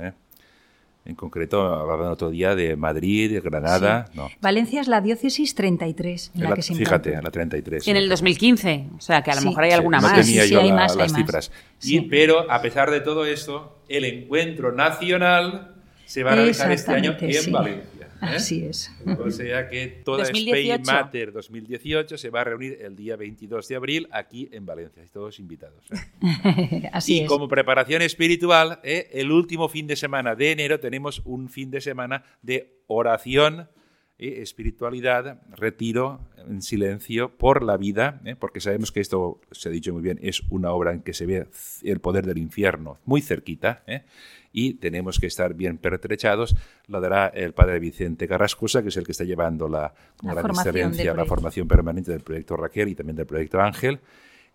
En 1.03 1.15
concreto, 1.15 1.61
hablaban 1.73 2.11
otro 2.11 2.29
día 2.29 2.53
de 2.53 2.75
Madrid, 2.75 3.31
de 3.31 3.41
Granada, 3.41 4.05
no. 4.13 4.29
Valencia 4.39 4.81
es 4.81 4.87
la 4.87 5.01
diócesis 5.01 5.55
33 5.55 6.31
en 6.35 6.43
la, 6.43 6.49
la- 6.49 6.55
que 6.55 6.61
se 6.61 6.75
fíjate, 6.75 7.09
encuentra. 7.09 7.21
la 7.23 7.31
33. 7.31 7.87
En 7.87 7.97
el 7.97 8.07
2015, 8.07 8.85
o 8.97 9.01
sea 9.01 9.23
que 9.23 9.31
a 9.31 9.35
lo 9.35 9.41
Sí. 9.41 9.47
mejor 9.47 9.63
hay 9.63 9.71
Sí, 9.71 9.75
alguna 9.77 9.97
no 9.99 10.03
más. 10.07 10.21
tenía 10.25 10.43
Sí, 10.43 10.47
sí, 10.49 10.53
yo 10.53 10.61
hay 10.61 10.69
la- 10.69 10.75
más, 10.75 10.91
hay 10.91 10.97
las 10.99 11.11
más. 11.13 11.21
cifras. 11.21 11.51
Sí. 11.79 11.97
Y, 11.97 12.01
pero, 12.01 12.49
a 12.51 12.61
pesar 12.61 12.91
de 12.91 13.01
todo 13.01 13.25
esto, 13.25 13.79
el 13.89 14.05
encuentro 14.05 14.71
nacional 14.73 15.73
se 16.05 16.21
va 16.23 16.33
a 16.33 16.35
realizar 16.35 16.71
este 16.71 16.91
año 16.91 17.15
en 17.19 17.33
sí. 17.33 17.49
Valencia. 17.51 18.00
¿Eh? 18.21 18.35
Así 18.35 18.65
es. 18.65 18.91
O 19.19 19.31
sea 19.31 19.67
que 19.69 19.87
toda 19.87 20.19
2018. 20.19 20.81
Spain 20.81 20.81
Mater 20.85 21.31
2018 21.31 22.17
se 22.17 22.29
va 22.29 22.41
a 22.41 22.43
reunir 22.45 22.77
el 22.81 22.95
día 22.95 23.15
22 23.15 23.67
de 23.67 23.75
abril 23.75 24.07
aquí 24.11 24.49
en 24.51 24.65
Valencia. 24.65 25.03
Todos 25.11 25.39
invitados. 25.39 25.85
¿eh? 25.91 26.89
Así 26.93 27.17
y 27.17 27.19
es. 27.21 27.27
como 27.27 27.47
preparación 27.47 28.01
espiritual, 28.01 28.79
¿eh? 28.83 29.09
el 29.13 29.31
último 29.31 29.69
fin 29.69 29.87
de 29.87 29.95
semana 29.95 30.35
de 30.35 30.51
enero 30.51 30.79
tenemos 30.79 31.21
un 31.25 31.49
fin 31.49 31.71
de 31.71 31.81
semana 31.81 32.23
de 32.41 32.81
oración, 32.87 33.69
¿eh? 34.21 34.41
espiritualidad, 34.41 35.41
retiro 35.57 36.21
en 36.47 36.61
silencio 36.61 37.35
por 37.37 37.63
la 37.63 37.75
vida, 37.75 38.21
¿eh? 38.23 38.35
porque 38.37 38.61
sabemos 38.61 38.91
que 38.91 39.01
esto, 39.01 39.41
se 39.51 39.69
ha 39.69 39.71
dicho 39.71 39.91
muy 39.91 40.01
bien, 40.01 40.19
es 40.21 40.43
una 40.49 40.71
obra 40.71 40.93
en 40.93 41.01
que 41.01 41.13
se 41.13 41.25
ve 41.25 41.47
el 41.83 41.99
poder 41.99 42.25
del 42.25 42.37
infierno 42.37 42.99
muy 43.03 43.21
cerquita. 43.21 43.83
¿eh? 43.87 44.03
Y 44.53 44.75
tenemos 44.75 45.19
que 45.19 45.27
estar 45.27 45.53
bien 45.53 45.77
pertrechados. 45.77 46.55
Lo 46.87 46.99
dará 47.01 47.27
el 47.27 47.53
padre 47.53 47.79
Vicente 47.79 48.27
Carrascosa, 48.27 48.81
que 48.81 48.89
es 48.89 48.97
el 48.97 49.05
que 49.05 49.13
está 49.13 49.23
llevando 49.23 49.67
la, 49.67 49.93
La 50.23 50.33
gran 50.33 50.53
formación 50.55 51.17
la 51.17 51.25
formación 51.25 51.67
permanente 51.67 52.11
del 52.11 52.21
proyecto 52.21 52.57
Raquel 52.57 52.89
y 52.89 52.95
también 52.95 53.15
del 53.15 53.25
proyecto 53.25 53.61
Ángel 53.61 53.99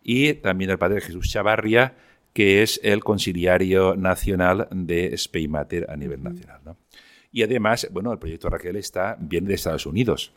y 0.02 0.34
también 0.34 0.70
el 0.70 0.78
padre 0.78 1.00
Jesús 1.00 1.28
Chavarria, 1.30 1.96
que 2.32 2.62
es 2.62 2.78
el 2.84 3.02
conciliario 3.02 3.96
nacional 3.96 4.68
de 4.70 5.16
Speymater 5.16 5.90
a 5.90 5.96
nivel 5.96 6.22
nacional. 6.22 6.60
¿no? 6.64 6.76
Y 7.32 7.42
además, 7.42 7.88
bueno, 7.92 8.12
el 8.12 8.18
proyecto 8.18 8.48
Raquel 8.48 8.76
está, 8.76 9.16
viene 9.18 9.48
de 9.48 9.54
Estados 9.54 9.86
Unidos. 9.86 10.32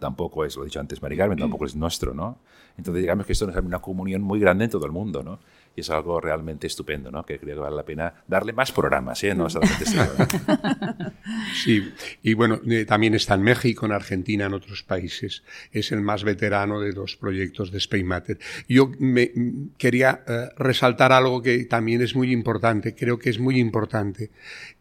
Tampoco 0.00 0.44
es, 0.44 0.56
lo 0.56 0.62
he 0.62 0.64
dicho 0.64 0.80
antes, 0.80 1.00
Mari 1.00 1.16
Carmen, 1.16 1.38
tampoco 1.38 1.64
es 1.64 1.76
nuestro, 1.76 2.12
¿no? 2.12 2.38
Entonces, 2.76 3.02
digamos 3.02 3.24
que 3.24 3.34
esto 3.34 3.46
nos 3.46 3.54
da 3.54 3.60
una 3.60 3.78
comunión 3.78 4.20
muy 4.20 4.40
grande 4.40 4.64
en 4.64 4.70
todo 4.70 4.84
el 4.84 4.90
mundo, 4.90 5.22
¿no? 5.22 5.38
Y 5.76 5.80
es 5.82 5.90
algo 5.90 6.20
realmente 6.20 6.66
estupendo, 6.66 7.10
¿no? 7.10 7.24
Que 7.24 7.38
creo 7.38 7.56
que 7.56 7.60
vale 7.60 7.76
la 7.76 7.84
pena 7.84 8.14
darle 8.26 8.52
más 8.52 8.72
programas, 8.72 9.22
¿eh? 9.24 9.34
No 9.34 9.48
solamente 9.48 9.84
este 9.84 9.96
programa. 9.96 11.12
Sí, 11.54 11.92
y 12.22 12.34
bueno, 12.34 12.60
eh, 12.68 12.84
también 12.84 13.14
está 13.14 13.34
en 13.34 13.42
México, 13.42 13.86
en 13.86 13.92
Argentina, 13.92 14.46
en 14.46 14.54
otros 14.54 14.82
países. 14.82 15.42
Es 15.72 15.92
el 15.92 16.00
más 16.00 16.24
veterano 16.24 16.80
de 16.80 16.92
los 16.92 17.16
proyectos 17.16 17.70
de 17.70 17.78
Spain 17.78 18.06
Matter. 18.06 18.38
Yo 18.68 18.90
me, 18.98 19.30
mm, 19.34 19.70
quería 19.76 20.22
eh, 20.26 20.48
resaltar 20.56 21.12
algo 21.12 21.42
que 21.42 21.64
también 21.64 22.02
es 22.02 22.14
muy 22.14 22.32
importante, 22.32 22.94
creo 22.94 23.18
que 23.18 23.30
es 23.30 23.38
muy 23.38 23.58
importante. 23.58 24.30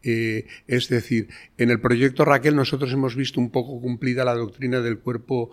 Eh, 0.03 0.47
es 0.67 0.89
decir, 0.89 1.29
en 1.57 1.69
el 1.69 1.79
proyecto 1.79 2.25
Raquel 2.25 2.55
nosotros 2.55 2.91
hemos 2.93 3.15
visto 3.15 3.39
un 3.39 3.51
poco 3.51 3.79
cumplida 3.81 4.25
la 4.25 4.35
doctrina 4.35 4.81
del 4.81 4.99
cuerpo 4.99 5.51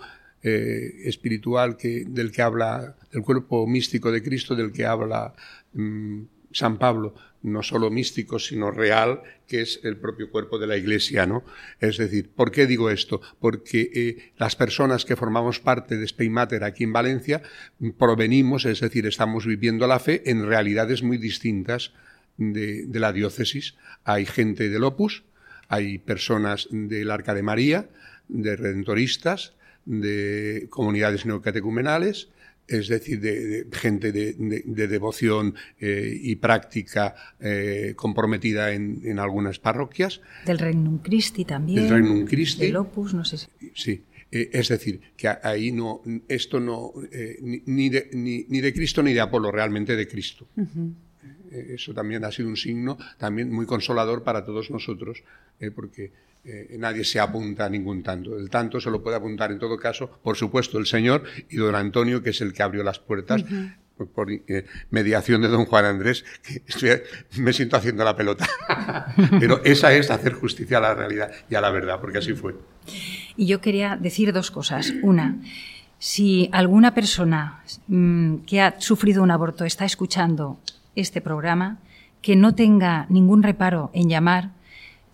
eh, 0.49 1.09
espiritual 1.09 1.77
que, 1.77 2.05
del 2.07 2.31
que 2.31 2.41
habla, 2.41 2.95
del 3.11 3.23
cuerpo 3.23 3.67
místico 3.67 4.13
de 4.13 4.23
Cristo 4.23 4.55
del 4.55 4.71
que 4.71 4.87
habla 4.87 5.35
mm, 5.73 6.23
San 6.53 6.79
Pablo, 6.79 7.17
no 7.43 7.65
solo 7.65 7.91
místico, 7.91 8.39
sino 8.39 8.71
real, 8.71 9.23
que 9.49 9.63
es 9.63 9.81
el 9.83 9.97
propio 9.97 10.31
cuerpo 10.31 10.61
de 10.61 10.69
la 10.69 10.77
Iglesia, 10.77 11.27
¿no? 11.27 11.43
Es 11.81 11.97
decir, 11.97 12.31
¿por 12.31 12.53
qué 12.53 12.69
digo 12.69 12.91
esto? 12.91 13.21
Porque 13.41 13.91
eh, 13.93 14.33
las 14.39 14.55
personas 14.55 15.05
que 15.05 15.17
formamos 15.17 15.59
parte 15.59 15.97
de 15.97 16.05
Spain 16.05 16.31
Matter 16.31 16.63
aquí 16.63 16.85
en 16.85 16.93
Valencia 16.93 17.43
mm, 17.81 17.91
provenimos, 17.99 18.67
es 18.67 18.79
decir, 18.79 19.05
estamos 19.07 19.47
viviendo 19.47 19.89
la 19.89 19.99
fe 19.99 20.31
en 20.31 20.47
realidades 20.47 21.03
muy 21.03 21.19
distintas 21.19 21.93
de, 22.37 22.87
de 22.87 23.01
la 23.01 23.13
diócesis. 23.13 23.75
Hay 24.05 24.27
gente 24.27 24.69
del 24.69 24.85
Opus, 24.85 25.25
hay 25.67 25.99
personas 25.99 26.69
del 26.71 27.11
Arca 27.11 27.35
de 27.35 27.43
María, 27.43 27.89
de 28.29 28.55
redentoristas, 28.55 29.56
de 29.87 30.67
comunidades 30.71 31.25
neocatecumenales, 31.27 32.29
es 32.69 32.89
decir, 32.89 33.21
de, 33.21 33.65
de 33.65 33.77
gente 33.77 34.11
de, 34.11 34.33
de- 34.35 34.65
de 34.67 34.89
devoción 34.89 35.55
eh, 35.81 36.13
y 36.21 36.35
práctica 36.37 37.15
eh, 37.41 37.93
comprometida 37.97 38.73
en, 38.73 39.01
en 39.05 39.19
algunas 39.21 39.59
parroquias. 39.61 40.21
Del 40.45 40.59
Regnum 40.59 40.99
Christi 40.99 41.45
también. 41.45 41.83
Del 41.83 41.91
Regnum 41.91 42.25
Christi. 42.27 42.67
Del 42.67 42.77
Opus, 42.77 43.15
no 43.15 43.25
sé 43.25 43.39
si. 43.39 43.47
Sí, 43.75 44.03
eh, 44.33 44.51
es 44.53 44.67
decir, 44.69 45.01
que 45.17 45.29
ahí 45.29 45.71
no, 45.71 46.03
esto 46.27 46.59
no, 46.59 46.93
ni, 47.41 47.63
ni 47.67 47.89
de, 47.89 48.11
ni, 48.13 48.45
ni 48.49 48.61
de 48.61 48.75
Cristo 48.75 49.01
ni 49.01 49.13
de 49.13 49.21
Apolo, 49.21 49.53
realmente 49.53 49.95
de 49.95 50.09
Cristo. 50.09 50.49
Eso 51.53 51.95
también 51.95 52.25
ha 52.25 52.33
sido 52.33 52.49
un 52.49 52.57
signo 52.57 52.99
también 53.19 53.51
muy 53.53 53.65
consolador 53.67 54.25
para 54.25 54.45
todos 54.45 54.71
nosotros, 54.73 55.23
porque 55.77 56.11
eh, 56.47 56.77
nadie 56.79 57.05
se 57.05 57.19
apunta 57.21 57.65
a 57.67 57.69
ningún 57.69 58.03
tanto. 58.03 58.39
El 58.39 58.49
tanto 58.51 58.81
se 58.81 58.91
lo 58.91 59.03
puede 59.03 59.17
apuntar 59.17 59.51
en 59.53 59.59
todo 59.59 59.77
caso, 59.77 60.09
por 60.23 60.37
supuesto, 60.37 60.79
el 60.79 60.87
Señor 60.87 61.25
y 61.51 61.57
don 61.57 61.75
Antonio, 61.75 62.23
que 62.23 62.31
es 62.31 62.41
el 62.41 62.53
que 62.53 62.63
abrió 62.63 62.83
las 62.85 62.99
puertas 62.99 63.45
por 64.15 64.31
eh, 64.31 64.67
mediación 64.91 65.41
de 65.41 65.49
don 65.49 65.65
Juan 65.65 65.87
Andrés, 65.87 66.25
que 66.43 66.63
estoy- 66.67 67.01
me 67.39 67.53
siento 67.53 67.77
haciendo 67.77 68.05
la 68.05 68.15
pelota. 68.15 68.47
Pero 69.41 69.63
esa 69.65 69.93
es 69.95 70.11
hacer 70.11 70.35
justicia 70.35 70.79
a 70.79 70.83
la 70.83 70.95
realidad 70.95 71.31
y 71.51 71.55
a 71.55 71.61
la 71.61 71.71
verdad, 71.71 71.99
porque 72.01 72.19
así 72.19 72.35
fue. 72.35 72.55
Y 73.37 73.47
yo 73.47 73.61
quería 73.61 73.97
decir 73.97 74.33
dos 74.35 74.51
cosas. 74.51 74.93
Una, 75.03 75.37
si 75.99 76.49
alguna 76.53 76.93
persona 76.95 77.63
mm, 77.89 78.37
que 78.47 78.61
ha 78.61 78.79
sufrido 78.81 79.23
un 79.23 79.31
aborto 79.31 79.65
está 79.65 79.85
escuchando 79.87 80.61
este 80.95 81.21
programa, 81.23 81.79
que 82.21 82.37
no 82.37 82.55
tenga 82.55 83.07
ningún 83.09 83.43
reparo 83.43 83.91
en 83.95 84.09
llamar, 84.11 84.51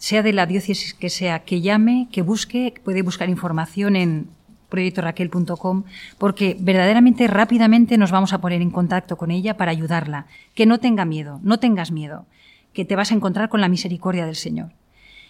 sea 0.03 0.25
de 0.25 0.33
la 0.33 0.47
diócesis 0.47 0.95
que 0.95 1.09
sea, 1.09 1.45
que 1.45 1.61
llame, 1.61 2.09
que 2.11 2.23
busque, 2.23 2.75
puede 2.83 3.03
buscar 3.03 3.29
información 3.29 3.95
en 3.95 4.27
proyectoraquel.com, 4.69 5.85
porque 6.19 6.57
verdaderamente 6.59 7.29
rápidamente 7.29 7.97
nos 7.97 8.11
vamos 8.11 8.33
a 8.33 8.41
poner 8.41 8.63
en 8.63 8.73
contacto 8.73 9.17
con 9.17 9.31
ella 9.31 9.57
para 9.57 9.71
ayudarla. 9.71 10.27
Que 10.55 10.67
no 10.67 10.81
tenga 10.81 11.05
miedo, 11.05 11.39
no 11.45 11.61
tengas 11.61 11.93
miedo, 11.93 12.27
que 12.73 12.85
te 12.85 12.97
vas 12.97 13.13
a 13.13 13.15
encontrar 13.15 13.49
con 13.49 13.61
la 13.61 13.69
misericordia 13.69 14.27
del 14.27 14.35
Señor. 14.35 14.73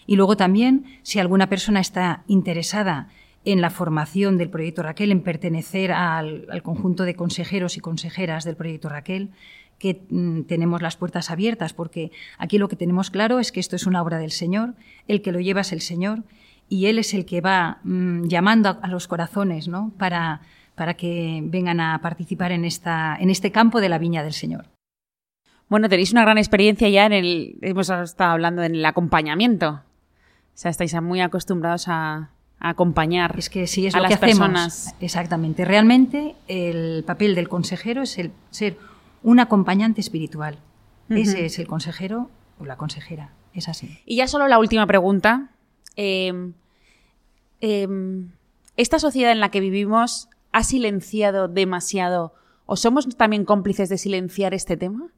Y 0.07 0.17
luego 0.17 0.39
también, 0.39 0.87
si 1.03 1.19
alguna 1.19 1.51
persona 1.51 1.79
está 1.81 2.23
interesada 2.27 3.09
en 3.45 3.61
la 3.61 3.69
formación 3.69 4.39
del 4.39 4.49
proyecto 4.49 4.83
Raquel, 4.83 5.13
en 5.13 5.21
pertenecer 5.21 5.93
al, 5.93 6.47
al 6.51 6.63
conjunto 6.63 7.05
de 7.05 7.15
consejeros 7.15 7.77
y 7.77 7.81
consejeras 7.81 8.45
del 8.45 8.57
proyecto 8.57 8.89
Raquel, 8.89 9.33
que 9.83 10.01
mm, 10.09 10.43
tenemos 10.43 10.81
las 10.81 10.97
puertas 10.97 11.29
abiertas, 11.33 11.75
porque 11.75 12.13
aquí 12.39 12.57
lo 12.57 12.69
que 12.69 12.77
tenemos 12.77 13.11
claro 13.11 13.41
es 13.41 13.51
que 13.51 13.59
esto 13.59 13.75
es 13.75 13.85
una 13.85 14.01
obra 14.01 14.19
del 14.19 14.31
Señor, 14.31 14.75
el 15.09 15.23
que 15.23 15.33
lo 15.33 15.41
lleva 15.41 15.63
es 15.63 15.73
el 15.73 15.81
Señor, 15.81 16.23
y 16.69 16.87
Él 16.87 17.01
es 17.01 17.15
el 17.15 17.27
que 17.27 17.41
va 17.41 17.81
mm, 17.83 18.29
llamando 18.29 18.69
a, 18.69 18.79
a 18.81 18.87
los 18.87 19.09
corazones 19.09 19.67
¿no? 19.67 19.93
para, 19.99 20.41
para 20.77 20.95
que 20.95 21.41
vengan 21.43 21.81
a 21.81 22.01
participar 22.01 22.53
en, 22.53 22.65
esta, 22.65 23.17
en 23.19 23.29
este 23.29 23.51
campo 23.51 23.81
de 23.81 23.89
la 23.89 23.99
viña 23.99 24.23
del 24.23 24.35
Señor. 24.35 24.67
Bueno, 25.69 25.89
tenéis 25.89 26.13
una 26.13 26.23
gran 26.23 26.39
experiencia 26.39 26.89
ya 26.89 27.07
en 27.07 27.13
el. 27.15 27.59
Hemos 27.61 27.91
estado 27.91 28.31
hablando 28.31 28.63
en 28.63 28.77
el 28.77 28.85
acompañamiento. 28.85 29.71
O 29.71 30.55
sea, 30.55 30.71
estáis 30.71 30.95
muy 31.03 31.21
acostumbrados 31.21 31.89
a, 31.89 32.31
a 32.61 32.69
acompañar 32.69 33.35
Es 33.37 33.51
que 33.51 33.67
sí, 33.67 33.87
es 33.89 33.95
a 33.95 33.99
lo 33.99 34.03
las 34.05 34.11
que 34.11 34.15
hacemos. 34.27 34.39
personas. 34.39 34.95
Exactamente. 35.01 35.65
Realmente 35.65 36.37
el 36.47 37.03
papel 37.05 37.35
del 37.35 37.49
consejero 37.49 38.03
es 38.03 38.19
el 38.19 38.31
ser 38.51 38.77
un 39.23 39.41
acompañante 39.41 40.01
espiritual. 40.01 40.59
Ese 41.09 41.45
es 41.45 41.59
el 41.59 41.67
consejero 41.67 42.31
o 42.59 42.65
la 42.65 42.77
consejera. 42.77 43.33
Es 43.53 43.69
así. 43.69 43.99
Y 44.07 44.17
ya 44.17 44.29
solo 44.29 44.49
la 44.49 44.59
última 44.59 44.87
pregunta. 44.87 45.51
Eh, 45.97 46.53
eh, 47.61 47.89
¿Esta 48.77 48.99
sociedad 48.99 49.33
en 49.33 49.41
la 49.41 49.51
que 49.51 49.61
vivimos 49.61 50.29
ha 50.53 50.63
silenciado 50.65 51.49
demasiado 51.49 52.33
o 52.67 52.77
somos 52.77 53.07
también 53.17 53.45
cómplices 53.45 53.89
de 53.89 53.99
silenciar 53.99 54.55
este 54.55 54.77
tema? 54.77 55.11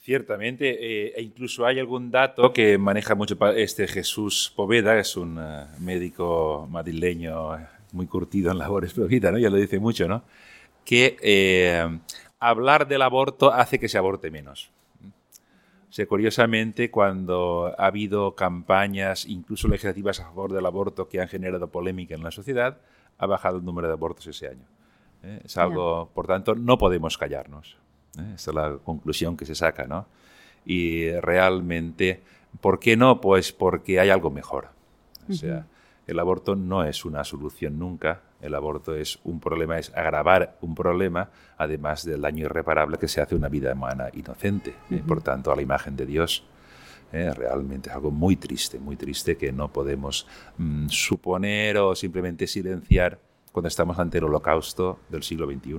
Ciertamente, 0.00 0.70
eh, 0.70 1.12
e 1.16 1.22
incluso 1.22 1.66
hay 1.66 1.78
algún 1.78 2.10
dato 2.10 2.52
que 2.52 2.78
maneja 2.78 3.14
mucho 3.14 3.36
este 3.56 3.86
Jesús 3.86 4.52
Poveda, 4.56 4.94
que 4.94 5.00
es 5.00 5.16
un 5.16 5.38
eh, 5.38 5.66
médico 5.80 6.66
madrileño 6.70 7.56
eh, 7.56 7.66
muy 7.92 8.06
curtido 8.06 8.50
en 8.50 8.58
labores 8.58 8.94
pro 8.94 9.06
vida, 9.06 9.30
¿no? 9.30 9.38
Ya 9.38 9.50
lo 9.50 9.56
dice 9.56 9.78
mucho, 9.78 10.08
¿no? 10.08 10.22
Que 10.84 11.16
eh, 11.20 11.98
hablar 12.40 12.88
del 12.88 13.02
aborto 13.02 13.52
hace 13.52 13.78
que 13.78 13.88
se 13.88 13.98
aborte 13.98 14.30
menos. 14.30 14.70
O 15.88 15.92
sea, 15.92 16.06
curiosamente, 16.06 16.90
cuando 16.90 17.74
ha 17.78 17.86
habido 17.86 18.34
campañas, 18.34 19.24
incluso 19.24 19.68
legislativas 19.68 20.20
a 20.20 20.24
favor 20.24 20.52
del 20.52 20.66
aborto, 20.66 21.08
que 21.08 21.20
han 21.20 21.28
generado 21.28 21.68
polémica 21.68 22.14
en 22.14 22.22
la 22.22 22.30
sociedad, 22.30 22.78
ha 23.16 23.26
bajado 23.26 23.56
el 23.56 23.64
número 23.64 23.88
de 23.88 23.94
abortos 23.94 24.26
ese 24.26 24.48
año. 24.48 24.66
¿eh? 25.22 25.40
Es 25.44 25.56
algo, 25.56 26.10
por 26.14 26.26
tanto, 26.26 26.54
no 26.54 26.76
podemos 26.76 27.16
callarnos. 27.16 27.78
¿eh? 28.18 28.32
Esta 28.34 28.50
es 28.50 28.54
la 28.54 28.78
conclusión 28.84 29.36
que 29.36 29.46
se 29.46 29.54
saca, 29.54 29.86
¿no? 29.86 30.06
Y 30.66 31.10
realmente, 31.20 32.22
¿por 32.60 32.78
qué 32.78 32.96
no? 32.96 33.20
Pues 33.22 33.52
porque 33.52 33.98
hay 33.98 34.10
algo 34.10 34.30
mejor. 34.30 34.68
O 35.28 35.32
sea, 35.32 35.66
el 36.06 36.18
aborto 36.18 36.54
no 36.54 36.84
es 36.84 37.04
una 37.04 37.24
solución 37.24 37.78
nunca. 37.78 38.22
El 38.40 38.54
aborto 38.54 38.94
es 38.94 39.18
un 39.24 39.40
problema, 39.40 39.78
es 39.78 39.92
agravar 39.94 40.58
un 40.60 40.74
problema, 40.74 41.30
además 41.56 42.04
del 42.04 42.20
daño 42.20 42.44
irreparable 42.44 42.98
que 42.98 43.08
se 43.08 43.20
hace 43.20 43.34
a 43.34 43.38
una 43.38 43.48
vida 43.48 43.72
humana 43.72 44.08
inocente. 44.12 44.74
¿eh? 44.90 45.02
Por 45.06 45.22
tanto, 45.22 45.50
a 45.50 45.56
la 45.56 45.62
imagen 45.62 45.96
de 45.96 46.06
Dios. 46.06 46.44
¿eh? 47.12 47.32
Realmente 47.34 47.90
es 47.90 47.96
algo 47.96 48.10
muy 48.10 48.36
triste, 48.36 48.78
muy 48.78 48.96
triste 48.96 49.36
que 49.36 49.50
no 49.50 49.72
podemos 49.72 50.26
mm, 50.56 50.88
suponer 50.88 51.78
o 51.78 51.96
simplemente 51.96 52.46
silenciar 52.46 53.18
cuando 53.50 53.68
estamos 53.68 53.98
ante 53.98 54.18
el 54.18 54.24
holocausto 54.24 55.00
del 55.08 55.24
siglo 55.24 55.46
XXI. 55.46 55.78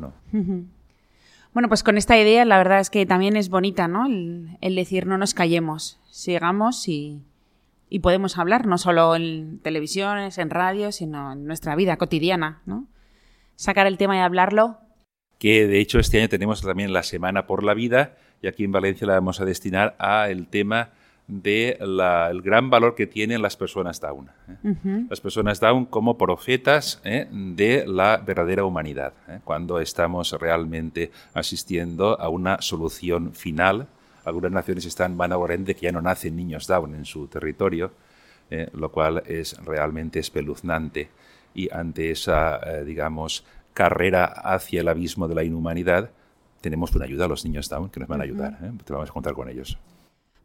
Bueno, 1.53 1.67
pues 1.67 1.81
con 1.81 1.97
esta 1.97 2.17
idea 2.17 2.43
la 2.45 2.57
verdad 2.57 2.79
es 2.79 2.89
que 2.89 3.05
también 3.05 3.37
es 3.37 3.49
bonita, 3.49 3.87
¿no? 3.87 4.05
El, 4.05 4.57
el 4.61 4.75
decir 4.75 5.07
no 5.07 5.17
nos 5.17 5.33
callemos, 5.33 5.99
sigamos 6.09 6.87
y, 6.87 7.23
y 7.89 7.99
podemos 7.99 8.37
hablar, 8.37 8.67
no 8.67 8.77
solo 8.77 9.15
en 9.15 9.59
televisiones, 9.59 10.37
en 10.37 10.49
radio, 10.49 10.91
sino 10.91 11.33
en 11.33 11.45
nuestra 11.45 11.75
vida 11.75 11.97
cotidiana, 11.97 12.61
¿no? 12.65 12.87
Sacar 13.55 13.87
el 13.87 13.97
tema 13.97 14.15
y 14.15 14.19
hablarlo. 14.19 14.77
que 15.37 15.67
de 15.67 15.79
hecho 15.79 15.99
este 15.99 16.19
año 16.19 16.29
tenemos 16.29 16.61
también 16.61 16.93
la 16.93 17.03
Semana 17.03 17.47
por 17.47 17.63
la 17.63 17.73
Vida 17.73 18.17
y 18.41 18.47
aquí 18.47 18.63
en 18.63 18.71
Valencia 18.71 19.07
la 19.07 19.13
vamos 19.13 19.41
a 19.41 19.45
destinar 19.45 19.95
a 19.99 20.29
el 20.29 20.47
tema 20.47 20.91
del 21.29 22.41
gran 22.41 22.71
valor 22.71 22.95
que 22.95 23.05
tienen 23.05 23.41
las 23.41 23.55
personas 23.55 24.01
Down. 24.01 24.29
¿eh? 24.47 25.05
Las 25.09 25.21
personas 25.21 25.59
Down 25.59 25.85
como 25.85 26.17
profetas 26.17 26.99
¿eh? 27.03 27.27
de 27.31 27.85
la 27.87 28.17
verdadera 28.17 28.65
humanidad, 28.65 29.13
¿eh? 29.27 29.39
cuando 29.43 29.79
estamos 29.79 30.31
realmente 30.31 31.11
asistiendo 31.33 32.19
a 32.19 32.29
una 32.29 32.61
solución 32.61 33.33
final. 33.33 33.87
Algunas 34.29 34.51
naciones 34.51 34.85
están 34.85 35.17
vanagloriando 35.17 35.67
de 35.67 35.75
que 35.75 35.87
ya 35.87 35.91
no 35.91 36.01
nacen 36.01 36.35
niños 36.35 36.67
Down 36.67 36.95
en 36.95 37.05
su 37.05 37.27
territorio, 37.27 37.91
¿eh? 38.49 38.69
lo 38.73 38.91
cual 38.91 39.23
es 39.25 39.57
realmente 39.65 40.19
espeluznante. 40.19 41.09
Y 41.53 41.73
ante 41.73 42.11
esa, 42.11 42.57
eh, 42.57 42.85
digamos, 42.85 43.43
carrera 43.73 44.25
hacia 44.25 44.81
el 44.81 44.87
abismo 44.87 45.27
de 45.27 45.35
la 45.35 45.43
inhumanidad, 45.43 46.11
tenemos 46.61 46.95
una 46.95 47.05
ayuda 47.05 47.25
a 47.25 47.27
los 47.27 47.43
niños 47.45 47.69
Down 47.69 47.89
que 47.89 47.99
nos 47.99 48.09
van 48.09 48.21
a 48.21 48.23
ayudar. 48.23 48.57
¿eh? 48.61 48.71
Te 48.83 48.93
vamos 48.93 49.09
a 49.09 49.13
contar 49.13 49.33
con 49.33 49.49
ellos. 49.49 49.77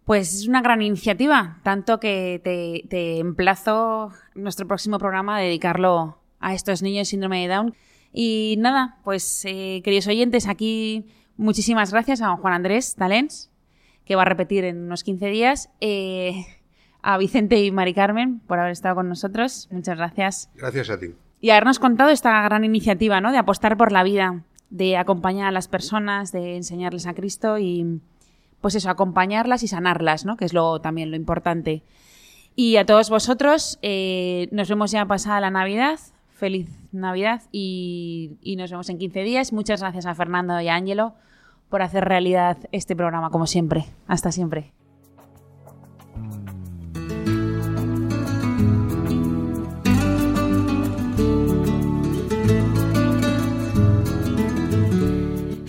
Pues 0.05 0.35
es 0.35 0.49
una 0.49 0.61
gran 0.61 0.82
iniciativa, 0.82 1.61
tanto 1.62 1.99
que 1.99 2.41
te, 2.45 2.87
te 2.89 3.18
emplazo 3.18 4.12
nuestro 4.35 4.66
próximo 4.66 4.99
programa 4.99 5.37
a 5.37 5.41
dedicarlo 5.41 6.18
a 6.41 6.53
estos 6.53 6.82
niños 6.82 7.09
síndrome 7.09 7.41
de 7.41 7.55
Down. 7.55 7.74
Y 8.12 8.57
nada, 8.59 8.99
pues 9.03 9.45
eh, 9.45 9.80
queridos 9.82 10.07
oyentes, 10.07 10.47
aquí 10.47 11.07
muchísimas 11.37 11.91
gracias 11.91 12.20
a 12.22 12.26
don 12.26 12.37
Juan 12.37 12.55
Andrés 12.55 12.95
Talens, 12.95 13.51
que 14.05 14.16
va 14.16 14.22
a 14.22 14.26
repetir 14.26 14.64
en 14.64 14.84
unos 14.84 15.05
15 15.05 15.26
días, 15.28 15.70
eh, 15.80 16.46
a 17.02 17.18
Vicente 17.18 17.62
y 17.62 17.70
Mari 17.70 17.94
Carmen 17.94 18.40
por 18.40 18.59
haber 18.59 18.72
estado 18.72 18.96
con 18.96 19.09
nosotros. 19.09 19.68
Muchas 19.70 19.98
gracias. 19.98 20.50
Gracias 20.57 20.90
a 20.90 20.98
ti. 20.98 21.14
Y 21.40 21.50
habernos 21.50 21.78
contado 21.78 22.11
esta 22.11 22.42
gran 22.42 22.64
iniciativa, 22.64 23.20
¿no? 23.20 23.30
De 23.30 23.38
apostar 23.38 23.76
por 23.76 23.92
la 23.92 24.02
vida, 24.02 24.42
de 24.70 24.96
acompañar 24.96 25.48
a 25.48 25.50
las 25.50 25.68
personas, 25.68 26.32
de 26.32 26.57
enseñarles 26.57 27.07
a 27.07 27.14
Cristo 27.14 27.59
y, 27.59 28.00
pues 28.62 28.74
eso, 28.74 28.88
acompañarlas 28.88 29.62
y 29.62 29.68
sanarlas, 29.68 30.24
¿no? 30.24 30.38
Que 30.38 30.46
es 30.46 30.55
lo, 30.55 30.80
también 30.80 31.11
lo 31.11 31.16
importante. 31.16 31.82
Y 32.57 32.76
a 32.76 32.86
todos 32.86 33.11
vosotros, 33.11 33.78
eh, 33.82 34.48
nos 34.52 34.68
vemos 34.68 34.90
ya 34.90 35.05
pasada 35.05 35.40
la 35.40 35.50
Navidad. 35.50 35.98
Feliz 36.30 36.68
Navidad 36.92 37.42
y, 37.52 38.38
y 38.40 38.57
nos 38.57 38.70
vemos 38.70 38.88
en 38.88 38.98
15 38.98 39.22
días. 39.22 39.52
Muchas 39.52 39.80
gracias 39.80 40.07
a 40.07 40.14
Fernando 40.14 40.61
y 40.61 40.68
a 40.68 40.74
Ángelo 40.74 41.14
por 41.69 41.83
hacer 41.83 42.05
realidad 42.05 42.59
este 42.73 42.95
programa, 42.97 43.31
como 43.31 43.47
siempre. 43.47 43.87
Hasta 44.07 44.33
siempre. 44.33 44.73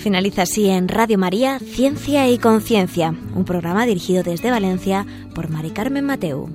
Finaliza 0.05 0.43
así 0.43 0.69
en 0.69 0.87
Radio 0.87 1.17
María 1.17 1.57
Ciencia 1.57 2.29
y 2.29 2.37
Conciencia, 2.37 3.15
un 3.33 3.43
programa 3.43 3.87
dirigido 3.87 4.21
desde 4.21 4.51
Valencia 4.51 5.03
por 5.33 5.49
Mari 5.49 5.71
Carmen 5.71 6.05
Mateu. 6.05 6.47